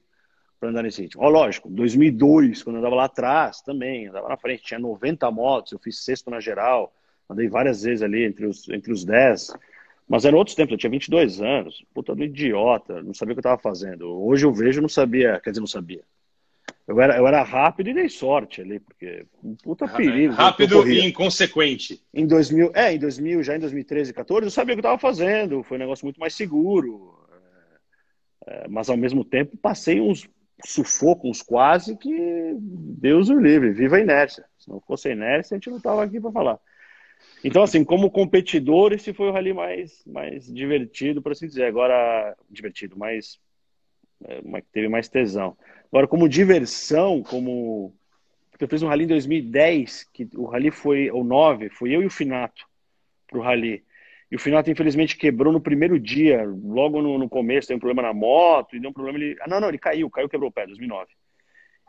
para 0.60 0.70
andar 0.70 0.84
nesse 0.84 1.02
ritmo. 1.02 1.24
Ó, 1.24 1.30
lógico, 1.30 1.68
2002, 1.70 2.62
quando 2.64 2.76
eu 2.76 2.80
andava 2.80 2.96
lá 2.96 3.06
atrás 3.06 3.62
também, 3.62 4.08
andava 4.08 4.30
na 4.30 4.38
frente, 4.38 4.64
tinha 4.64 4.80
90 4.80 5.30
motos, 5.32 5.72
eu 5.72 5.80
fiz 5.80 6.04
sexto 6.04 6.30
na 6.30 6.40
geral, 6.40 6.94
andei 7.30 7.48
várias 7.48 7.84
vezes 7.84 8.04
ali 8.04 8.24
entre 8.24 8.46
os, 8.46 8.70
entre 8.70 8.92
os 8.92 9.04
10. 9.04 9.54
Mas 10.08 10.26
era 10.26 10.38
outros 10.38 10.56
tempos, 10.56 10.72
eu 10.72 10.78
tinha 10.78 10.90
22 10.90 11.42
anos, 11.42 11.84
puta 11.94 12.16
do 12.16 12.24
idiota, 12.24 13.04
não 13.04 13.14
sabia 13.14 13.34
o 13.34 13.36
que 13.36 13.40
eu 13.40 13.50
estava 13.50 13.62
fazendo. 13.62 14.08
Hoje 14.24 14.46
eu 14.46 14.54
vejo, 14.54 14.82
não 14.82 14.90
sabia, 14.90 15.40
quer 15.44 15.50
dizer, 15.50 15.60
não 15.60 15.68
sabia. 15.68 16.04
Eu 16.88 17.02
era, 17.02 17.18
eu 17.18 17.28
era 17.28 17.44
rápido 17.44 17.90
e 17.90 17.94
dei 17.94 18.08
sorte 18.08 18.62
ali, 18.62 18.80
porque 18.80 19.26
um 19.44 19.56
puta 19.56 19.88
perigo. 19.90 20.34
Rápido 20.34 20.88
e 20.88 21.06
inconsequente. 21.06 22.02
Em 22.14 22.26
2000, 22.26 22.72
é, 22.74 22.94
em 22.94 23.00
2000, 23.00 23.44
já 23.44 23.58
em 23.58 23.60
2013, 23.60 24.14
14, 24.14 24.46
eu 24.46 24.52
sabia 24.52 24.74
o 24.74 24.78
que 24.78 24.86
eu 24.86 24.90
estava 24.90 24.98
fazendo, 24.98 25.64
foi 25.64 25.78
um 25.78 25.82
negócio 25.82 26.06
muito 26.06 26.20
mais 26.20 26.34
seguro. 26.34 27.14
É, 28.48 28.64
é, 28.64 28.68
mas 28.70 28.90
ao 28.90 28.96
mesmo 28.96 29.26
tempo 29.26 29.58
passei 29.58 30.00
uns 30.00 30.30
sufocos, 30.66 31.30
uns 31.30 31.42
quase 31.42 31.98
que 31.98 32.56
Deus 32.58 33.28
o 33.30 33.38
livre, 33.38 33.74
viva 33.74 33.98
a 33.98 34.02
inércia. 34.02 34.46
Se 34.58 34.70
não 34.70 34.80
fosse 34.80 35.10
a 35.10 35.12
inércia, 35.12 35.56
a 35.56 35.58
gente 35.58 35.70
não 35.70 35.78
estava 35.78 36.04
aqui 36.06 36.22
para 36.22 36.32
falar. 36.32 36.60
Então, 37.44 37.64
assim, 37.64 37.84
como 37.84 38.10
competidor, 38.10 38.94
esse 38.94 39.14
foi 39.14 39.28
o 39.28 39.32
rally 39.32 39.54
mais, 39.54 40.04
mais 40.06 40.52
divertido, 40.52 41.22
por 41.22 41.34
assim 41.34 41.48
dizer. 41.48 41.66
Agora, 41.66 42.36
divertido, 42.50 42.98
mais, 42.98 43.40
é, 44.24 44.42
teve 44.72 44.88
mais 44.88 45.10
tesão. 45.10 45.58
Agora, 45.92 46.08
como 46.08 46.30
diversão, 46.30 47.24
como. 47.24 47.94
Eu 48.60 48.68
fiz 48.68 48.82
um 48.82 48.88
rally 48.88 49.04
em 49.04 49.08
2010, 49.08 50.10
que 50.12 50.28
o 50.36 50.46
rally 50.46 50.72
foi, 50.72 51.12
o 51.12 51.24
9, 51.24 51.70
foi 51.70 51.92
eu 51.92 52.02
e 52.02 52.08
o 52.08 52.10
Finato 52.10 52.66
pro 53.28 53.42
rally. 53.42 53.84
E 54.32 54.36
o 54.36 54.40
Finato, 54.40 54.70
infelizmente, 54.70 55.16
quebrou 55.16 55.54
no 55.54 55.62
primeiro 55.62 56.00
dia, 56.00 56.44
logo 56.44 57.02
no, 57.02 57.18
no 57.18 57.30
começo, 57.30 57.68
teve 57.68 57.78
um 57.78 57.80
problema 57.80 58.02
na 58.02 58.14
moto, 58.14 58.76
e 58.76 58.80
deu 58.80 58.90
um 58.90 58.94
problema. 58.94 59.18
Ele... 59.18 59.38
Ah, 59.42 59.48
não, 59.48 59.62
não, 59.62 59.70
ele 59.70 59.78
caiu, 59.78 60.10
caiu, 60.10 60.28
quebrou 60.28 60.50
o 60.50 60.52
pé, 60.52 60.66
2009. 60.66 61.08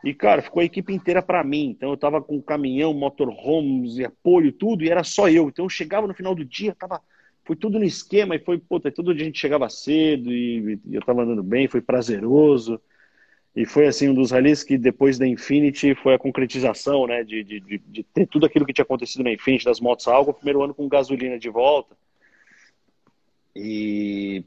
E, 0.03 0.13
cara, 0.13 0.41
ficou 0.41 0.61
a 0.61 0.65
equipe 0.65 0.93
inteira 0.93 1.21
para 1.21 1.43
mim. 1.43 1.71
Então, 1.75 1.89
eu 1.89 1.97
tava 1.97 2.21
com 2.21 2.41
caminhão, 2.41 2.93
motorhomes 2.93 3.97
e 3.97 4.05
apoio, 4.05 4.53
tudo, 4.53 4.83
e 4.83 4.89
era 4.89 5.03
só 5.03 5.27
eu. 5.27 5.49
Então, 5.49 5.65
eu 5.65 5.69
chegava 5.69 6.07
no 6.07 6.13
final 6.13 6.33
do 6.33 6.45
dia, 6.45 6.73
tava. 6.73 7.01
Foi 7.43 7.55
tudo 7.55 7.79
no 7.79 7.85
esquema, 7.85 8.35
e 8.35 8.39
foi, 8.39 8.59
puta, 8.59 8.91
todo 8.91 9.13
dia 9.13 9.23
a 9.23 9.25
gente 9.25 9.39
chegava 9.39 9.67
cedo, 9.69 10.31
e, 10.31 10.79
e 10.85 10.95
eu 10.95 11.01
tava 11.01 11.23
andando 11.23 11.43
bem, 11.43 11.67
foi 11.67 11.81
prazeroso. 11.81 12.79
E 13.55 13.65
foi 13.65 13.87
assim 13.87 14.09
um 14.09 14.13
dos 14.13 14.31
rallies 14.31 14.63
que 14.63 14.77
depois 14.77 15.17
da 15.17 15.27
Infinity 15.27 15.95
foi 15.95 16.13
a 16.13 16.19
concretização, 16.19 17.07
né, 17.07 17.23
de, 17.23 17.43
de, 17.43 17.59
de, 17.59 18.03
ter 18.03 18.27
tudo 18.27 18.45
aquilo 18.45 18.65
que 18.65 18.73
tinha 18.73 18.83
acontecido 18.83 19.23
na 19.23 19.31
Infinity, 19.31 19.65
das 19.65 19.79
motos 19.79 20.07
a 20.07 20.13
álcool, 20.13 20.33
primeiro 20.33 20.63
ano 20.63 20.73
com 20.73 20.87
gasolina 20.87 21.37
de 21.37 21.49
volta. 21.49 21.97
E 23.55 24.45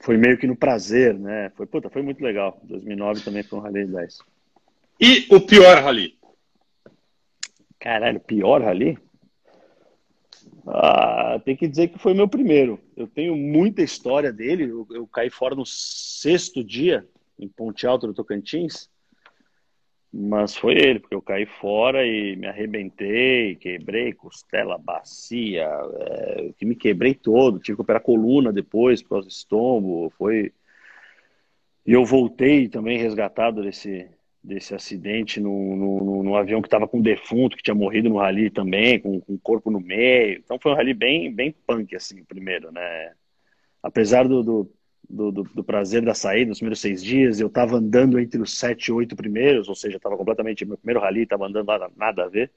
foi 0.00 0.16
meio 0.16 0.36
que 0.36 0.46
no 0.46 0.56
prazer, 0.56 1.14
né? 1.14 1.50
Foi, 1.56 1.66
puta, 1.66 1.88
foi 1.88 2.02
muito 2.02 2.22
legal. 2.22 2.60
2009 2.64 3.22
também 3.22 3.42
foi 3.42 3.58
um 3.58 3.62
rally 3.62 3.86
10. 3.86 4.18
E 5.00 5.26
o 5.30 5.40
pior 5.40 5.82
rally? 5.82 6.18
Caralho, 7.78 8.20
pior 8.20 8.60
rally? 8.60 8.98
Ah, 10.66 11.40
tem 11.44 11.56
que 11.56 11.68
dizer 11.68 11.88
que 11.88 11.98
foi 11.98 12.12
meu 12.12 12.28
primeiro. 12.28 12.80
Eu 12.96 13.06
tenho 13.06 13.36
muita 13.36 13.82
história 13.82 14.32
dele. 14.32 14.64
Eu, 14.64 14.86
eu 14.90 15.06
caí 15.06 15.30
fora 15.30 15.54
no 15.54 15.64
sexto 15.64 16.62
dia 16.64 17.06
em 17.38 17.48
Ponte 17.48 17.86
Alto 17.86 18.06
do 18.06 18.14
Tocantins. 18.14 18.90
Mas 20.12 20.56
foi 20.56 20.74
ele, 20.74 21.00
porque 21.00 21.14
eu 21.14 21.20
caí 21.20 21.44
fora 21.44 22.06
e 22.06 22.36
me 22.36 22.46
arrebentei, 22.46 23.56
quebrei 23.56 24.12
costela, 24.12 24.78
bacia, 24.78 25.68
é, 26.00 26.52
que 26.56 26.64
me 26.64 26.74
quebrei 26.74 27.14
todo, 27.14 27.58
tive 27.58 27.76
que 27.76 27.82
operar 27.82 28.00
coluna 28.00 28.52
depois, 28.52 29.02
por 29.02 29.10
causa 29.10 29.28
do 29.28 29.30
estômago, 29.30 30.12
foi... 30.16 30.52
E 31.84 31.92
eu 31.92 32.04
voltei 32.04 32.68
também 32.68 32.98
resgatado 32.98 33.62
desse, 33.62 34.08
desse 34.42 34.74
acidente 34.74 35.40
no, 35.40 35.76
no, 35.76 36.22
no 36.22 36.36
avião 36.36 36.62
que 36.62 36.68
estava 36.68 36.86
com 36.86 36.98
um 36.98 37.02
defunto, 37.02 37.56
que 37.56 37.62
tinha 37.62 37.74
morrido 37.74 38.08
no 38.08 38.18
rally 38.18 38.48
também, 38.48 38.98
com, 39.00 39.20
com 39.20 39.34
o 39.34 39.38
corpo 39.38 39.70
no 39.70 39.80
meio. 39.80 40.38
Então 40.38 40.58
foi 40.58 40.72
um 40.72 40.74
rally 40.76 40.94
bem, 40.94 41.32
bem 41.32 41.54
punk, 41.66 41.94
assim, 41.96 42.24
primeiro, 42.24 42.70
né? 42.70 43.12
Apesar 43.82 44.26
do, 44.26 44.42
do 44.42 44.72
do, 45.08 45.30
do, 45.30 45.42
do, 45.42 45.64
prazer 45.64 46.02
da 46.02 46.14
saída, 46.14 46.48
nos 46.48 46.58
primeiros 46.58 46.80
seis 46.80 47.02
dias, 47.02 47.40
eu 47.40 47.46
estava 47.46 47.76
andando 47.76 48.18
entre 48.18 48.40
os 48.40 48.58
sete 48.58 48.88
e 48.88 48.92
oito 48.92 49.16
primeiros, 49.16 49.68
ou 49.68 49.74
seja, 49.74 49.96
estava 49.96 50.16
completamente, 50.16 50.64
meu 50.64 50.76
primeiro 50.76 51.00
rally 51.00 51.22
estava 51.22 51.46
andando 51.46 51.66
nada, 51.66 51.90
nada 51.96 52.24
a 52.24 52.28
ver. 52.28 52.50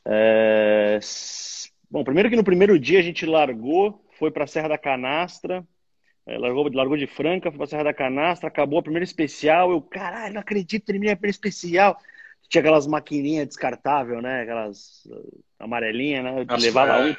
É... 0.05 1.01
Bom, 1.91 2.05
primeiro 2.05 2.31
que 2.31 2.37
no 2.37 2.45
primeiro 2.45 2.79
dia 2.79 3.01
a 3.01 3.03
gente 3.03 3.27
largou, 3.27 4.01
foi 4.17 4.31
para 4.31 4.45
a 4.45 4.47
Serra 4.47 4.69
da 4.69 4.79
Canastra, 4.79 5.67
é, 6.25 6.39
largou, 6.39 6.71
largou 6.73 6.97
de 6.97 7.09
Franca, 7.09 7.51
foi 7.51 7.59
para 7.59 7.65
a 7.65 7.69
Serra 7.69 7.85
da 7.85 7.95
Canastra, 7.95 8.47
acabou 8.47 8.79
a 8.79 8.83
primeira 8.83 9.05
especial. 9.05 9.73
Eu, 9.73 9.83
caralho, 9.83 10.35
não 10.35 10.43
acredito, 10.43 10.85
terminei 10.85 11.13
a 11.13 11.17
primeira 11.17 11.35
especial. 11.35 11.99
Tinha 12.49 12.61
aquelas 12.61 12.87
maquininhas 12.87 13.49
descartáveis, 13.49 14.23
né? 14.23 14.43
Aquelas 14.43 15.07
uh, 15.07 15.45
amarelinhas, 15.59 16.23
né? 16.23 16.45
De 16.45 16.57
levar 16.63 16.85
lá. 16.85 17.17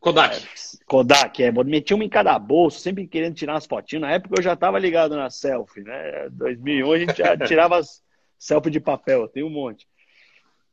Kodak. 0.00 0.46
Kodak, 0.86 1.42
é. 1.42 1.50
Metia 1.50 1.96
uma 1.96 2.04
em 2.04 2.08
cada 2.08 2.38
bolso, 2.38 2.80
sempre 2.80 3.06
querendo 3.06 3.34
tirar 3.34 3.54
umas 3.54 3.66
fotinhas. 3.66 4.02
Na 4.02 4.12
época 4.12 4.36
eu 4.38 4.42
já 4.42 4.56
tava 4.56 4.78
ligado 4.78 5.16
na 5.16 5.30
selfie, 5.30 5.82
né? 5.82 6.28
2001 6.30 6.92
a 6.92 6.98
gente 6.98 7.16
já 7.16 7.36
tirava 7.46 7.78
as 7.78 8.02
selfie 8.38 8.70
de 8.70 8.80
papel, 8.80 9.28
tem 9.28 9.42
um 9.42 9.50
monte. 9.50 9.86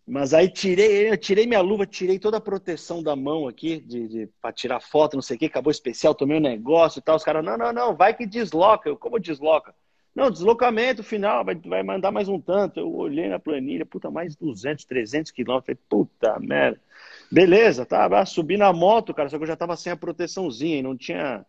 Mas 0.07 0.35
aí 0.35 0.47
tirei, 0.47 1.09
eu 1.09 1.17
tirei 1.17 1.47
minha 1.47 1.61
luva, 1.61 1.85
tirei 1.85 2.19
toda 2.19 2.37
a 2.37 2.41
proteção 2.41 3.01
da 3.01 3.15
mão 3.15 3.47
aqui, 3.47 3.79
de, 3.79 4.07
de 4.07 4.29
para 4.39 4.53
tirar 4.53 4.79
foto, 4.79 5.15
não 5.15 5.21
sei 5.21 5.35
o 5.35 5.39
que, 5.39 5.45
acabou 5.45 5.71
especial, 5.71 6.13
tomei 6.13 6.37
um 6.37 6.41
negócio 6.41 6.99
e 6.99 7.01
tal. 7.01 7.15
Os 7.15 7.23
caras, 7.23 7.43
não, 7.43 7.57
não, 7.57 7.73
não, 7.73 7.95
vai 7.95 8.13
que 8.13 8.25
desloca. 8.27 8.87
Eu, 8.87 8.95
como 8.95 9.19
desloca? 9.19 9.73
Não, 10.13 10.29
deslocamento 10.29 11.03
final, 11.03 11.43
vai, 11.43 11.55
vai 11.55 11.81
mandar 11.81 12.11
mais 12.11 12.29
um 12.29 12.39
tanto. 12.39 12.79
Eu 12.79 12.93
olhei 12.95 13.27
na 13.27 13.39
planilha, 13.39 13.85
puta, 13.85 14.11
mais 14.11 14.35
200, 14.35 14.85
300 14.85 15.31
quilômetros. 15.31 15.65
Falei, 15.65 15.79
puta 15.89 16.39
merda. 16.39 16.79
Beleza, 17.31 17.85
tá, 17.85 18.25
subi 18.25 18.57
na 18.57 18.71
moto, 18.71 19.13
cara, 19.13 19.29
só 19.29 19.37
que 19.37 19.43
eu 19.43 19.47
já 19.47 19.55
tava 19.55 19.75
sem 19.75 19.91
a 19.91 19.97
proteçãozinha 19.97 20.77
e 20.77 20.83
não 20.83 20.95
tinha 20.95 21.45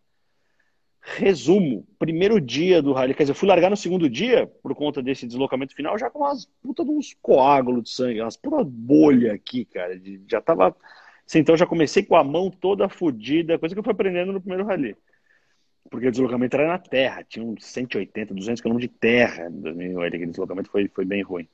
resumo. 1.01 1.87
Primeiro 1.99 2.41
dia 2.41 2.83
do 2.83 2.93
rally, 2.93 3.14
quer 3.14 3.24
dizer, 3.24 3.33
eu 3.33 3.37
fui 3.37 3.49
largar 3.49 3.70
no 3.70 3.77
segundo 3.77 4.09
dia 4.09 4.47
por 4.62 4.74
conta 4.74 5.03
desse 5.03 5.27
deslocamento 5.27 5.74
final, 5.74 5.99
já 5.99 6.11
com 6.11 6.20
umas 6.20 6.47
puta 6.62 6.85
de 6.85 6.91
uns 6.91 7.14
coágulos 7.22 7.85
de 7.85 7.91
sangue, 7.91 8.20
umas 8.20 8.37
puta 8.37 8.64
bolha 8.64 9.35
aqui, 9.35 9.64
cara, 9.64 10.01
já 10.29 10.41
tava 10.41 10.74
Sim, 11.27 11.41
então 11.41 11.57
já 11.57 11.66
comecei 11.66 12.05
com 12.05 12.14
a 12.14 12.22
mão 12.22 12.51
toda 12.51 12.89
fodida, 12.89 13.59
coisa 13.59 13.74
que 13.74 13.79
eu 13.81 13.83
fui 13.83 13.93
aprendendo 13.93 14.33
no 14.33 14.41
primeiro 14.41 14.64
rally. 14.64 14.97
Porque 15.91 16.07
o 16.07 16.11
deslocamento 16.11 16.57
era 16.57 16.68
na 16.68 16.79
terra, 16.79 17.24
tinha 17.24 17.45
uns 17.45 17.64
180, 17.64 18.33
200 18.33 18.62
km 18.62 18.77
de 18.79 18.89
terra 18.89 19.49
em 19.49 19.61
2008, 19.61 20.14
aquele 20.14 20.31
deslocamento 20.31 20.70
foi, 20.70 20.89
foi 20.89 21.05
bem 21.05 21.22
ruim. 21.22 21.49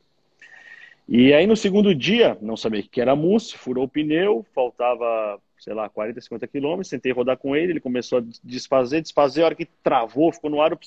E 1.08 1.32
aí 1.32 1.46
no 1.46 1.56
segundo 1.56 1.94
dia, 1.94 2.38
não 2.40 2.56
sabia 2.56 2.80
o 2.80 2.88
que 2.88 3.00
era 3.00 3.16
mousse, 3.16 3.56
furou 3.56 3.84
o 3.84 3.88
pneu, 3.88 4.46
faltava, 4.54 5.40
sei 5.58 5.74
lá, 5.74 5.88
40, 5.88 6.20
50 6.20 6.46
quilômetros, 6.46 6.88
tentei 6.88 7.12
rodar 7.12 7.36
com 7.36 7.54
ele, 7.56 7.72
ele 7.72 7.80
começou 7.80 8.18
a 8.18 8.22
desfazer, 8.42 9.02
desfazer, 9.02 9.42
a 9.42 9.46
hora 9.46 9.54
que 9.54 9.66
travou, 9.82 10.32
ficou 10.32 10.48
no 10.48 10.60
ar, 10.62 10.78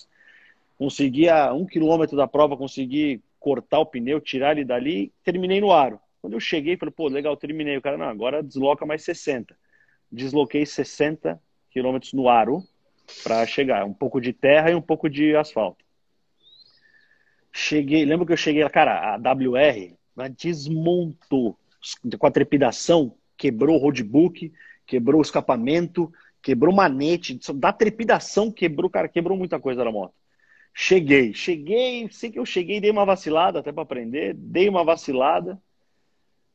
consegui 0.77 1.29
a 1.29 1.53
um 1.53 1.65
quilômetro 1.65 2.15
da 2.15 2.27
prova, 2.27 2.57
consegui 2.57 3.21
cortar 3.39 3.79
o 3.79 3.85
pneu, 3.85 4.19
tirar 4.19 4.53
ele 4.53 4.65
dali, 4.65 5.11
terminei 5.23 5.61
no 5.61 5.71
aro. 5.71 5.99
Quando 6.21 6.33
eu 6.33 6.39
cheguei, 6.39 6.75
falei, 6.75 6.91
pô, 6.91 7.07
legal, 7.07 7.37
terminei. 7.37 7.77
O 7.77 7.81
cara, 7.81 7.97
não, 7.97 8.07
agora 8.07 8.41
desloca 8.41 8.83
mais 8.83 9.03
60. 9.03 9.55
Desloquei 10.11 10.65
60 10.65 11.39
quilômetros 11.69 12.13
no 12.13 12.27
aro 12.27 12.63
para 13.23 13.45
chegar. 13.45 13.85
Um 13.85 13.93
pouco 13.93 14.19
de 14.19 14.33
terra 14.33 14.71
e 14.71 14.75
um 14.75 14.81
pouco 14.81 15.07
de 15.07 15.35
asfalto. 15.35 15.85
Cheguei, 17.53 18.03
lembro 18.03 18.25
que 18.25 18.33
eu 18.33 18.37
cheguei, 18.37 18.67
cara, 18.69 19.13
a 19.13 19.17
WR 19.17 19.95
desmontou 20.37 21.57
com 22.17 22.27
a 22.27 22.31
trepidação, 22.31 23.15
quebrou 23.37 23.75
o 23.75 23.79
roadbook, 23.79 24.51
quebrou 24.85 25.19
o 25.19 25.21
escapamento, 25.21 26.11
quebrou 26.41 26.73
o 26.73 26.75
manete, 26.75 27.39
da 27.53 27.71
trepidação 27.73 28.51
quebrou, 28.51 28.89
cara, 28.89 29.07
quebrou 29.07 29.37
muita 29.37 29.59
coisa 29.59 29.83
na 29.83 29.91
moto. 29.91 30.13
Cheguei, 30.73 31.33
cheguei, 31.33 32.09
sei 32.11 32.31
que 32.31 32.39
eu 32.39 32.45
cheguei, 32.45 32.81
dei 32.81 32.91
uma 32.91 33.05
vacilada 33.05 33.59
até 33.59 33.71
para 33.71 33.83
aprender, 33.83 34.33
dei 34.33 34.67
uma 34.67 34.83
vacilada, 34.83 35.61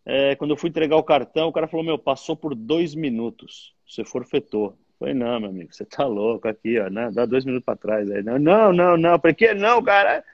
é, 0.04 0.34
quando 0.36 0.50
eu 0.50 0.56
fui 0.56 0.70
entregar 0.70 0.96
o 0.96 1.02
cartão, 1.02 1.48
o 1.48 1.52
cara 1.52 1.68
falou: 1.68 1.84
Meu, 1.84 1.98
passou 1.98 2.36
por 2.36 2.54
dois 2.54 2.94
minutos. 2.94 3.74
Você 3.86 4.04
forfetou. 4.04 4.76
Falei: 4.98 5.14
Não, 5.14 5.38
meu 5.40 5.50
amigo, 5.50 5.72
você 5.72 5.84
tá 5.84 6.06
louco 6.06 6.48
aqui, 6.48 6.78
ó. 6.78 6.88
Né? 6.88 7.10
Dá 7.12 7.26
dois 7.26 7.44
minutos 7.44 7.64
para 7.64 7.76
trás. 7.76 8.10
Aí, 8.10 8.22
não, 8.22 8.38
não, 8.38 8.72
não, 8.72 8.96
não. 8.96 9.18
Por 9.18 9.34
que 9.34 9.54
não, 9.54 9.82
cara? 9.82 10.24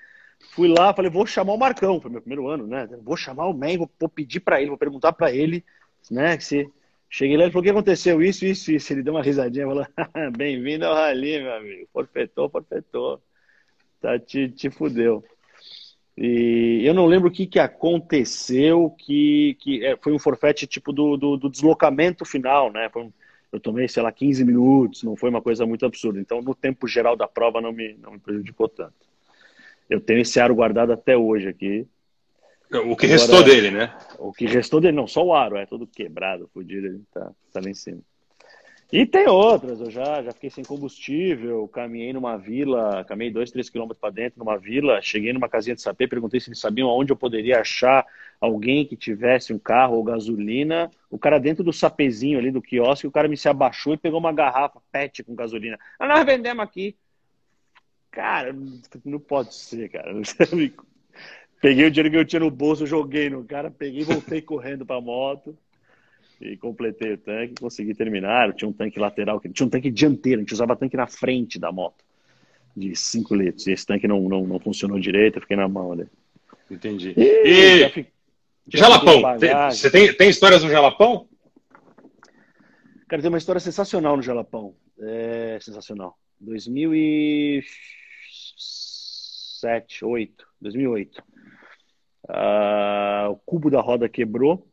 Fui 0.50 0.68
lá, 0.68 0.94
falei: 0.94 1.10
Vou 1.10 1.26
chamar 1.26 1.52
o 1.52 1.58
Marcão. 1.58 2.00
Foi 2.00 2.10
meu 2.10 2.20
primeiro 2.20 2.48
ano, 2.48 2.66
né? 2.66 2.88
Vou 3.02 3.16
chamar 3.16 3.46
o 3.46 3.54
Man, 3.54 3.78
vou, 3.98 4.08
pedir 4.08 4.40
para 4.40 4.60
ele, 4.60 4.70
vou 4.70 4.78
perguntar 4.78 5.12
para 5.12 5.32
ele, 5.32 5.64
né? 6.10 6.38
Se. 6.38 6.70
Cheguei 7.08 7.36
lá 7.36 7.46
e 7.46 7.50
falou: 7.50 7.60
O 7.60 7.64
que 7.64 7.70
aconteceu? 7.70 8.22
Isso, 8.22 8.44
isso, 8.44 8.72
isso. 8.72 8.92
Ele 8.92 9.02
deu 9.02 9.14
uma 9.14 9.22
risadinha 9.22 9.66
falou: 9.66 9.86
Bem-vindo 10.36 10.86
ao 10.86 10.94
Rally, 10.94 11.42
meu 11.42 11.54
amigo. 11.54 11.88
Forfetou, 11.92 12.48
forfetou. 12.48 13.22
Tá, 14.00 14.18
te, 14.18 14.48
te 14.48 14.70
fudeu. 14.70 15.24
E 16.16 16.82
eu 16.84 16.94
não 16.94 17.06
lembro 17.06 17.28
o 17.28 17.32
que, 17.32 17.46
que 17.46 17.58
aconteceu, 17.58 18.90
que, 18.98 19.56
que 19.60 19.84
é, 19.84 19.96
foi 19.98 20.14
um 20.14 20.18
forfete 20.18 20.66
tipo 20.66 20.90
do, 20.92 21.16
do, 21.16 21.36
do 21.36 21.50
deslocamento 21.50 22.24
final, 22.24 22.72
né? 22.72 22.90
Um, 22.96 23.12
eu 23.52 23.60
tomei, 23.60 23.86
sei 23.86 24.02
lá, 24.02 24.10
15 24.10 24.44
minutos, 24.44 25.02
não 25.02 25.14
foi 25.16 25.30
uma 25.30 25.42
coisa 25.42 25.66
muito 25.66 25.84
absurda. 25.84 26.18
Então, 26.18 26.40
no 26.42 26.54
tempo 26.54 26.88
geral 26.88 27.16
da 27.16 27.28
prova, 27.28 27.60
não 27.60 27.72
me, 27.72 27.94
não 27.94 28.12
me 28.12 28.18
prejudicou 28.18 28.68
tanto. 28.68 29.05
Eu 29.88 30.00
tenho 30.00 30.20
esse 30.20 30.40
aro 30.40 30.54
guardado 30.54 30.92
até 30.92 31.16
hoje 31.16 31.48
aqui. 31.48 31.86
O 32.70 32.96
que 32.96 33.06
Agora, 33.06 33.06
restou 33.06 33.44
dele, 33.44 33.70
né? 33.70 33.96
O 34.18 34.32
que 34.32 34.46
restou 34.46 34.80
dele, 34.80 34.96
não, 34.96 35.06
só 35.06 35.24
o 35.24 35.32
aro, 35.32 35.56
é 35.56 35.66
todo 35.66 35.86
quebrado, 35.86 36.50
fodido, 36.52 36.86
ele 36.86 37.02
tá, 37.12 37.30
tá 37.52 37.60
lá 37.62 37.70
em 37.70 37.74
cima. 37.74 38.00
E 38.92 39.04
tem 39.04 39.28
outras, 39.28 39.80
eu 39.80 39.90
já, 39.90 40.22
já 40.22 40.32
fiquei 40.32 40.48
sem 40.48 40.64
combustível, 40.64 41.66
caminhei 41.66 42.12
numa 42.12 42.36
vila, 42.36 43.04
caminhei 43.04 43.32
dois, 43.32 43.50
três 43.50 43.68
quilômetros 43.68 44.00
para 44.00 44.10
dentro 44.10 44.38
numa 44.38 44.56
vila, 44.56 45.02
cheguei 45.02 45.32
numa 45.32 45.48
casinha 45.48 45.74
de 45.74 45.82
sapê, 45.82 46.06
perguntei 46.06 46.38
se 46.38 46.48
eles 46.48 46.60
sabiam 46.60 46.88
aonde 46.88 47.10
eu 47.10 47.16
poderia 47.16 47.60
achar 47.60 48.06
alguém 48.40 48.86
que 48.86 48.96
tivesse 48.96 49.52
um 49.52 49.58
carro 49.58 49.96
ou 49.96 50.04
gasolina. 50.04 50.88
O 51.10 51.18
cara 51.18 51.40
dentro 51.40 51.64
do 51.64 51.72
sapezinho 51.72 52.38
ali 52.38 52.52
do 52.52 52.62
quiosque, 52.62 53.08
o 53.08 53.10
cara 53.10 53.26
me 53.26 53.36
se 53.36 53.48
abaixou 53.48 53.92
e 53.92 53.98
pegou 53.98 54.20
uma 54.20 54.32
garrafa 54.32 54.80
PET 54.92 55.24
com 55.24 55.34
gasolina. 55.34 55.76
Ah, 55.98 56.06
nós 56.06 56.24
vendemos 56.24 56.62
aqui. 56.62 56.96
Cara, 58.16 58.56
não 59.04 59.20
pode 59.20 59.54
ser, 59.54 59.90
cara. 59.90 60.10
Peguei 61.60 61.84
o 61.84 61.90
dinheiro 61.90 62.10
que 62.10 62.16
eu 62.16 62.24
tinha 62.24 62.40
no 62.40 62.50
bolso, 62.50 62.86
joguei 62.86 63.28
no 63.28 63.44
cara, 63.44 63.70
peguei 63.70 64.00
e 64.00 64.04
voltei 64.04 64.40
correndo 64.40 64.86
para 64.86 64.96
a 64.96 65.00
moto 65.02 65.54
e 66.40 66.56
completei 66.56 67.12
o 67.12 67.18
tanque, 67.18 67.60
consegui 67.60 67.94
terminar. 67.94 68.48
Eu 68.48 68.54
tinha 68.54 68.68
um 68.70 68.72
tanque 68.72 68.98
lateral, 68.98 69.38
tinha 69.40 69.66
um 69.66 69.68
tanque 69.68 69.90
dianteiro, 69.90 70.38
a 70.38 70.42
gente 70.42 70.54
usava 70.54 70.74
tanque 70.74 70.96
na 70.96 71.06
frente 71.06 71.58
da 71.58 71.70
moto, 71.70 72.02
de 72.74 72.96
5 72.96 73.34
litros. 73.34 73.66
E 73.66 73.72
esse 73.72 73.84
tanque 73.84 74.08
não, 74.08 74.18
não, 74.22 74.46
não 74.46 74.58
funcionou 74.58 74.98
direito, 74.98 75.36
eu 75.36 75.42
fiquei 75.42 75.56
na 75.56 75.68
mão 75.68 75.92
ali. 75.92 76.06
Entendi. 76.70 77.12
E, 77.18 77.82
e... 77.82 77.88
Fi... 77.90 78.06
Jalapão, 78.68 79.20
você 79.70 79.90
tem, 79.90 80.10
tem 80.14 80.30
histórias 80.30 80.64
no 80.64 80.70
Jalapão? 80.70 81.28
Cara, 83.08 83.20
tem 83.20 83.28
uma 83.28 83.38
história 83.38 83.60
sensacional 83.60 84.16
no 84.16 84.22
Jalapão. 84.22 84.74
É 84.98 85.58
sensacional. 85.60 86.16
2007, 89.66 90.00
2008, 90.00 90.46
2008. 90.60 91.22
Uh, 92.28 93.30
o 93.30 93.36
cubo 93.44 93.70
da 93.70 93.80
roda 93.80 94.08
quebrou 94.08 94.66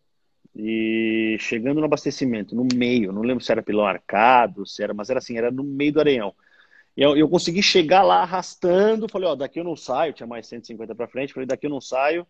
e 0.55 1.35
chegando 1.39 1.79
no 1.79 1.85
abastecimento, 1.85 2.55
no 2.55 2.67
meio, 2.75 3.11
não 3.11 3.21
lembro 3.21 3.43
se 3.43 3.51
era 3.51 3.61
pilão 3.61 3.85
arcado, 3.85 4.65
se 4.65 4.83
era, 4.83 4.93
mas 4.93 5.09
era 5.09 5.19
assim, 5.19 5.37
era 5.37 5.51
no 5.51 5.63
meio 5.63 5.93
do 5.93 5.99
areião. 5.99 6.33
E 6.95 7.01
eu, 7.01 7.17
eu 7.17 7.27
consegui 7.27 7.63
chegar 7.63 8.03
lá 8.03 8.21
arrastando, 8.21 9.09
falei, 9.09 9.27
ó, 9.27 9.35
daqui 9.35 9.59
eu 9.59 9.63
não 9.63 9.75
saio, 9.75 10.13
tinha 10.13 10.27
mais 10.27 10.47
150 10.47 10.93
para 10.93 11.07
frente, 11.07 11.33
falei, 11.33 11.47
daqui 11.47 11.65
eu 11.65 11.71
não 11.71 11.81
saio. 11.81 12.25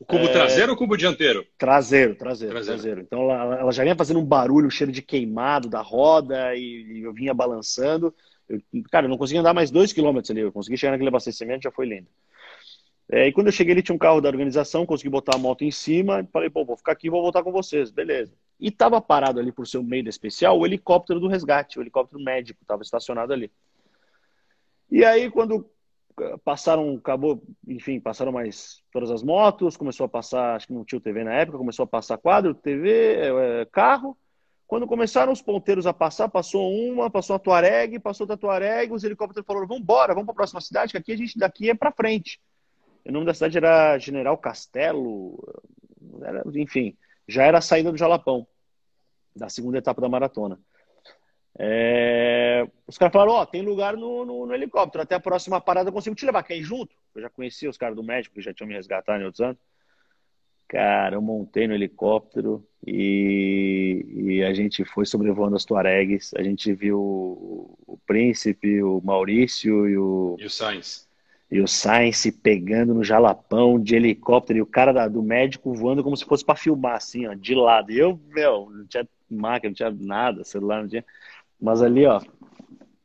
O 0.00 0.04
cubo 0.04 0.24
é... 0.24 0.28
traseiro 0.28 0.70
ou 0.70 0.76
o 0.76 0.78
cubo 0.78 0.96
dianteiro? 0.96 1.44
Traseiro, 1.58 2.14
traseiro, 2.14 2.54
traseiro. 2.54 2.80
traseiro. 2.80 3.00
Então 3.02 3.22
ela, 3.30 3.60
ela, 3.60 3.72
já 3.72 3.82
vinha 3.82 3.96
fazendo 3.96 4.20
um 4.20 4.24
barulho, 4.24 4.68
um 4.68 4.70
cheiro 4.70 4.92
de 4.92 5.02
queimado 5.02 5.68
da 5.68 5.82
roda 5.82 6.54
e, 6.54 7.00
e 7.00 7.02
eu 7.02 7.12
vinha 7.12 7.34
balançando. 7.34 8.14
Eu, 8.48 8.60
cara, 8.90 9.06
eu 9.06 9.10
não 9.10 9.18
conseguia 9.18 9.40
andar 9.40 9.54
mais 9.54 9.70
dois 9.70 9.92
quilômetros 9.92 10.30
ali, 10.30 10.40
eu 10.40 10.52
consegui 10.52 10.76
chegar 10.76 10.92
naquele 10.92 11.08
abastecimento, 11.08 11.62
já 11.62 11.70
foi 11.70 11.86
lindo. 11.86 12.08
É, 13.10 13.26
e 13.26 13.32
quando 13.32 13.46
eu 13.46 13.52
cheguei, 13.52 13.72
ele 13.72 13.82
tinha 13.82 13.94
um 13.94 13.98
carro 13.98 14.20
da 14.20 14.28
organização, 14.28 14.84
consegui 14.84 15.08
botar 15.08 15.36
a 15.36 15.38
moto 15.38 15.62
em 15.62 15.70
cima, 15.70 16.28
falei, 16.30 16.50
pô, 16.50 16.64
vou 16.64 16.76
ficar 16.76 16.92
aqui, 16.92 17.08
vou 17.08 17.22
voltar 17.22 17.42
com 17.42 17.50
vocês, 17.50 17.90
beleza. 17.90 18.34
E 18.60 18.68
estava 18.68 19.00
parado 19.00 19.40
ali 19.40 19.50
por 19.50 19.66
ser 19.66 19.78
um 19.78 19.82
meio 19.82 20.06
especial 20.08 20.58
o 20.58 20.66
helicóptero 20.66 21.18
do 21.18 21.28
resgate, 21.28 21.78
o 21.78 21.82
helicóptero 21.82 22.22
médico, 22.22 22.60
estava 22.60 22.82
estacionado 22.82 23.32
ali. 23.32 23.50
E 24.90 25.04
aí, 25.04 25.30
quando 25.30 25.70
eh, 26.20 26.36
passaram, 26.44 26.96
acabou, 26.96 27.42
enfim, 27.66 27.98
passaram 27.98 28.32
mais 28.32 28.82
todas 28.92 29.10
as 29.10 29.22
motos, 29.22 29.76
começou 29.76 30.04
a 30.04 30.08
passar, 30.08 30.56
acho 30.56 30.66
que 30.66 30.72
não 30.72 30.84
tinha 30.84 31.00
TV 31.00 31.24
na 31.24 31.32
época, 31.32 31.58
começou 31.58 31.84
a 31.84 31.86
passar 31.86 32.18
quadro, 32.18 32.54
TV, 32.54 32.90
é, 32.90 33.64
carro. 33.72 34.16
Quando 34.68 34.86
começaram 34.86 35.32
os 35.32 35.40
ponteiros 35.40 35.86
a 35.86 35.94
passar, 35.94 36.28
passou 36.28 36.70
uma, 36.70 37.08
passou 37.08 37.34
a 37.34 37.38
Tuareg, 37.38 37.98
passou 37.98 38.30
a 38.30 38.36
Tuareg, 38.36 38.92
os 38.92 39.02
helicópteros 39.02 39.46
falaram, 39.46 39.66
vamos 39.66 39.82
embora, 39.82 40.12
vamos 40.12 40.26
para 40.26 40.34
a 40.34 40.36
próxima 40.36 40.60
cidade, 40.60 40.92
que 40.92 40.98
aqui 40.98 41.10
a 41.10 41.16
gente 41.16 41.38
daqui 41.38 41.70
é 41.70 41.74
para 41.74 41.90
frente. 41.90 42.38
O 43.02 43.10
nome 43.10 43.24
da 43.24 43.32
cidade 43.32 43.56
era 43.56 43.96
General 43.96 44.36
Castelo, 44.36 45.42
era, 46.20 46.42
enfim, 46.54 46.94
já 47.26 47.44
era 47.44 47.56
a 47.56 47.62
saída 47.62 47.90
do 47.90 47.96
Jalapão, 47.96 48.46
da 49.34 49.48
segunda 49.48 49.78
etapa 49.78 50.02
da 50.02 50.08
maratona. 50.08 50.60
É... 51.58 52.68
Os 52.86 52.98
caras 52.98 53.12
falaram: 53.12 53.32
Ó, 53.32 53.42
oh, 53.42 53.46
tem 53.46 53.62
lugar 53.62 53.96
no, 53.96 54.26
no, 54.26 54.44
no, 54.44 54.54
helicóptero, 54.54 55.02
até 55.02 55.14
a 55.14 55.20
próxima 55.20 55.62
parada 55.62 55.88
eu 55.88 55.94
consigo 55.94 56.14
te 56.14 56.26
levar. 56.26 56.42
Quer 56.42 56.58
ir 56.58 56.62
junto? 56.62 56.94
Eu 57.14 57.22
já 57.22 57.30
conhecia 57.30 57.70
os 57.70 57.78
caras 57.78 57.96
do 57.96 58.02
médico 58.02 58.34
que 58.34 58.42
já 58.42 58.52
tinham 58.52 58.68
me 58.68 58.74
resgatado 58.74 59.22
em 59.22 59.24
outros 59.24 59.40
anos. 59.40 59.58
Cara, 60.68 61.16
eu 61.16 61.22
montei 61.22 61.66
no 61.66 61.74
helicóptero 61.74 62.62
e, 62.86 64.04
e 64.14 64.44
a 64.44 64.52
gente 64.52 64.84
foi 64.84 65.06
sobrevoando 65.06 65.56
as 65.56 65.64
Tuaregs. 65.64 66.34
A 66.36 66.42
gente 66.42 66.72
viu 66.74 67.00
o, 67.00 67.78
o 67.86 67.98
Príncipe, 68.06 68.82
o 68.82 69.00
Maurício 69.02 69.88
e 69.88 69.96
o. 69.96 70.36
E 70.38 70.44
o 70.44 70.50
Sainz 70.50 71.08
e 71.50 71.60
o 71.60 71.66
Sainz 71.66 72.30
pegando 72.42 72.92
no 72.92 73.02
jalapão 73.02 73.80
de 73.80 73.96
helicóptero 73.96 74.58
e 74.58 74.62
o 74.62 74.66
cara 74.66 74.92
da, 74.92 75.08
do 75.08 75.22
médico 75.22 75.72
voando 75.72 76.04
como 76.04 76.16
se 76.16 76.24
fosse 76.24 76.44
para 76.44 76.56
filmar, 76.56 76.96
assim, 76.96 77.26
ó, 77.26 77.34
de 77.34 77.54
lado. 77.54 77.90
E 77.90 77.98
eu, 77.98 78.20
meu, 78.28 78.68
não 78.70 78.86
tinha 78.86 79.08
máquina, 79.30 79.70
não 79.70 79.74
tinha 79.74 79.90
nada, 79.90 80.44
celular, 80.44 80.82
não 80.82 80.88
tinha. 80.88 81.04
Mas 81.60 81.82
ali, 81.82 82.04
ó, 82.04 82.20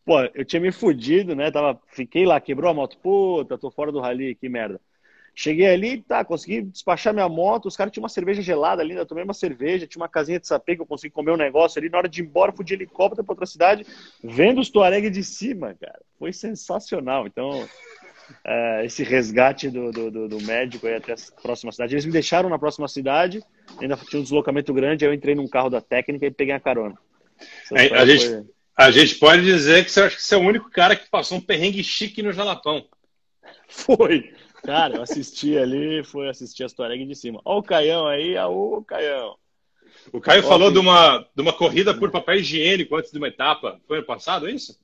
pô, 0.06 0.22
eu 0.34 0.44
tinha 0.44 0.62
me 0.62 0.72
fudido, 0.72 1.36
né? 1.36 1.52
Tava, 1.52 1.80
fiquei 1.88 2.26
lá, 2.26 2.40
quebrou 2.42 2.70
a 2.70 2.74
moto, 2.74 2.98
puta, 2.98 3.58
tô 3.58 3.72
fora 3.72 3.92
do 3.92 4.02
rally, 4.02 4.36
que 4.36 4.50
merda. 4.50 4.80
Cheguei 5.36 5.66
ali, 5.66 6.02
tá, 6.02 6.24
consegui 6.24 6.62
despachar 6.62 7.14
minha 7.14 7.28
moto, 7.28 7.68
os 7.68 7.76
caras 7.76 7.92
tinham 7.92 8.04
uma 8.04 8.10
cerveja 8.10 8.42
gelada 8.42 8.84
ali, 8.84 8.94
eu 8.94 9.06
tomei 9.06 9.24
uma 9.24 9.34
cerveja, 9.34 9.88
tinha 9.88 10.02
uma 10.02 10.10
casinha 10.10 10.40
de 10.40 10.48
sapê 10.48 10.76
que 10.76 10.82
eu 10.82 10.86
consegui 10.86 11.12
comer 11.12 11.32
um 11.32 11.38
negócio 11.38 11.80
ali, 11.80 11.90
na 11.90 11.98
hora 11.98 12.10
de 12.10 12.22
ir 12.22 12.26
embora, 12.26 12.52
fui 12.52 12.64
de 12.64 12.76
helicóptero 12.76 13.24
para 13.24 13.34
outra 13.34 13.46
cidade, 13.48 13.86
vendo 14.24 14.62
os 14.62 14.70
Tuareg 14.70 15.10
de 15.10 15.24
cima, 15.24 15.76
cara. 15.80 16.00
Foi 16.20 16.32
sensacional. 16.32 17.26
Então, 17.26 17.68
uh, 18.30 18.84
esse 18.84 19.04
resgate 19.04 19.70
do, 19.70 19.92
do, 19.92 20.28
do, 20.28 20.42
médico 20.42 20.88
aí 20.88 20.96
até 20.96 21.14
a 21.14 21.42
próxima 21.42 21.72
cidade. 21.72 21.94
Eles 21.94 22.06
me 22.06 22.12
deixaram 22.12 22.50
na 22.50 22.60
próxima 22.60 22.88
cidade, 22.88 23.44
ainda 23.80 23.98
tinha 23.98 24.20
um 24.20 24.24
deslocamento 24.24 24.74
grande, 24.74 25.04
aí 25.04 25.12
eu 25.12 25.16
entrei 25.16 25.36
num 25.36 25.48
carro 25.48 25.70
da 25.70 25.82
técnica 25.82 26.26
e 26.26 26.32
peguei 26.32 26.54
a 26.54 26.60
carona. 26.60 26.98
É, 27.72 27.94
a, 27.96 28.06
gente, 28.06 28.28
foi... 28.28 28.46
a 28.78 28.92
gente 28.92 29.16
pode 29.16 29.44
dizer 29.44 29.84
que 29.84 29.92
você 29.92 30.02
acha 30.02 30.16
que 30.16 30.24
você 30.24 30.36
é 30.36 30.38
o 30.38 30.42
único 30.42 30.70
cara 30.70 30.96
que 30.96 31.10
passou 31.10 31.38
um 31.38 31.42
perrengue 31.42 31.84
chique 31.84 32.22
no 32.22 32.32
Jalapão. 32.32 32.86
Foi. 33.68 34.32
Cara, 34.64 34.96
eu 34.96 35.02
assisti 35.02 35.58
ali, 35.58 36.04
foi 36.04 36.30
assistir 36.30 36.64
a 36.64 36.70
Tuareg 36.70 37.06
de 37.06 37.16
cima. 37.16 37.42
Olha 37.44 37.60
o 37.60 37.64
Caião 37.64 38.08
aí, 38.08 38.38
o 38.38 38.82
Caião. 38.82 39.36
O 40.12 40.20
Caio 40.20 40.44
falou 40.44 40.72
de 40.72 40.80
uma, 40.80 41.20
de 41.36 41.42
uma 41.42 41.54
corrida 41.54 41.94
por 41.94 42.10
papel 42.12 42.36
higiênico 42.36 42.96
antes 42.96 43.12
de 43.12 43.18
uma 43.18 43.28
etapa. 43.28 43.80
Foi 43.88 43.98
ano 43.98 44.06
passado 44.06 44.50
isso? 44.50 44.80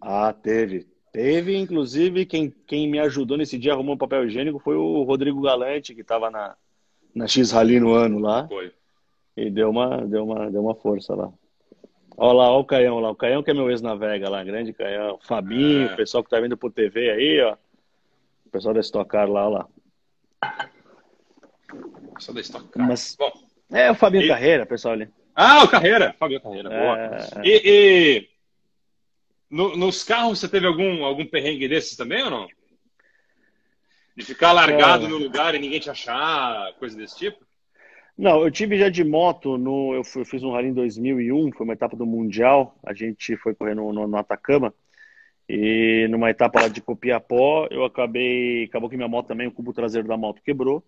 Ah, 0.00 0.32
teve. 0.32 0.86
Teve, 1.12 1.56
inclusive, 1.56 2.26
quem, 2.26 2.52
quem 2.66 2.88
me 2.88 2.98
ajudou 2.98 3.36
nesse 3.36 3.58
dia 3.58 3.72
arrumando 3.72 3.98
papel 3.98 4.26
higiênico 4.26 4.58
foi 4.58 4.76
o 4.76 5.02
Rodrigo 5.02 5.40
Galante, 5.40 5.94
que 5.94 6.02
estava 6.02 6.30
na, 6.30 6.56
na 7.14 7.26
X 7.26 7.50
Rally 7.50 7.80
no 7.80 7.92
ano 7.92 8.18
lá. 8.18 8.46
Foi. 8.46 8.72
E 9.36 9.50
deu 9.50 9.70
uma, 9.70 10.06
deu 10.06 10.24
uma, 10.24 10.50
deu 10.50 10.62
uma 10.62 10.74
força 10.74 11.14
lá. 11.14 11.32
Olha 12.16 12.32
lá, 12.32 12.50
olha 12.50 12.60
o 12.60 12.64
Caião 12.64 13.00
lá. 13.00 13.10
O 13.10 13.16
Caião 13.16 13.42
que 13.42 13.50
é 13.50 13.54
meu 13.54 13.70
ex-navega 13.70 14.28
lá, 14.28 14.42
grande 14.42 14.72
Caião. 14.72 15.18
Fabinho, 15.22 15.88
é. 15.88 15.92
o 15.92 15.96
pessoal 15.96 16.22
que 16.22 16.30
tá 16.30 16.40
vindo 16.40 16.56
por 16.56 16.72
TV 16.72 17.10
aí, 17.10 17.40
ó. 17.42 17.56
O 18.46 18.50
pessoal 18.50 18.74
da 18.74 18.80
Stock 18.80 19.10
Car 19.10 19.28
lá, 19.28 19.48
olha 19.48 19.58
lá. 19.58 19.68
O 21.72 22.14
pessoal 22.14 22.34
da 22.34 22.40
Stock 22.40 22.68
Car. 22.68 22.86
Mas, 22.86 23.16
Bom, 23.18 23.32
é 23.70 23.90
o 23.90 23.94
Fabinho 23.94 24.24
e... 24.24 24.28
Carreira, 24.28 24.64
pessoal 24.64 24.94
ali. 24.94 25.08
Ah, 25.34 25.64
o 25.64 25.68
Carreira. 25.68 26.14
Fabinho 26.18 26.40
Carreira, 26.40 26.70
boa. 26.70 26.98
É... 26.98 27.42
E, 27.44 27.62
e 27.64 28.28
no, 29.50 29.76
nos 29.76 30.02
carros 30.02 30.38
você 30.38 30.48
teve 30.48 30.66
algum, 30.66 31.04
algum 31.04 31.26
perrengue 31.26 31.68
desses 31.68 31.96
também 31.96 32.22
ou 32.22 32.30
não? 32.30 32.48
De 34.16 34.24
ficar 34.24 34.52
largado 34.52 35.06
é... 35.06 35.08
no 35.08 35.18
lugar 35.18 35.54
e 35.54 35.58
ninguém 35.58 35.80
te 35.80 35.90
achar, 35.90 36.72
coisa 36.74 36.96
desse 36.96 37.16
tipo? 37.16 37.44
Não, 38.16 38.40
eu 38.42 38.50
tive 38.50 38.78
já 38.78 38.88
de 38.88 39.04
moto, 39.04 39.58
no, 39.58 39.92
eu, 39.92 40.02
fui, 40.02 40.22
eu 40.22 40.26
fiz 40.26 40.42
um 40.42 40.50
rally 40.50 40.68
em 40.68 40.72
2001, 40.72 41.52
foi 41.52 41.64
uma 41.64 41.74
etapa 41.74 41.94
do 41.94 42.06
Mundial, 42.06 42.74
a 42.82 42.94
gente 42.94 43.36
foi 43.36 43.54
correndo 43.54 43.92
no, 43.92 44.08
no 44.08 44.16
Atacama, 44.16 44.72
e 45.48 46.06
numa 46.10 46.30
etapa 46.30 46.62
lá 46.62 46.68
de 46.68 46.80
Copiapó, 46.80 47.68
eu 47.70 47.84
acabei, 47.84 48.64
acabou 48.64 48.88
que 48.90 48.96
minha 48.96 49.08
moto 49.08 49.28
também, 49.28 49.46
o 49.46 49.52
cubo 49.52 49.72
traseiro 49.72 50.08
da 50.08 50.16
moto 50.16 50.42
quebrou, 50.42 50.84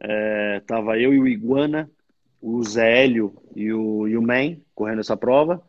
é, 0.00 0.60
tava 0.66 0.98
eu 0.98 1.14
e 1.14 1.20
o 1.20 1.28
Iguana, 1.28 1.90
o 2.40 2.62
Zé 2.64 3.04
Hélio 3.04 3.34
e 3.54 3.72
o, 3.72 4.08
e 4.08 4.16
o 4.16 4.22
Man 4.22 4.56
correndo 4.74 5.00
essa 5.00 5.16
prova, 5.16 5.62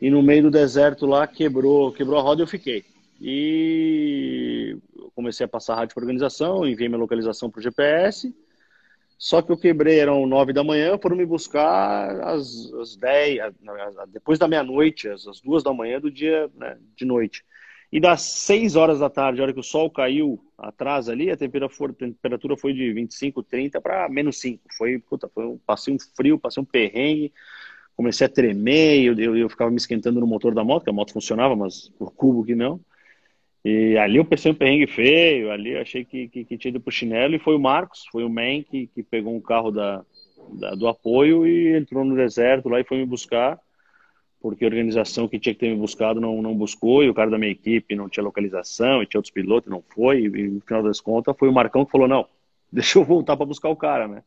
e 0.00 0.10
no 0.10 0.22
meio 0.22 0.44
do 0.44 0.50
deserto 0.50 1.06
lá 1.06 1.26
quebrou, 1.26 1.92
quebrou 1.92 2.18
a 2.18 2.22
roda 2.22 2.42
e 2.42 2.44
eu 2.44 2.48
fiquei. 2.48 2.84
E 3.20 4.76
comecei 5.14 5.44
a 5.46 5.48
passar 5.48 5.76
rádio 5.76 5.94
para 5.94 6.02
organização, 6.02 6.66
enviei 6.66 6.88
minha 6.88 7.00
localização 7.00 7.50
para 7.50 7.58
o 7.58 7.62
GPS. 7.62 8.34
Só 9.18 9.40
que 9.40 9.50
eu 9.50 9.56
quebrei, 9.56 9.98
eram 9.98 10.26
nove 10.26 10.52
da 10.52 10.62
manhã, 10.62 10.98
foram 10.98 11.16
me 11.16 11.24
buscar 11.24 12.20
às, 12.20 12.72
às 12.74 12.96
dez, 12.96 13.38
depois 14.08 14.38
da 14.38 14.46
meia-noite, 14.46 15.08
às, 15.08 15.26
às 15.26 15.40
duas 15.40 15.62
da 15.62 15.72
manhã 15.72 16.00
do 16.00 16.10
dia 16.10 16.50
né, 16.54 16.78
de 16.94 17.04
noite. 17.04 17.44
E 17.90 18.00
das 18.00 18.22
seis 18.22 18.76
horas 18.76 18.98
da 18.98 19.08
tarde, 19.08 19.40
a 19.40 19.44
hora 19.44 19.54
que 19.54 19.60
o 19.60 19.62
sol 19.62 19.90
caiu 19.90 20.38
atrás 20.58 21.08
ali, 21.08 21.30
a 21.30 21.36
temperatura, 21.36 21.92
a 21.92 21.94
temperatura 21.94 22.56
foi 22.56 22.74
de 22.74 22.92
25, 22.92 23.42
30 23.42 23.80
para 23.80 24.08
menos 24.08 24.38
5. 24.40 24.62
Foi, 24.76 24.98
puta, 24.98 25.28
foi 25.28 25.46
um, 25.46 25.58
passei 25.58 25.94
um 25.94 25.98
frio, 26.14 26.38
passei 26.38 26.62
um 26.62 26.66
perrengue 26.66 27.32
comecei 27.96 28.26
a 28.26 28.30
tremer, 28.30 29.02
eu, 29.02 29.18
eu, 29.18 29.36
eu, 29.36 29.48
ficava 29.48 29.70
me 29.70 29.78
esquentando 29.78 30.20
no 30.20 30.26
motor 30.26 30.54
da 30.54 30.62
moto, 30.62 30.84
que 30.84 30.90
a 30.90 30.92
moto 30.92 31.14
funcionava, 31.14 31.56
mas 31.56 31.90
o 31.98 32.10
cubo 32.10 32.44
que 32.44 32.54
não. 32.54 32.78
E 33.68 33.98
ali 33.98 34.18
eu 34.18 34.24
pensei 34.24 34.52
um 34.52 34.54
perrengue 34.54 34.86
feio, 34.86 35.50
ali 35.50 35.72
eu 35.72 35.80
achei 35.80 36.04
que, 36.04 36.28
que, 36.28 36.44
que 36.44 36.56
tinha 36.56 36.70
ido 36.70 36.78
pro 36.78 36.92
chinelo, 36.92 37.34
e 37.34 37.38
foi 37.40 37.56
o 37.56 37.58
Marcos, 37.58 38.04
foi 38.12 38.22
o 38.22 38.30
Man 38.30 38.62
que, 38.62 38.86
que 38.86 39.02
pegou 39.02 39.34
um 39.34 39.40
carro 39.40 39.72
da, 39.72 40.04
da, 40.52 40.70
do 40.76 40.86
apoio 40.86 41.44
e 41.44 41.76
entrou 41.76 42.04
no 42.04 42.14
deserto 42.14 42.68
lá 42.68 42.78
e 42.78 42.84
foi 42.84 42.98
me 42.98 43.04
buscar, 43.04 43.58
porque 44.40 44.64
a 44.64 44.68
organização 44.68 45.26
que 45.26 45.40
tinha 45.40 45.52
que 45.52 45.58
ter 45.58 45.68
me 45.68 45.74
buscado 45.74 46.20
não, 46.20 46.40
não 46.40 46.54
buscou, 46.54 47.02
e 47.02 47.10
o 47.10 47.14
cara 47.14 47.28
da 47.28 47.38
minha 47.38 47.50
equipe 47.50 47.96
não 47.96 48.08
tinha 48.08 48.22
localização, 48.22 49.02
e 49.02 49.06
tinha 49.06 49.18
outros 49.18 49.34
pilotos, 49.34 49.68
não 49.68 49.82
foi, 49.82 50.20
e 50.26 50.48
no 50.48 50.60
final 50.60 50.84
das 50.84 51.00
contas 51.00 51.34
foi 51.36 51.48
o 51.48 51.52
Marcão 51.52 51.84
que 51.84 51.90
falou, 51.90 52.06
não, 52.06 52.24
deixa 52.70 53.00
eu 53.00 53.04
voltar 53.04 53.36
para 53.36 53.46
buscar 53.46 53.68
o 53.68 53.74
cara, 53.74 54.06
né? 54.06 54.22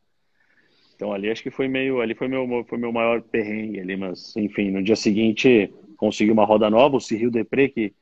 Então 0.98 1.14
ali 1.14 1.32
acho 1.32 1.42
que 1.42 1.50
foi 1.50 1.70
meio, 1.70 2.02
ali 2.02 2.14
foi 2.14 2.28
meu, 2.28 2.66
foi 2.68 2.78
meu 2.78 2.92
maior 2.92 3.22
perrengue 3.22 3.80
ali, 3.80 3.96
mas 3.96 4.36
enfim, 4.36 4.70
no 4.70 4.84
dia 4.84 4.98
seguinte 4.98 5.74
consegui 5.96 6.30
uma 6.30 6.44
roda 6.44 6.70
nova, 6.70 6.98
o 6.98 7.00
Cyril 7.00 7.32
Depré, 7.32 7.70
que 7.70 7.94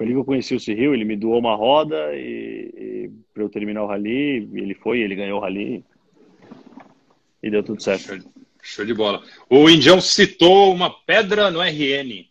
foi 0.00 0.06
ali 0.06 0.14
que 0.14 0.20
eu 0.20 0.24
conheci 0.24 0.54
o 0.54 0.60
Cyril, 0.60 0.94
ele 0.94 1.04
me 1.04 1.14
doou 1.14 1.38
uma 1.38 1.54
roda 1.54 2.16
e, 2.16 2.72
e 2.74 3.10
para 3.34 3.42
eu 3.42 3.50
terminar 3.50 3.82
o 3.82 3.86
rally, 3.86 4.48
ele 4.54 4.72
foi, 4.72 5.00
ele 5.00 5.14
ganhou 5.14 5.38
o 5.38 5.42
rally 5.42 5.84
e 7.42 7.50
deu 7.50 7.62
tudo 7.62 7.82
certo. 7.82 8.06
Show 8.06 8.18
de, 8.18 8.26
show 8.62 8.84
de 8.86 8.94
bola. 8.94 9.22
O 9.50 9.68
Indião 9.68 10.00
citou 10.00 10.72
uma 10.72 10.88
pedra 10.88 11.50
no 11.50 11.60
RN. 11.60 12.26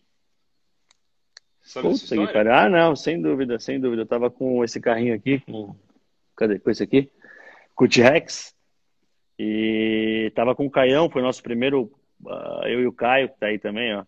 Puta 1.74 2.42
que 2.42 2.48
Ah, 2.48 2.68
não, 2.68 2.96
sem 2.96 3.22
dúvida, 3.22 3.60
sem 3.60 3.78
dúvida. 3.78 4.02
Eu 4.02 4.06
tava 4.06 4.32
com 4.32 4.64
esse 4.64 4.80
carrinho 4.80 5.14
aqui, 5.14 5.38
com... 5.38 5.72
cadê? 6.36 6.58
Com 6.58 6.72
esse 6.72 6.82
aqui? 6.82 7.08
Com 7.76 7.84
o 7.84 7.88
T-Rex. 7.88 8.52
E 9.38 10.32
tava 10.34 10.56
com 10.56 10.66
o 10.66 10.70
Caião, 10.70 11.08
foi 11.08 11.22
nosso 11.22 11.40
primeiro, 11.40 11.82
uh, 12.24 12.66
eu 12.66 12.80
e 12.80 12.86
o 12.88 12.92
Caio, 12.92 13.28
que 13.28 13.38
tá 13.38 13.46
aí 13.46 13.60
também, 13.60 13.94
ó. 13.94 14.04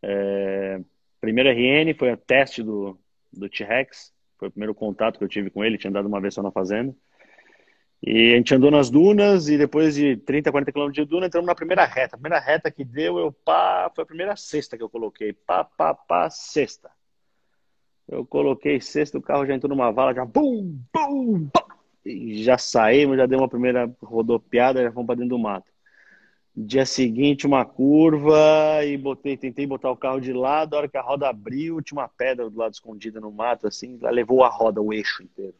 É, 0.00 0.80
primeiro 1.20 1.50
RN, 1.50 1.94
foi 1.94 2.12
o 2.12 2.16
teste 2.16 2.62
do, 2.62 2.98
do 3.32 3.48
T-Rex, 3.48 4.12
foi 4.38 4.48
o 4.48 4.50
primeiro 4.50 4.74
contato 4.74 5.18
que 5.18 5.24
eu 5.24 5.28
tive 5.28 5.50
com 5.50 5.64
ele, 5.64 5.78
tinha 5.78 5.90
andado 5.90 6.06
uma 6.06 6.20
vez 6.20 6.34
só 6.34 6.42
na 6.42 6.50
fazenda. 6.50 6.94
E 8.02 8.32
a 8.32 8.36
gente 8.36 8.54
andou 8.54 8.70
nas 8.70 8.88
dunas 8.88 9.48
e 9.48 9.58
depois 9.58 9.94
de 9.94 10.16
30, 10.16 10.50
40 10.50 10.72
km 10.72 10.90
de 10.90 11.04
duna, 11.04 11.26
entramos 11.26 11.46
na 11.46 11.54
primeira 11.54 11.84
reta. 11.84 12.16
A 12.16 12.18
primeira 12.18 12.42
reta 12.42 12.70
que 12.70 12.82
deu, 12.82 13.18
eu 13.18 13.30
pá, 13.30 13.92
foi 13.94 14.04
a 14.04 14.06
primeira 14.06 14.36
cesta 14.36 14.76
que 14.76 14.82
eu 14.82 14.88
coloquei. 14.88 15.34
Pá, 15.34 15.64
pá, 15.64 15.94
pá, 15.94 16.30
sexta. 16.30 16.90
Eu 18.08 18.24
coloquei 18.24 18.80
sexta, 18.80 19.18
o 19.18 19.22
carro 19.22 19.46
já 19.46 19.54
entrou 19.54 19.68
numa 19.68 19.92
vala, 19.92 20.14
já 20.14 20.24
bum, 20.24 20.80
bum, 20.92 21.50
bum 21.52 21.70
já 22.42 22.58
saímos, 22.58 23.16
já 23.16 23.26
deu 23.26 23.38
uma 23.38 23.48
primeira 23.48 23.94
rodopiada, 24.02 24.82
já 24.82 24.90
fomos 24.90 25.06
para 25.06 25.16
dentro 25.16 25.36
do 25.36 25.38
mato. 25.38 25.70
Dia 26.62 26.84
seguinte, 26.84 27.46
uma 27.46 27.64
curva 27.64 28.84
e 28.84 28.96
botei, 28.96 29.36
tentei 29.36 29.66
botar 29.66 29.90
o 29.90 29.96
carro 29.96 30.20
de 30.20 30.32
lado. 30.32 30.74
A 30.74 30.78
hora 30.78 30.88
que 30.88 30.96
a 30.96 31.02
roda 31.02 31.28
abriu, 31.28 31.80
tinha 31.80 32.00
uma 32.00 32.08
pedra 32.08 32.48
do 32.50 32.58
lado 32.58 32.72
escondida 32.72 33.20
no 33.20 33.30
mato, 33.30 33.66
assim, 33.66 33.98
ela 34.02 34.10
levou 34.10 34.44
a 34.44 34.48
roda, 34.48 34.80
o 34.80 34.92
eixo 34.92 35.22
inteiro. 35.22 35.54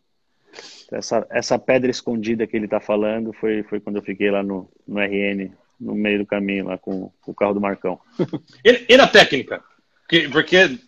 Essa, 0.93 1.27
essa 1.31 1.59
pedra 1.59 1.91
escondida 1.91 2.47
que 2.47 2.57
ele 2.57 2.65
está 2.65 2.81
falando 2.81 3.33
foi, 3.33 3.63
foi 3.63 3.81
quando 3.81 3.97
eu 3.97 4.03
fiquei 4.03 4.31
lá 4.31 4.43
no, 4.43 4.69
no 4.87 4.99
RN, 4.99 5.51
no 5.81 5.95
meio 5.95 6.19
do 6.19 6.27
caminho, 6.27 6.67
lá 6.67 6.77
com, 6.77 7.11
com 7.21 7.31
o 7.31 7.35
carro 7.35 7.55
do 7.55 7.61
Marcão. 7.61 7.99
E, 8.65 8.87
e 8.89 8.97
na 8.97 9.07
técnica? 9.07 9.63
Porque, 10.03 10.29
porque 10.29 10.79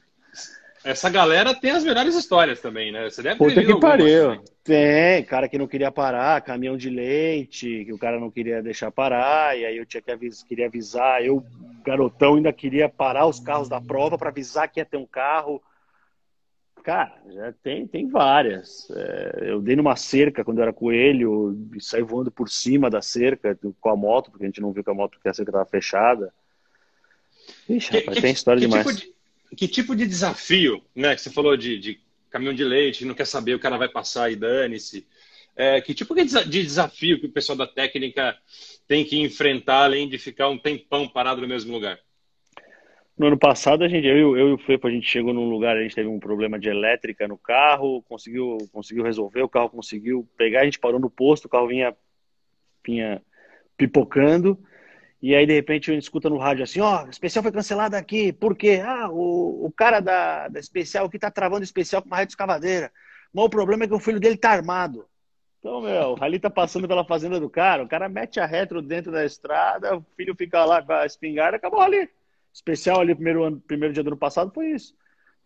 essa 0.84 1.08
galera 1.08 1.54
tem 1.54 1.70
as 1.70 1.84
melhores 1.84 2.14
histórias 2.16 2.60
também, 2.60 2.90
né? 2.90 3.08
Você 3.08 3.22
deve 3.22 3.38
ter 3.38 3.44
Puta 3.44 3.64
que 3.64 3.80
pariu. 3.80 4.42
Tem, 4.64 5.24
cara 5.24 5.48
que 5.48 5.58
não 5.58 5.66
queria 5.66 5.90
parar, 5.90 6.40
caminhão 6.40 6.76
de 6.76 6.88
leite, 6.88 7.84
que 7.84 7.92
o 7.92 7.98
cara 7.98 8.20
não 8.20 8.30
queria 8.30 8.62
deixar 8.62 8.92
parar, 8.92 9.58
e 9.58 9.64
aí 9.64 9.76
eu 9.76 9.84
tinha 9.84 10.00
que 10.00 10.10
avisar, 10.10 10.46
queria 10.46 10.66
avisar, 10.66 11.24
eu, 11.24 11.44
garotão, 11.84 12.36
ainda 12.36 12.52
queria 12.52 12.88
parar 12.88 13.26
os 13.26 13.40
carros 13.40 13.68
da 13.68 13.80
prova 13.80 14.16
para 14.16 14.28
avisar 14.28 14.68
que 14.68 14.78
ia 14.78 14.84
ter 14.84 14.96
um 14.96 15.06
carro. 15.06 15.60
Cara, 16.84 17.20
já 17.28 17.52
tem, 17.62 17.88
tem 17.88 18.08
várias. 18.08 18.88
É, 18.90 19.50
eu 19.50 19.60
dei 19.60 19.74
numa 19.74 19.96
cerca 19.96 20.44
quando 20.44 20.58
eu 20.58 20.62
era 20.62 20.72
coelho, 20.72 21.68
e 21.74 21.80
saí 21.80 22.02
voando 22.02 22.30
por 22.30 22.48
cima 22.48 22.88
da 22.88 23.02
cerca 23.02 23.58
com 23.80 23.88
a 23.88 23.96
moto, 23.96 24.30
porque 24.30 24.44
a 24.44 24.48
gente 24.48 24.60
não 24.60 24.72
viu 24.72 24.84
que 24.84 24.90
a 24.90 24.94
moto, 24.94 25.18
que 25.20 25.28
a 25.28 25.34
cerca 25.34 25.50
estava 25.50 25.66
fechada. 25.66 26.32
Ixi, 27.68 27.90
que, 27.90 27.98
rapaz, 27.98 28.16
que, 28.16 28.22
tem 28.22 28.32
história 28.32 28.60
demais. 28.60 28.86
Tipo 28.86 29.00
de 29.00 29.12
que 29.56 29.68
tipo 29.68 29.94
de 29.94 30.06
desafio, 30.06 30.82
né? 30.94 31.14
Que 31.14 31.20
você 31.20 31.30
falou 31.30 31.56
de, 31.56 31.78
de 31.78 32.00
caminhão 32.32 32.54
de 32.54 32.64
leite, 32.64 33.04
não 33.04 33.14
quer 33.14 33.26
saber, 33.26 33.54
o 33.54 33.60
cara 33.60 33.76
vai 33.76 33.88
passar 33.88 34.32
e 34.32 34.36
dane-se. 34.36 35.06
É, 35.54 35.80
que 35.82 35.92
tipo 35.92 36.14
de 36.14 36.62
desafio 36.62 37.20
que 37.20 37.26
o 37.26 37.32
pessoal 37.32 37.58
da 37.58 37.66
técnica 37.66 38.34
tem 38.88 39.04
que 39.04 39.20
enfrentar, 39.20 39.84
além 39.84 40.08
de 40.08 40.18
ficar 40.18 40.48
um 40.48 40.58
tempão 40.58 41.06
parado 41.06 41.42
no 41.42 41.46
mesmo 41.46 41.72
lugar? 41.72 41.98
No 43.18 43.26
ano 43.26 43.38
passado, 43.38 43.84
a 43.84 43.88
gente, 43.88 44.06
eu, 44.06 44.36
eu 44.36 44.48
e 44.48 44.52
o 44.54 44.58
Fepo, 44.58 44.88
a 44.88 44.90
gente 44.90 45.06
chegou 45.06 45.34
num 45.34 45.50
lugar, 45.50 45.76
a 45.76 45.82
gente 45.82 45.94
teve 45.94 46.08
um 46.08 46.18
problema 46.18 46.58
de 46.58 46.70
elétrica 46.70 47.28
no 47.28 47.36
carro, 47.36 48.02
conseguiu, 48.08 48.56
conseguiu 48.72 49.04
resolver, 49.04 49.42
o 49.42 49.48
carro 49.48 49.68
conseguiu 49.68 50.26
pegar, 50.36 50.62
a 50.62 50.64
gente 50.64 50.78
parou 50.78 50.98
no 50.98 51.10
posto, 51.10 51.44
o 51.44 51.48
carro 51.50 51.68
vinha, 51.68 51.94
vinha 52.84 53.20
pipocando, 53.76 54.58
e 55.22 55.36
aí, 55.36 55.46
de 55.46 55.52
repente, 55.52 55.88
a 55.88 55.94
gente 55.94 56.02
escuta 56.02 56.28
no 56.28 56.36
rádio 56.36 56.64
assim, 56.64 56.80
ó, 56.80 57.04
oh, 57.04 57.08
especial 57.08 57.44
foi 57.44 57.52
cancelado 57.52 57.94
aqui, 57.94 58.32
por 58.32 58.56
quê? 58.56 58.82
Ah, 58.84 59.08
o, 59.08 59.66
o 59.66 59.70
cara 59.70 60.00
da, 60.00 60.48
da 60.48 60.58
especial 60.58 61.06
aqui 61.06 61.16
tá 61.16 61.30
travando 61.30 61.62
especial 61.62 62.02
com 62.02 62.08
uma 62.08 62.16
rede 62.16 62.32
escavadeira. 62.32 62.90
Mas 63.32 63.44
o 63.44 63.48
problema 63.48 63.84
é 63.84 63.86
que 63.86 63.94
o 63.94 64.00
filho 64.00 64.18
dele 64.18 64.36
tá 64.36 64.50
armado. 64.50 65.06
Então, 65.60 65.80
meu, 65.80 66.14
rally 66.14 66.40
tá 66.40 66.50
passando 66.50 66.88
pela 66.88 67.04
fazenda 67.04 67.38
do 67.38 67.48
cara, 67.48 67.84
o 67.84 67.88
cara 67.88 68.08
mete 68.08 68.40
a 68.40 68.46
retro 68.46 68.82
dentro 68.82 69.12
da 69.12 69.24
estrada, 69.24 69.96
o 69.96 70.04
filho 70.16 70.34
fica 70.34 70.64
lá 70.64 70.82
com 70.82 70.92
a 70.92 71.06
espingarda, 71.06 71.56
acabou 71.56 71.80
ali. 71.80 72.10
Especial 72.52 73.00
ali, 73.00 73.14
primeiro, 73.14 73.44
ano, 73.44 73.60
primeiro 73.60 73.94
dia 73.94 74.02
do 74.02 74.08
ano 74.08 74.16
passado, 74.16 74.50
foi 74.52 74.72
isso. 74.72 74.92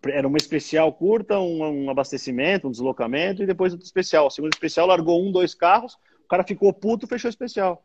Era 0.07 0.27
uma 0.27 0.39
especial 0.39 0.91
curta, 0.91 1.39
um, 1.39 1.85
um 1.85 1.91
abastecimento, 1.91 2.67
um 2.67 2.71
deslocamento, 2.71 3.43
e 3.43 3.47
depois 3.47 3.75
outro 3.75 3.85
especial. 3.85 4.27
O 4.27 4.31
segundo 4.31 4.55
especial 4.55 4.87
largou 4.87 5.23
um, 5.23 5.31
dois 5.31 5.55
carros, 5.55 5.99
o 6.25 6.29
cara 6.29 6.43
ficou 6.43 6.73
puto, 6.73 7.07
fechou 7.07 7.29
o 7.29 7.31
especial. 7.31 7.85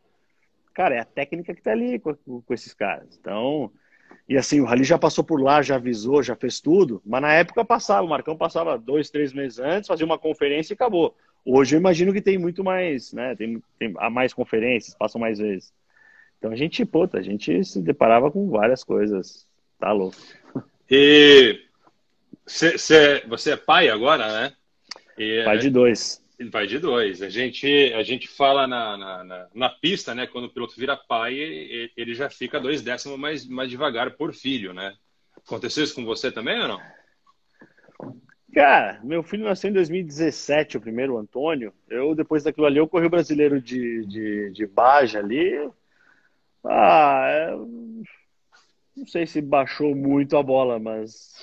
Cara, 0.72 0.94
é 0.94 1.00
a 1.00 1.04
técnica 1.04 1.54
que 1.54 1.62
tá 1.62 1.72
ali 1.72 1.98
com, 1.98 2.14
com 2.14 2.54
esses 2.54 2.72
caras. 2.72 3.16
Então, 3.20 3.70
e 4.28 4.36
assim, 4.36 4.60
o 4.60 4.64
Rally 4.64 4.84
já 4.84 4.98
passou 4.98 5.24
por 5.24 5.40
lá, 5.40 5.62
já 5.62 5.76
avisou, 5.76 6.22
já 6.22 6.34
fez 6.34 6.60
tudo, 6.60 7.02
mas 7.04 7.22
na 7.22 7.32
época 7.32 7.64
passava, 7.64 8.02
o 8.02 8.08
Marcão 8.08 8.36
passava 8.36 8.78
dois, 8.78 9.10
três 9.10 9.32
meses 9.32 9.58
antes, 9.58 9.88
fazia 9.88 10.06
uma 10.06 10.18
conferência 10.18 10.72
e 10.72 10.74
acabou. 10.74 11.16
Hoje 11.44 11.74
eu 11.74 11.80
imagino 11.80 12.12
que 12.12 12.22
tem 12.22 12.38
muito 12.38 12.62
mais, 12.62 13.12
né? 13.12 13.34
Tem, 13.34 13.60
tem 13.78 13.92
há 13.98 14.08
mais 14.08 14.32
conferências, 14.32 14.94
passam 14.94 15.20
mais 15.20 15.38
vezes. 15.38 15.72
Então 16.38 16.52
a 16.52 16.56
gente, 16.56 16.84
puta, 16.84 17.18
a 17.18 17.22
gente 17.22 17.64
se 17.64 17.82
deparava 17.82 18.30
com 18.30 18.48
várias 18.48 18.84
coisas. 18.84 19.46
Tá 19.78 19.92
louco. 19.92 20.16
E 20.88 21.60
cê, 22.46 22.78
cê, 22.78 23.24
você 23.28 23.52
é 23.52 23.56
pai 23.56 23.88
agora, 23.88 24.32
né? 24.32 24.52
E, 25.18 25.42
pai 25.44 25.58
de 25.58 25.68
dois. 25.68 26.21
Pai 26.50 26.66
de 26.66 26.78
dois. 26.78 27.22
A 27.22 27.28
gente, 27.28 27.92
a 27.94 28.02
gente 28.02 28.28
fala 28.28 28.66
na, 28.66 28.96
na, 28.96 29.24
na, 29.24 29.48
na 29.54 29.68
pista, 29.68 30.14
né? 30.14 30.26
Quando 30.26 30.44
o 30.44 30.50
piloto 30.50 30.74
vira 30.76 30.96
pai, 30.96 31.34
ele 31.96 32.14
já 32.14 32.30
fica 32.30 32.60
dois 32.60 32.82
décimos 32.82 33.18
mais, 33.18 33.46
mais 33.46 33.70
devagar 33.70 34.12
por 34.12 34.32
filho, 34.34 34.72
né? 34.72 34.94
Aconteceu 35.36 35.84
isso 35.84 35.94
com 35.94 36.04
você 36.04 36.30
também 36.30 36.60
ou 36.60 36.68
não? 36.68 36.80
Cara, 38.52 39.00
meu 39.02 39.22
filho 39.22 39.44
nasceu 39.44 39.70
em 39.70 39.72
2017, 39.72 40.76
o 40.76 40.80
primeiro, 40.80 41.14
o 41.14 41.18
Antônio. 41.18 41.72
Eu, 41.88 42.14
depois 42.14 42.44
daquilo 42.44 42.66
ali, 42.66 42.78
eu 42.78 42.86
corri 42.86 43.06
o 43.06 43.10
brasileiro 43.10 43.60
de, 43.60 44.04
de, 44.04 44.50
de 44.50 44.66
Baja 44.66 45.20
ali. 45.20 45.70
Ah, 46.62 47.24
é... 47.28 47.50
não 48.96 49.06
sei 49.06 49.26
se 49.26 49.40
baixou 49.40 49.94
muito 49.94 50.36
a 50.36 50.42
bola, 50.42 50.78
mas. 50.78 51.34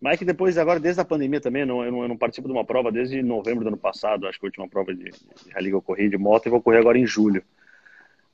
Mas 0.00 0.14
é 0.14 0.16
que 0.18 0.24
depois, 0.24 0.56
agora, 0.56 0.78
desde 0.78 1.00
a 1.00 1.04
pandemia 1.04 1.40
também, 1.40 1.64
não, 1.66 1.84
eu 1.84 1.90
não, 1.90 2.02
eu 2.02 2.08
não 2.08 2.16
participo 2.16 2.46
de 2.46 2.52
uma 2.52 2.64
prova 2.64 2.92
desde 2.92 3.20
novembro 3.22 3.64
do 3.64 3.68
ano 3.68 3.76
passado, 3.76 4.26
acho 4.26 4.38
que 4.38 4.46
a 4.46 4.48
última 4.48 4.68
prova 4.68 4.94
de, 4.94 5.04
de 5.04 5.50
rally 5.52 5.70
que 5.70 5.74
eu 5.74 5.82
corri 5.82 6.08
de 6.08 6.16
moto, 6.16 6.46
e 6.46 6.50
vou 6.50 6.62
correr 6.62 6.78
agora 6.78 6.98
em 6.98 7.06
julho. 7.06 7.42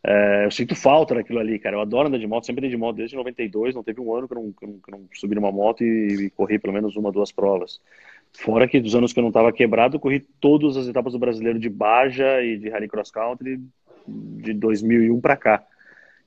É, 0.06 0.44
eu 0.44 0.50
sinto 0.50 0.76
falta 0.76 1.14
daquilo 1.14 1.38
ali, 1.38 1.58
cara. 1.58 1.76
Eu 1.76 1.80
adoro 1.80 2.08
andar 2.08 2.18
de 2.18 2.26
moto, 2.26 2.44
sempre 2.44 2.60
andei 2.60 2.70
de 2.70 2.76
moto 2.76 2.96
desde 2.96 3.16
92. 3.16 3.74
Não 3.74 3.82
teve 3.82 4.02
um 4.02 4.14
ano 4.14 4.28
que 4.28 4.34
eu 4.34 4.42
não, 4.42 4.52
que 4.52 4.64
eu 4.64 4.68
não, 4.68 4.78
que 4.78 4.92
eu 4.92 4.98
não 4.98 5.08
subi 5.14 5.34
numa 5.34 5.50
moto 5.50 5.82
e, 5.82 6.26
e, 6.26 6.30
corri 6.30 6.58
pelo 6.58 6.74
menos 6.74 6.94
uma, 6.96 7.10
duas 7.10 7.32
provas. 7.32 7.80
Fora 8.34 8.68
que 8.68 8.78
dos 8.80 8.94
anos 8.94 9.14
que 9.14 9.18
eu 9.18 9.22
não 9.22 9.28
estava 9.28 9.50
quebrado, 9.50 9.96
eu 9.96 10.00
corri 10.00 10.20
todas 10.40 10.76
as 10.76 10.86
etapas 10.86 11.14
do 11.14 11.18
brasileiro 11.18 11.58
de 11.58 11.70
Baja 11.70 12.42
e 12.42 12.58
de 12.58 12.68
Rally 12.68 12.88
Cross 12.88 13.10
Country 13.10 13.58
de 14.06 14.52
2001 14.52 15.18
para 15.22 15.36
cá. 15.38 15.64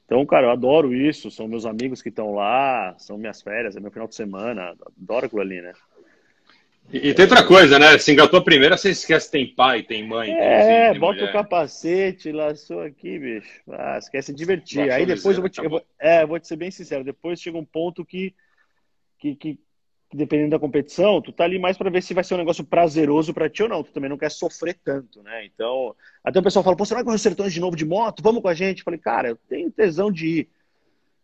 Então, 0.08 0.26
cara, 0.26 0.48
eu 0.48 0.52
adoro 0.52 0.96
isso. 0.96 1.30
São 1.30 1.50
meus 1.50 1.66
amigos 1.66 2.02
que 2.02 2.08
estão 2.08 2.34
lá, 2.34 2.96
são 2.98 3.18
minhas 3.18 3.42
férias, 3.42 3.76
é 3.76 3.80
meu 3.82 3.92
final 3.92 4.08
de 4.08 4.16
semana. 4.16 4.74
Adoro 4.98 5.26
aquilo 5.26 5.42
ali, 5.42 5.62
né? 5.62 5.74
E, 6.92 7.10
e, 7.10 7.14
tem 7.14 7.26
outra 7.26 7.46
coisa, 7.46 7.78
né? 7.78 7.98
Se 7.98 8.14
engatou 8.14 8.40
a 8.40 8.44
primeira, 8.44 8.78
você 8.78 8.92
esquece 8.92 9.30
tem 9.30 9.54
pai, 9.54 9.84
tem 9.84 10.08
mãe. 10.08 10.28
Tem 10.28 10.38
é, 10.38 10.94
bota 10.98 11.20
mulher. 11.20 11.30
o 11.30 11.34
capacete, 11.34 12.32
laçou 12.32 12.82
aqui, 12.82 13.20
bicho. 13.20 13.62
Ah, 13.70 13.98
esquece 13.98 14.32
de 14.32 14.38
divertir. 14.38 14.78
Baixou 14.78 14.96
Aí 14.96 15.06
depois 15.06 15.36
eu 15.36 15.42
vou, 15.42 15.50
te, 15.50 15.62
eu 15.62 15.70
vou, 15.70 15.86
é, 16.00 16.26
vou 16.26 16.40
te 16.40 16.48
ser 16.48 16.56
bem 16.56 16.72
sincero. 16.72 17.04
Depois 17.04 17.42
chega 17.42 17.58
um 17.58 17.66
ponto 17.66 18.06
que, 18.06 18.34
que, 19.20 19.36
que 19.36 19.60
dependendo 20.14 20.52
da 20.52 20.60
competição, 20.60 21.22
tu 21.22 21.32
tá 21.32 21.44
ali 21.44 21.60
mais 21.60 21.78
para 21.78 21.90
ver 21.90 22.02
se 22.02 22.14
vai 22.14 22.24
ser 22.24 22.36
um 22.36 22.38
negócio 22.38 22.64
prazeroso 22.64 23.34
para 23.34 23.50
ti 23.50 23.64
ou 23.64 23.70
não. 23.70 23.84
Tu 23.84 23.92
também 23.92 24.10
não 24.10 24.18
quer 24.18 24.32
sofrer 24.32 24.80
tanto, 24.84 25.22
né? 25.22 25.46
Então, 25.46 25.96
até 26.24 26.40
o 26.40 26.44
pessoal 26.44 26.64
fala, 26.64 26.78
pô, 26.78 26.86
você 26.86 26.94
vai 26.94 27.04
os 27.04 27.22
sertões 27.22 27.54
de 27.54 27.60
novo 27.60 27.76
de 27.76 27.86
moto? 27.86 28.24
Vamos 28.24 28.42
com 28.42 28.48
a 28.48 28.54
gente. 28.54 28.80
Eu 28.80 28.86
falei, 28.86 29.00
cara, 29.00 29.30
eu 29.30 29.38
tenho 29.50 29.72
tesão 29.72 30.12
de 30.12 30.28
ir. 30.28 30.50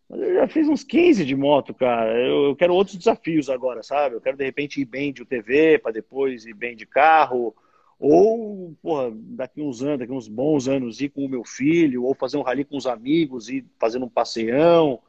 Mas 0.09 0.21
eu 0.21 0.33
já 0.35 0.47
fiz 0.47 0.67
uns 0.67 0.83
15 0.83 1.23
de 1.23 1.35
moto, 1.35 1.73
cara. 1.73 2.19
Eu, 2.19 2.45
eu 2.45 2.55
quero 2.55 2.73
outros 2.73 2.97
desafios 2.97 3.49
agora, 3.49 3.81
sabe? 3.81 4.15
Eu 4.15 4.21
quero, 4.21 4.35
de 4.35 4.43
repente, 4.43 4.81
ir 4.81 4.85
bem 4.85 5.13
de 5.13 5.21
UTV, 5.21 5.79
para 5.79 5.93
depois 5.93 6.45
ir 6.45 6.53
bem 6.53 6.75
de 6.75 6.85
carro. 6.85 7.55
Ou, 7.97 8.75
porra, 8.81 9.11
daqui 9.13 9.61
uns 9.61 9.81
anos, 9.81 9.99
daqui 9.99 10.11
uns 10.11 10.27
bons 10.27 10.67
anos, 10.67 10.99
ir 10.99 11.07
com 11.07 11.23
o 11.23 11.29
meu 11.29 11.45
filho, 11.45 12.03
ou 12.03 12.13
fazer 12.13 12.35
um 12.35 12.41
rally 12.41 12.65
com 12.65 12.75
os 12.75 12.85
amigos, 12.85 13.47
ir 13.47 13.65
fazendo 13.79 14.05
um 14.05 14.09
passeião. 14.09 14.99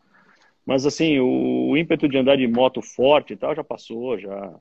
Mas, 0.67 0.87
assim, 0.87 1.19
o, 1.19 1.77
ímpeto 1.77 2.09
de 2.09 2.17
andar 2.17 2.37
de 2.37 2.47
moto 2.47 2.81
forte 2.81 3.35
e 3.35 3.37
tal 3.37 3.55
já 3.55 3.63
passou, 3.63 4.19
já, 4.19 4.55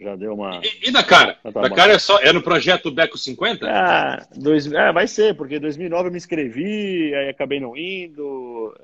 já 0.00 0.16
deu 0.16 0.34
uma. 0.34 0.60
E, 0.64 0.88
e 0.88 0.90
da 0.90 1.02
cara? 1.02 1.38
Da 1.44 1.70
cara 1.70 1.92
é 1.92 1.98
só 1.98 2.18
é 2.20 2.32
no 2.32 2.42
projeto 2.42 2.90
Beco 2.90 3.18
50? 3.18 3.66
Ah, 3.68 4.26
dois, 4.34 4.70
é, 4.72 4.92
vai 4.92 5.06
ser, 5.06 5.36
porque 5.36 5.56
em 5.56 5.60
2009 5.60 6.08
eu 6.08 6.12
me 6.12 6.18
inscrevi, 6.18 7.14
aí 7.14 7.28
acabei 7.28 7.60
não 7.60 7.76
indo 7.76 8.74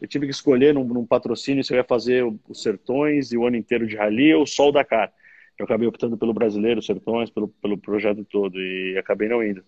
eu 0.00 0.06
tive 0.06 0.26
que 0.26 0.32
escolher 0.32 0.74
num, 0.74 0.84
num 0.84 1.06
patrocínio 1.06 1.64
se 1.64 1.72
eu 1.72 1.76
ia 1.76 1.84
fazer 1.84 2.24
os 2.48 2.62
Sertões 2.62 3.32
e 3.32 3.36
o 3.36 3.46
ano 3.46 3.56
inteiro 3.56 3.86
de 3.86 3.96
rally 3.96 4.34
ou 4.34 4.46
só 4.46 4.68
o 4.68 4.72
Dakar. 4.72 5.12
Eu 5.58 5.64
acabei 5.64 5.88
optando 5.88 6.18
pelo 6.18 6.34
brasileiro, 6.34 6.82
Sertões, 6.82 7.30
pelo, 7.30 7.48
pelo 7.48 7.78
projeto 7.78 8.24
todo 8.24 8.60
e 8.60 8.96
acabei 8.98 9.28
não 9.28 9.42
indo. 9.42 9.64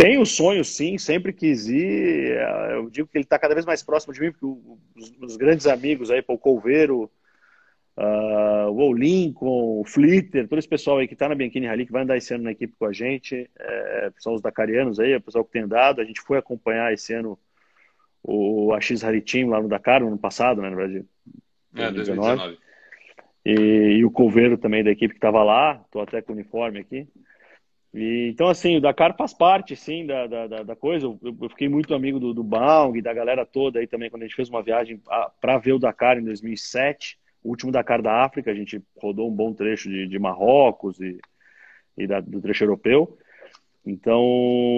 Tenho 0.00 0.24
sonho, 0.24 0.64
sim, 0.64 0.96
sempre 0.96 1.32
quis 1.32 1.68
ir. 1.68 2.38
Eu 2.70 2.88
digo 2.88 3.06
que 3.06 3.18
ele 3.18 3.24
está 3.24 3.38
cada 3.38 3.54
vez 3.54 3.66
mais 3.66 3.82
próximo 3.82 4.14
de 4.14 4.20
mim, 4.20 4.32
porque 4.32 4.46
os, 4.46 5.12
os 5.20 5.36
grandes 5.36 5.66
amigos 5.66 6.10
aí, 6.10 6.22
Paul 6.22 6.38
Colveiro, 6.38 7.10
uh, 7.98 8.70
o 8.70 8.94
Lincoln, 8.94 9.80
o 9.80 9.84
Flitter, 9.84 10.48
todo 10.48 10.58
esse 10.58 10.68
pessoal 10.68 10.98
aí 10.98 11.06
que 11.06 11.12
está 11.12 11.28
na 11.28 11.34
Bianchini 11.34 11.66
Rally, 11.66 11.84
que 11.84 11.92
vai 11.92 12.02
andar 12.02 12.16
esse 12.16 12.32
ano 12.32 12.44
na 12.44 12.52
equipe 12.52 12.74
com 12.78 12.86
a 12.86 12.92
gente, 12.92 13.50
é, 13.58 14.10
são 14.18 14.32
os 14.32 14.40
dakarianos 14.40 14.98
aí, 14.98 15.12
é 15.12 15.18
o 15.18 15.20
pessoal 15.20 15.44
que 15.44 15.52
tem 15.52 15.62
andado. 15.62 16.00
A 16.00 16.04
gente 16.04 16.22
foi 16.22 16.38
acompanhar 16.38 16.92
esse 16.94 17.12
ano 17.12 17.38
o 18.22 18.72
AX 18.72 19.02
Rally 19.02 19.20
Team 19.20 19.48
lá 19.50 19.60
no 19.60 19.68
Dakar, 19.68 20.00
no 20.00 20.08
ano 20.08 20.18
passado, 20.18 20.62
né, 20.62 20.70
no 20.70 20.76
Brasil. 20.76 21.06
É, 21.74 21.90
2019. 21.90 22.58
E, 23.44 23.52
e, 23.98 24.04
o 24.04 24.10
Coveiro 24.10 24.58
também 24.58 24.84
da 24.84 24.90
equipe 24.90 25.14
que 25.14 25.18
estava 25.18 25.42
lá, 25.42 25.80
estou 25.84 26.02
até 26.02 26.20
com 26.20 26.32
o 26.32 26.34
uniforme 26.34 26.80
aqui. 26.80 27.06
E, 27.92 28.28
então, 28.28 28.48
assim, 28.48 28.76
o 28.76 28.80
Dakar 28.80 29.16
faz 29.16 29.34
parte, 29.34 29.74
sim, 29.74 30.06
da, 30.06 30.26
da, 30.26 30.62
da 30.62 30.76
coisa. 30.76 31.06
Eu, 31.06 31.18
eu, 31.22 31.48
fiquei 31.48 31.68
muito 31.68 31.94
amigo 31.94 32.20
do, 32.20 32.32
do 32.32 32.42
Baung, 32.42 33.00
da 33.02 33.12
galera 33.12 33.44
toda 33.44 33.80
aí 33.80 33.86
também, 33.86 34.08
quando 34.08 34.22
a 34.22 34.26
gente 34.26 34.36
fez 34.36 34.48
uma 34.48 34.62
viagem 34.62 35.00
para 35.40 35.58
ver 35.58 35.72
o 35.72 35.78
Dakar 35.78 36.16
em 36.18 36.24
2007, 36.24 37.18
o 37.42 37.50
último 37.50 37.72
Dakar 37.72 38.00
da 38.00 38.24
África, 38.24 38.50
a 38.50 38.54
gente 38.54 38.80
rodou 38.96 39.28
um 39.28 39.34
bom 39.34 39.52
trecho 39.52 39.88
de, 39.88 40.06
de 40.06 40.18
Marrocos 40.18 41.00
e, 41.00 41.18
e 41.98 42.06
da, 42.06 42.20
do 42.20 42.40
trecho 42.40 42.64
europeu. 42.64 43.18
Então, 43.84 44.22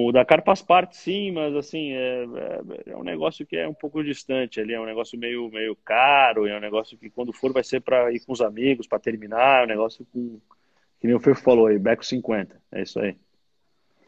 o 0.06 0.12
Dakar 0.12 0.44
faz 0.44 0.62
parte, 0.62 0.96
sim, 0.96 1.32
mas 1.32 1.54
assim, 1.56 1.92
é, 1.92 2.24
é, 2.24 2.92
é, 2.92 2.96
um 2.96 3.02
negócio 3.02 3.44
que 3.44 3.56
é 3.56 3.68
um 3.68 3.74
pouco 3.74 4.02
distante 4.02 4.60
ali, 4.60 4.72
é 4.72 4.80
um 4.80 4.86
negócio 4.86 5.18
meio, 5.18 5.50
meio 5.50 5.76
caro, 5.84 6.46
é 6.46 6.56
um 6.56 6.60
negócio 6.60 6.96
que 6.96 7.10
quando 7.10 7.32
for 7.32 7.52
vai 7.52 7.64
ser 7.64 7.80
para 7.80 8.12
ir 8.12 8.20
com 8.20 8.32
os 8.32 8.40
amigos, 8.40 8.86
para 8.86 9.00
terminar, 9.00 9.62
é 9.62 9.64
um 9.64 9.68
negócio 9.68 10.06
com, 10.12 10.40
que 11.03 11.09
nem 11.09 11.16
o 11.16 11.20
Fefo 11.20 11.42
falou 11.42 11.66
aí, 11.66 11.80
Beco 11.80 12.07
50, 12.07 12.57
é 12.70 12.82
isso 12.82 13.00
aí. 13.00 13.16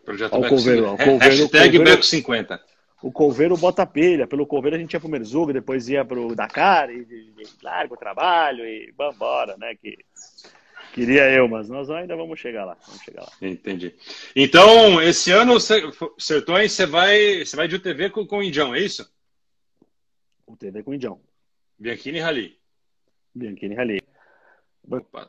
Projeto 0.04 0.30
Beco, 0.30 0.48
Colveiro, 0.48 0.90
50. 0.90 1.04
Colveiro, 1.04 1.34
Hashtag 1.34 1.78
Beco 1.80 2.02
50. 2.04 2.60
O 3.02 3.10
Colveiro 3.10 3.56
bota 3.56 3.84
pilha, 3.84 4.28
pelo 4.28 4.46
Colveiro 4.46 4.76
a 4.76 4.78
gente 4.78 4.92
ia 4.92 5.00
pro 5.00 5.08
Merzuga, 5.08 5.52
depois 5.52 5.88
ia 5.88 6.04
pro 6.04 6.36
Dakar, 6.36 6.88
e, 6.90 6.98
e, 7.00 7.42
e 7.42 7.48
larga 7.64 7.92
o 7.92 7.96
trabalho, 7.96 8.64
e 8.64 8.94
vambora, 8.96 9.56
né, 9.58 9.74
que 9.74 9.98
Queria 10.92 11.28
eu, 11.28 11.48
mas 11.48 11.68
nós 11.68 11.90
ainda 11.90 12.14
vamos 12.14 12.38
chegar 12.38 12.64
lá. 12.64 12.76
Vamos 12.86 13.02
chegar 13.02 13.22
lá. 13.22 13.32
Entendi. 13.42 13.92
Então, 14.36 15.02
esse 15.02 15.32
ano, 15.32 15.58
Sertões, 16.16 16.70
você 16.70 16.86
vai, 16.86 17.44
você 17.44 17.56
vai 17.56 17.66
de 17.66 17.74
UTV 17.74 18.10
com, 18.10 18.24
com 18.24 18.38
o 18.38 18.42
Indião, 18.44 18.72
é 18.72 18.78
isso? 18.78 19.12
UTV 20.46 20.84
com 20.84 20.92
o 20.92 20.94
Indião. 20.94 21.20
Bianchini 21.76 22.20
Rally. 22.20 22.56
Bianchini 23.34 23.74
Rally. 23.74 24.00
Opa. 24.88 25.28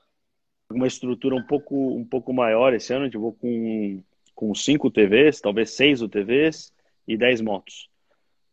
Uma 0.71 0.87
estrutura 0.87 1.35
um 1.35 1.43
pouco, 1.43 1.95
um 1.95 2.03
pouco 2.03 2.33
maior 2.33 2.73
esse 2.73 2.93
ano. 2.93 3.03
A 3.03 3.05
gente 3.05 3.17
vou 3.17 3.33
com, 3.33 4.01
com 4.33 4.53
cinco 4.55 4.87
UTVs, 4.87 5.39
talvez 5.39 5.71
seis 5.71 6.01
UTVs 6.01 6.73
e 7.07 7.15
dez 7.17 7.41
motos. 7.41 7.89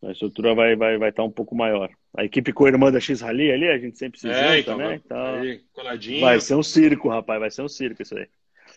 A 0.02 0.12
estrutura 0.12 0.54
vai, 0.54 0.76
vai, 0.76 0.98
vai 0.98 1.10
estar 1.10 1.22
um 1.24 1.30
pouco 1.30 1.54
maior 1.54 1.90
a 2.14 2.24
equipe 2.24 2.52
com 2.52 2.66
a 2.66 2.68
irmã 2.68 2.92
da 2.92 3.00
X 3.00 3.20
Rally 3.20 3.50
ali, 3.50 3.68
a 3.68 3.78
gente 3.78 3.98
sempre 3.98 4.20
se 4.20 4.28
é, 4.28 4.34
junta, 4.34 4.58
então, 4.58 4.76
né? 4.76 5.00
Então, 5.04 5.34
aí, 5.36 5.60
coladinho. 5.72 6.20
Vai 6.20 6.40
ser 6.40 6.54
um 6.54 6.62
circo, 6.62 7.08
rapaz, 7.08 7.40
vai 7.40 7.50
ser 7.50 7.62
um 7.62 7.68
circo 7.68 8.02
isso 8.02 8.16
aí. 8.16 8.28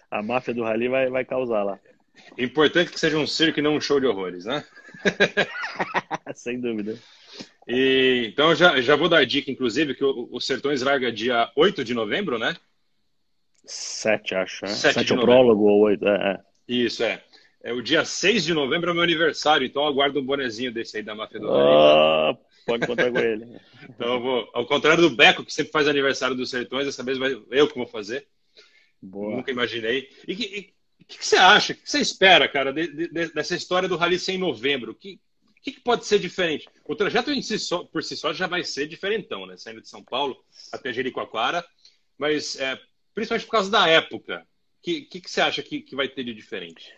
A 0.09 0.23
máfia 0.23 0.53
do 0.53 0.63
Rally 0.63 0.87
vai, 0.87 1.09
vai 1.09 1.25
causar 1.25 1.63
lá. 1.63 1.77
Importante 2.37 2.91
que 2.91 2.99
seja 2.99 3.17
um 3.17 3.27
circo 3.27 3.59
e 3.59 3.61
não 3.61 3.75
um 3.75 3.81
show 3.81 3.99
de 3.99 4.05
horrores, 4.05 4.45
né? 4.45 4.63
Sem 6.33 6.61
dúvida. 6.61 6.97
E, 7.67 8.29
então 8.31 8.55
já, 8.55 8.79
já 8.79 8.95
vou 8.95 9.09
dar 9.09 9.25
dica, 9.25 9.51
inclusive, 9.51 9.95
que 9.95 10.03
o, 10.03 10.29
o 10.31 10.39
Sertões 10.39 10.81
larga 10.81 11.11
dia 11.11 11.51
8 11.57 11.83
de 11.83 11.93
novembro, 11.93 12.39
né? 12.39 12.55
7, 13.65 14.35
acho. 14.35 14.65
Né? 14.65 14.71
7, 14.71 14.93
7 14.93 15.13
é 15.13 15.15
o 15.15 15.21
prólogo 15.21 15.63
ou 15.63 15.81
8, 15.81 16.07
é, 16.07 16.33
é. 16.33 16.39
Isso, 16.67 17.03
é. 17.03 17.21
É 17.63 17.73
o 17.73 17.81
dia 17.81 18.05
6 18.05 18.43
de 18.43 18.53
novembro 18.53 18.91
é 18.91 18.93
meu 18.93 19.01
aniversário, 19.01 19.65
então 19.65 19.87
aguardo 19.87 20.19
um 20.19 20.25
bonezinho 20.25 20.71
desse 20.71 20.97
aí 20.97 21.03
da 21.03 21.15
máfia 21.15 21.39
do 21.39 21.49
Rally. 21.49 22.37
Oh, 22.37 22.45
Pode 22.65 22.87
contar 22.87 23.11
com 23.11 23.19
ele. 23.19 23.45
Então, 23.87 24.19
vou, 24.19 24.49
ao 24.51 24.65
contrário 24.65 25.01
do 25.01 25.15
Beco, 25.15 25.45
que 25.45 25.53
sempre 25.53 25.71
faz 25.71 25.87
aniversário 25.87 26.35
dos 26.35 26.49
Sertões, 26.49 26.87
dessa 26.87 27.03
vez 27.03 27.19
vai, 27.19 27.39
eu 27.51 27.67
que 27.67 27.77
vou 27.77 27.85
fazer. 27.85 28.27
Boa. 28.99 29.35
Nunca 29.35 29.51
imaginei. 29.51 30.09
E 30.27 30.73
o 30.99 31.05
que, 31.05 31.23
você 31.23 31.35
acha? 31.35 31.73
O 31.73 31.75
que 31.75 31.89
você 31.89 31.99
espera, 31.99 32.47
cara, 32.47 32.73
de, 32.73 32.87
de, 32.87 33.07
dessa 33.31 33.55
história 33.55 33.87
do 33.87 33.95
Rally 33.95 34.17
100 34.17 34.35
em 34.35 34.39
novembro? 34.39 34.91
O 34.91 34.95
que, 34.95 35.19
que, 35.61 35.73
que, 35.73 35.81
pode 35.81 36.05
ser 36.07 36.17
diferente? 36.17 36.67
O 36.83 36.95
trajeto 36.95 37.31
em 37.31 37.43
si 37.43 37.59
só, 37.59 37.83
por 37.83 38.03
si 38.03 38.17
só 38.17 38.33
já 38.33 38.47
vai 38.47 38.63
ser 38.63 38.87
diferentão, 38.87 39.45
né? 39.45 39.55
Saindo 39.55 39.81
de 39.81 39.87
São 39.87 40.03
Paulo 40.03 40.35
até 40.73 40.91
Jericoacoara, 40.91 41.63
mas 42.17 42.59
é, 42.59 42.79
principalmente 43.15 43.45
por 43.45 43.51
causa 43.53 43.71
da 43.71 43.87
época. 43.87 44.45
O 44.79 44.83
que, 44.83 45.01
que, 45.01 45.21
que, 45.21 45.31
você 45.31 45.41
acha 45.41 45.63
que, 45.63 45.81
que 45.81 45.95
vai 45.95 46.07
ter 46.07 46.23
de 46.23 46.33
diferente? 46.33 46.93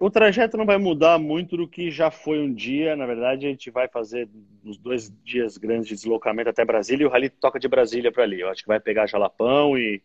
o 0.00 0.10
trajeto 0.10 0.56
não 0.56 0.66
vai 0.66 0.78
mudar 0.78 1.16
muito 1.16 1.56
do 1.56 1.68
que 1.68 1.92
já 1.92 2.10
foi 2.10 2.40
um 2.40 2.52
dia. 2.52 2.96
Na 2.96 3.06
verdade, 3.06 3.46
a 3.46 3.48
gente 3.48 3.70
vai 3.70 3.88
fazer 3.88 4.28
os 4.64 4.76
dois 4.76 5.12
dias 5.24 5.56
grandes 5.56 5.86
de 5.86 5.94
deslocamento 5.94 6.50
até 6.50 6.64
Brasília 6.64 7.04
e 7.04 7.06
o 7.06 7.10
Rally 7.10 7.30
toca 7.30 7.58
de 7.58 7.68
Brasília 7.68 8.10
para 8.10 8.24
ali. 8.24 8.40
Eu 8.40 8.48
acho 8.48 8.62
que 8.62 8.68
vai 8.68 8.80
pegar 8.80 9.06
Jalapão 9.06 9.78
e, 9.78 10.02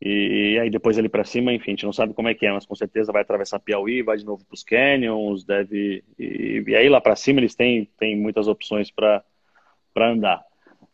E, 0.00 0.52
e 0.54 0.58
aí 0.60 0.70
depois 0.70 0.96
ali 0.96 1.08
para 1.08 1.24
cima, 1.24 1.52
enfim, 1.52 1.72
a 1.72 1.74
gente 1.74 1.84
não 1.84 1.92
sabe 1.92 2.14
como 2.14 2.28
é 2.28 2.34
que 2.34 2.46
é, 2.46 2.52
mas 2.52 2.64
com 2.64 2.74
certeza 2.74 3.10
vai 3.10 3.22
atravessar 3.22 3.58
Piauí, 3.58 4.00
vai 4.00 4.16
de 4.16 4.24
novo 4.24 4.44
para 4.44 4.54
os 4.54 4.62
Canyons, 4.62 5.44
deve. 5.44 6.04
E, 6.16 6.62
e 6.66 6.76
aí 6.76 6.88
lá 6.88 7.00
para 7.00 7.16
cima 7.16 7.40
eles 7.40 7.56
têm, 7.56 7.84
têm 7.98 8.16
muitas 8.16 8.46
opções 8.46 8.90
para 8.92 9.24
andar. 9.96 10.47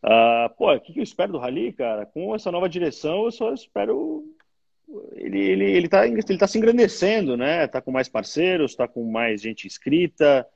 Uh, 0.05 0.55
pô, 0.59 0.71
o 0.71 0.81
que, 0.81 0.93
que 0.93 1.01
eu 1.01 1.03
espero 1.03 1.33
do 1.33 1.39
Rally, 1.39 1.73
cara? 1.73 2.05
Com 2.05 2.35
essa 2.35 2.53
nova 2.53 2.69
direção, 2.69 3.25
eu 3.25 3.33
só 3.33 3.55
espero. 3.55 4.23
Ele, 5.15 5.41
ele, 5.41 5.65
ele, 5.65 5.89
tá, 5.89 6.07
ele 6.07 6.39
tá 6.39 6.47
se 6.47 6.59
engrandecendo, 6.59 7.39
né? 7.39 7.67
Tá 7.67 7.81
com 7.81 7.91
mais 7.91 8.07
parceiros, 8.07 8.75
tá 8.75 8.87
com 8.87 9.11
mais 9.11 9.41
gente 9.41 9.67
inscrita. 9.67 10.47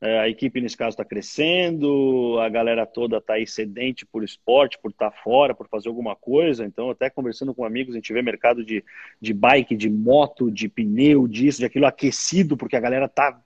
É, 0.00 0.18
a 0.20 0.28
equipe, 0.28 0.60
nesse 0.60 0.76
caso, 0.76 0.90
está 0.90 1.04
crescendo, 1.04 2.38
a 2.40 2.48
galera 2.48 2.86
toda 2.86 3.18
está 3.18 3.34
aí 3.34 3.46
sedente 3.46 4.04
por 4.06 4.24
esporte, 4.24 4.78
por 4.78 4.90
estar 4.90 5.10
tá 5.10 5.16
fora, 5.22 5.54
por 5.54 5.68
fazer 5.68 5.88
alguma 5.88 6.16
coisa. 6.16 6.64
Então, 6.64 6.88
até 6.90 7.10
conversando 7.10 7.54
com 7.54 7.64
amigos, 7.64 7.94
a 7.94 7.98
gente 7.98 8.12
vê 8.12 8.22
mercado 8.22 8.64
de, 8.64 8.82
de 9.20 9.34
bike, 9.34 9.76
de 9.76 9.90
moto, 9.90 10.50
de 10.50 10.68
pneu, 10.68 11.28
disso, 11.28 11.58
de 11.58 11.66
aquilo 11.66 11.86
aquecido, 11.86 12.56
porque 12.56 12.76
a 12.76 12.80
galera 12.80 13.08
tá 13.08 13.38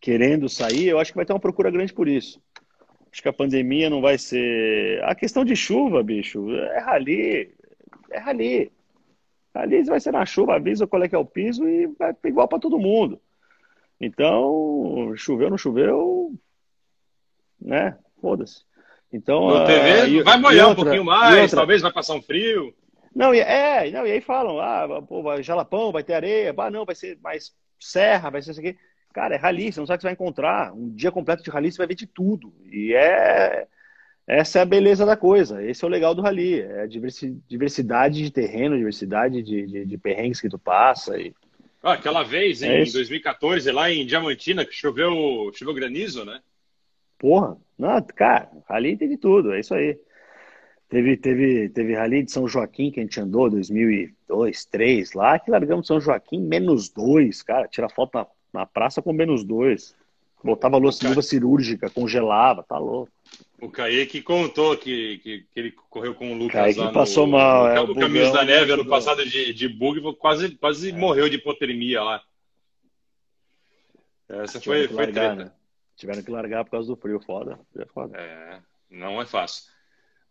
querendo 0.00 0.50
sair. 0.50 0.88
Eu 0.88 0.98
acho 0.98 1.12
que 1.12 1.16
vai 1.16 1.24
ter 1.24 1.32
uma 1.32 1.40
procura 1.40 1.70
grande 1.70 1.94
por 1.94 2.08
isso. 2.08 2.40
Acho 3.12 3.22
que 3.22 3.28
a 3.28 3.32
pandemia 3.32 3.90
não 3.90 4.00
vai 4.00 4.16
ser. 4.16 5.04
A 5.04 5.14
questão 5.14 5.44
de 5.44 5.54
chuva, 5.54 6.02
bicho, 6.02 6.50
é 6.50 6.78
rali. 6.80 7.54
É 8.10 8.18
rali. 8.18 8.72
Rali 9.54 9.84
vai 9.84 10.00
ser 10.00 10.12
na 10.12 10.24
chuva, 10.24 10.54
avisa 10.54 10.86
qual 10.86 11.02
é 11.02 11.08
que 11.08 11.14
é 11.14 11.18
o 11.18 11.26
piso 11.26 11.68
e 11.68 11.86
vai 11.98 12.16
igual 12.24 12.48
para 12.48 12.58
todo 12.58 12.78
mundo. 12.78 13.20
Então, 14.00 15.12
choveu, 15.14 15.50
não 15.50 15.58
choveu, 15.58 16.34
né? 17.60 17.98
Foda-se. 18.20 18.64
Então, 19.12 19.46
no 19.58 19.66
TV 19.66 20.20
uh, 20.20 20.24
vai 20.24 20.38
molhar 20.38 20.68
outra, 20.68 20.80
um 20.80 20.84
pouquinho 20.84 21.04
mais, 21.04 21.50
talvez 21.50 21.82
vai 21.82 21.92
passar 21.92 22.14
um 22.14 22.22
frio. 22.22 22.74
Não, 23.14 23.34
e, 23.34 23.40
é, 23.40 23.90
não, 23.90 24.06
e 24.06 24.12
aí 24.12 24.20
falam, 24.22 24.58
ah, 24.58 25.02
pô, 25.06 25.22
vai 25.22 25.42
jalapão, 25.42 25.92
vai 25.92 26.02
ter 26.02 26.14
areia, 26.14 26.54
ah, 26.56 26.70
não, 26.70 26.86
vai 26.86 26.94
ser 26.94 27.18
mais 27.22 27.52
serra, 27.78 28.30
vai 28.30 28.40
ser 28.40 28.52
isso 28.52 28.60
aqui. 28.60 28.76
Cara, 29.12 29.34
é 29.34 29.38
rali, 29.38 29.72
você 29.72 29.80
não 29.80 29.86
sabe 29.86 29.96
o 29.96 29.98
que 29.98 30.02
você 30.02 30.06
vai 30.08 30.12
encontrar. 30.14 30.72
Um 30.72 30.88
dia 30.88 31.12
completo 31.12 31.42
de 31.42 31.50
rali, 31.50 31.70
você 31.70 31.78
vai 31.78 31.86
ver 31.86 31.94
de 31.94 32.06
tudo. 32.06 32.52
E 32.64 32.94
é 32.94 33.66
essa 34.26 34.60
é 34.60 34.62
a 34.62 34.66
beleza 34.66 35.04
da 35.04 35.16
coisa. 35.16 35.62
Esse 35.62 35.84
é 35.84 35.86
o 35.86 35.90
legal 35.90 36.14
do 36.14 36.22
rali. 36.22 36.60
É 36.60 36.82
a 36.82 36.86
diversidade 36.86 38.22
de 38.22 38.30
terreno, 38.30 38.76
diversidade 38.76 39.42
de, 39.42 39.66
de, 39.66 39.86
de 39.86 39.98
perrengues 39.98 40.40
que 40.40 40.48
tu 40.48 40.58
passa. 40.58 41.18
E, 41.18 41.34
ah, 41.82 41.94
aquela 41.94 42.22
vez, 42.22 42.62
é 42.62 42.82
em 42.82 42.92
2014, 42.92 43.70
lá 43.72 43.90
em 43.90 44.06
Diamantina, 44.06 44.64
que 44.64 44.72
choveu, 44.72 45.50
choveu 45.52 45.74
granizo, 45.74 46.24
né? 46.24 46.40
Porra, 47.18 47.56
não, 47.76 48.00
cara, 48.02 48.50
rally 48.68 48.96
teve 48.96 49.16
tudo, 49.16 49.52
é 49.52 49.60
isso 49.60 49.74
aí. 49.74 49.98
Teve, 50.88 51.16
teve, 51.16 51.68
teve 51.70 51.94
rally 51.94 52.22
de 52.22 52.30
São 52.30 52.46
Joaquim 52.46 52.90
que 52.90 53.00
a 53.00 53.02
gente 53.02 53.18
andou 53.18 53.48
2002, 53.48 54.12
2003 54.28 55.12
lá, 55.14 55.38
que 55.38 55.50
largamos 55.50 55.86
São 55.86 56.00
Joaquim 56.00 56.40
menos 56.40 56.88
dois, 56.88 57.42
cara, 57.42 57.66
tira 57.66 57.88
foto 57.88 58.18
na, 58.18 58.26
na 58.52 58.66
praça 58.66 59.02
com 59.02 59.12
menos 59.12 59.44
dois. 59.44 59.94
Botava 60.44 60.76
luva 60.76 61.22
cirúrgica, 61.22 61.88
congelava, 61.88 62.64
tá 62.64 62.76
louco. 62.76 63.12
O 63.60 63.70
Kaique 63.70 64.20
contou 64.20 64.76
que, 64.76 65.18
que, 65.18 65.38
que, 65.42 65.60
ele 65.60 65.70
correu 65.70 66.16
com 66.16 66.32
o 66.32 66.34
Lucas 66.34 66.52
Kaique 66.52 66.80
lá 66.80 66.86
no, 66.86 66.92
passou 66.92 67.28
mal, 67.28 67.68
é, 67.68 67.80
o 67.80 67.94
Caminhos 67.94 68.32
da 68.32 68.44
Neve 68.44 68.72
ano 68.72 68.84
passado 68.84 69.24
de, 69.24 69.54
de 69.54 69.68
bug, 69.68 70.00
quase, 70.16 70.50
quase 70.56 70.90
é. 70.90 70.92
morreu 70.92 71.28
de 71.28 71.36
hipotermia 71.36 72.02
lá. 72.02 72.22
Essa 74.28 74.60
foi, 74.60 74.88
foi 74.88 74.96
largar, 74.96 75.36
treta. 75.36 75.44
Né? 75.44 75.52
Tiveram 75.94 76.22
que 76.24 76.30
largar 76.30 76.64
por 76.64 76.72
causa 76.72 76.88
do 76.88 76.96
frio, 76.96 77.20
foda. 77.20 77.60
É, 77.76 77.86
foda. 77.86 78.18
é 78.18 78.58
não 78.92 79.20
é 79.20 79.26
fácil. 79.26 79.70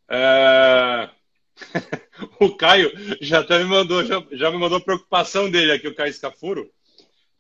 É... 0.10 1.10
o 2.40 2.56
Caio 2.56 2.92
já 3.20 3.40
até 3.40 3.58
me 3.60 3.66
mandou, 3.66 4.04
já, 4.06 4.24
já 4.32 4.52
me 4.52 4.58
mandou 4.58 4.78
a 4.78 4.82
preocupação 4.82 5.50
dele 5.50 5.72
aqui, 5.72 5.88
o 5.88 5.96
Caio 5.96 6.10
Escafuro. 6.10 6.72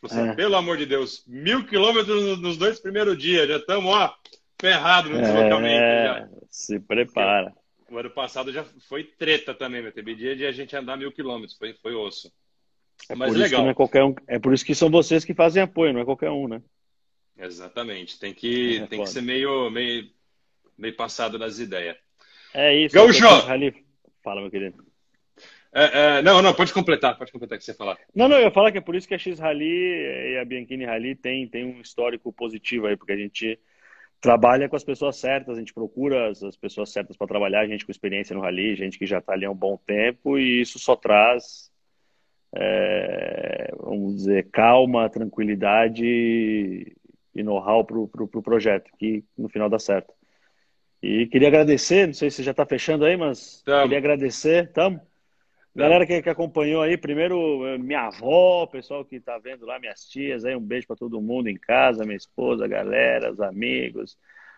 Você, 0.01 0.19
é. 0.19 0.33
Pelo 0.33 0.55
amor 0.55 0.77
de 0.77 0.85
Deus, 0.85 1.23
mil 1.27 1.65
quilômetros 1.65 2.39
nos 2.39 2.57
dois 2.57 2.79
primeiros 2.79 3.17
dias, 3.17 3.47
já 3.47 3.57
estamos, 3.57 3.93
ó, 3.93 4.13
ferrado 4.59 5.09
no 5.09 5.21
deslocamento. 5.21 5.83
É, 5.83 6.29
se 6.49 6.79
prepara. 6.79 7.53
Porque 7.77 7.93
o 7.93 7.97
ano 7.97 8.09
passado 8.09 8.51
já 8.51 8.63
foi 8.87 9.03
treta 9.03 9.53
também. 9.53 9.89
Teve 9.91 10.15
dia 10.15 10.35
de 10.35 10.45
a 10.45 10.51
gente 10.51 10.75
andar 10.75 10.97
mil 10.97 11.11
quilômetros, 11.11 11.55
foi, 11.57 11.73
foi 11.75 11.93
osso. 11.93 12.31
É 13.09 13.15
Mas 13.15 13.33
legal. 13.33 13.67
é, 13.67 13.73
qualquer 13.73 14.03
um, 14.03 14.15
é 14.27 14.39
por 14.39 14.53
isso 14.53 14.65
que 14.65 14.75
são 14.75 14.89
vocês 14.89 15.23
que 15.23 15.33
fazem 15.33 15.61
apoio, 15.61 15.93
não 15.93 16.01
é 16.01 16.05
qualquer 16.05 16.31
um, 16.31 16.47
né? 16.47 16.61
Exatamente. 17.37 18.19
Tem 18.19 18.33
que, 18.33 18.77
é, 18.77 18.87
tem 18.87 19.01
que 19.01 19.09
ser 19.09 19.21
meio, 19.21 19.69
meio, 19.69 20.09
meio 20.77 20.95
passado 20.95 21.37
nas 21.37 21.59
ideias. 21.59 21.95
É 22.53 22.75
isso. 22.75 22.95
Gaúcho! 22.95 23.23
Fala, 24.23 24.41
meu 24.41 24.51
querido. 24.51 24.90
É, 25.73 26.17
é, 26.17 26.21
não, 26.21 26.41
não, 26.41 26.53
pode 26.53 26.73
completar, 26.73 27.17
pode 27.17 27.31
completar 27.31 27.55
o 27.55 27.59
que 27.59 27.65
você 27.65 27.73
falar. 27.73 27.97
Não, 28.13 28.27
não, 28.27 28.37
eu 28.37 28.43
ia 28.43 28.51
falar 28.51 28.71
que 28.71 28.77
é 28.77 28.81
por 28.81 28.95
isso 28.95 29.07
que 29.07 29.13
a 29.13 29.17
X 29.17 29.39
Rally 29.39 30.33
e 30.33 30.37
a 30.37 30.43
Bianchini 30.43 30.85
Rally 30.85 31.15
tem, 31.15 31.47
tem 31.47 31.65
um 31.65 31.79
histórico 31.79 32.33
positivo 32.33 32.87
aí, 32.87 32.97
porque 32.97 33.13
a 33.13 33.17
gente 33.17 33.57
trabalha 34.19 34.69
com 34.69 34.75
as 34.75 34.83
pessoas 34.83 35.15
certas, 35.15 35.55
a 35.55 35.59
gente 35.59 35.73
procura 35.73 36.29
as, 36.29 36.43
as 36.43 36.55
pessoas 36.55 36.91
certas 36.91 37.17
para 37.17 37.27
trabalhar, 37.27 37.65
gente 37.67 37.85
com 37.85 37.91
experiência 37.91 38.35
no 38.35 38.41
rally, 38.41 38.75
gente 38.75 38.99
que 38.99 39.05
já 39.05 39.17
está 39.17 39.33
ali 39.33 39.45
há 39.45 39.51
um 39.51 39.55
bom 39.55 39.77
tempo, 39.77 40.37
e 40.37 40.61
isso 40.61 40.77
só 40.77 40.95
traz, 40.95 41.71
é, 42.53 43.73
vamos 43.79 44.17
dizer, 44.17 44.49
calma, 44.51 45.09
tranquilidade 45.09 46.05
e 47.33 47.43
know-how 47.43 47.83
para 47.83 47.97
o 47.97 48.07
pro, 48.07 48.27
pro 48.27 48.43
projeto, 48.43 48.91
que 48.99 49.23
no 49.35 49.49
final 49.49 49.69
dá 49.69 49.79
certo. 49.79 50.13
E 51.01 51.25
queria 51.25 51.47
agradecer, 51.47 52.05
não 52.05 52.13
sei 52.13 52.29
se 52.29 52.43
já 52.43 52.51
está 52.51 52.63
fechando 52.63 53.05
aí, 53.05 53.17
mas 53.17 53.63
Tamo. 53.63 53.83
queria 53.83 53.97
agradecer, 53.97 54.71
tamo? 54.71 55.01
Galera 55.73 56.05
que, 56.05 56.21
que, 56.21 56.29
acompanhou 56.29 56.81
aí, 56.81 56.97
primeiro 56.97 57.65
eh, 57.65 57.77
minha 57.77 58.07
avó, 58.07 58.65
pessoal 58.67 59.05
que 59.05 59.15
está 59.15 59.37
vendo 59.37 59.65
lá, 59.65 59.79
minhas 59.79 60.03
tias, 60.03 60.43
aí 60.43 60.53
um 60.53 60.59
beijo 60.59 60.85
para 60.85 60.97
todo 60.97 61.21
mundo 61.21 61.47
em 61.47 61.55
casa, 61.57 62.03
minha 62.03 62.17
esposa, 62.17 62.67
galera, 62.67 63.31
os 63.31 63.39
amigos, 63.39 64.17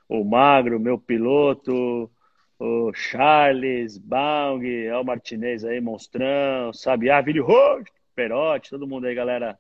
o 0.10 0.24
Magro, 0.24 0.80
meu 0.80 0.98
piloto, 0.98 2.10
o 2.58 2.92
Charles, 2.94 3.98
Bang, 3.98 4.90
o 4.90 5.04
Martinez 5.04 5.64
aí, 5.64 5.80
Monstrão, 5.80 6.74
Sabiá, 6.74 7.22
Vídeo 7.22 7.46
Roxo, 7.46 7.94
Perote, 8.16 8.72
todo 8.72 8.88
mundo 8.88 9.06
aí, 9.06 9.14
galera. 9.14 9.60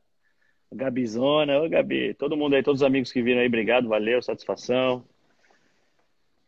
Gabizona, 0.73 1.59
ô 1.61 1.69
Gabi, 1.69 2.15
todo 2.15 2.35
mundo 2.35 2.55
aí, 2.55 2.63
todos 2.63 2.81
os 2.81 2.87
amigos 2.87 3.11
que 3.11 3.21
viram 3.21 3.41
aí, 3.41 3.47
obrigado, 3.47 3.87
valeu, 3.87 4.23
satisfação. 4.23 5.05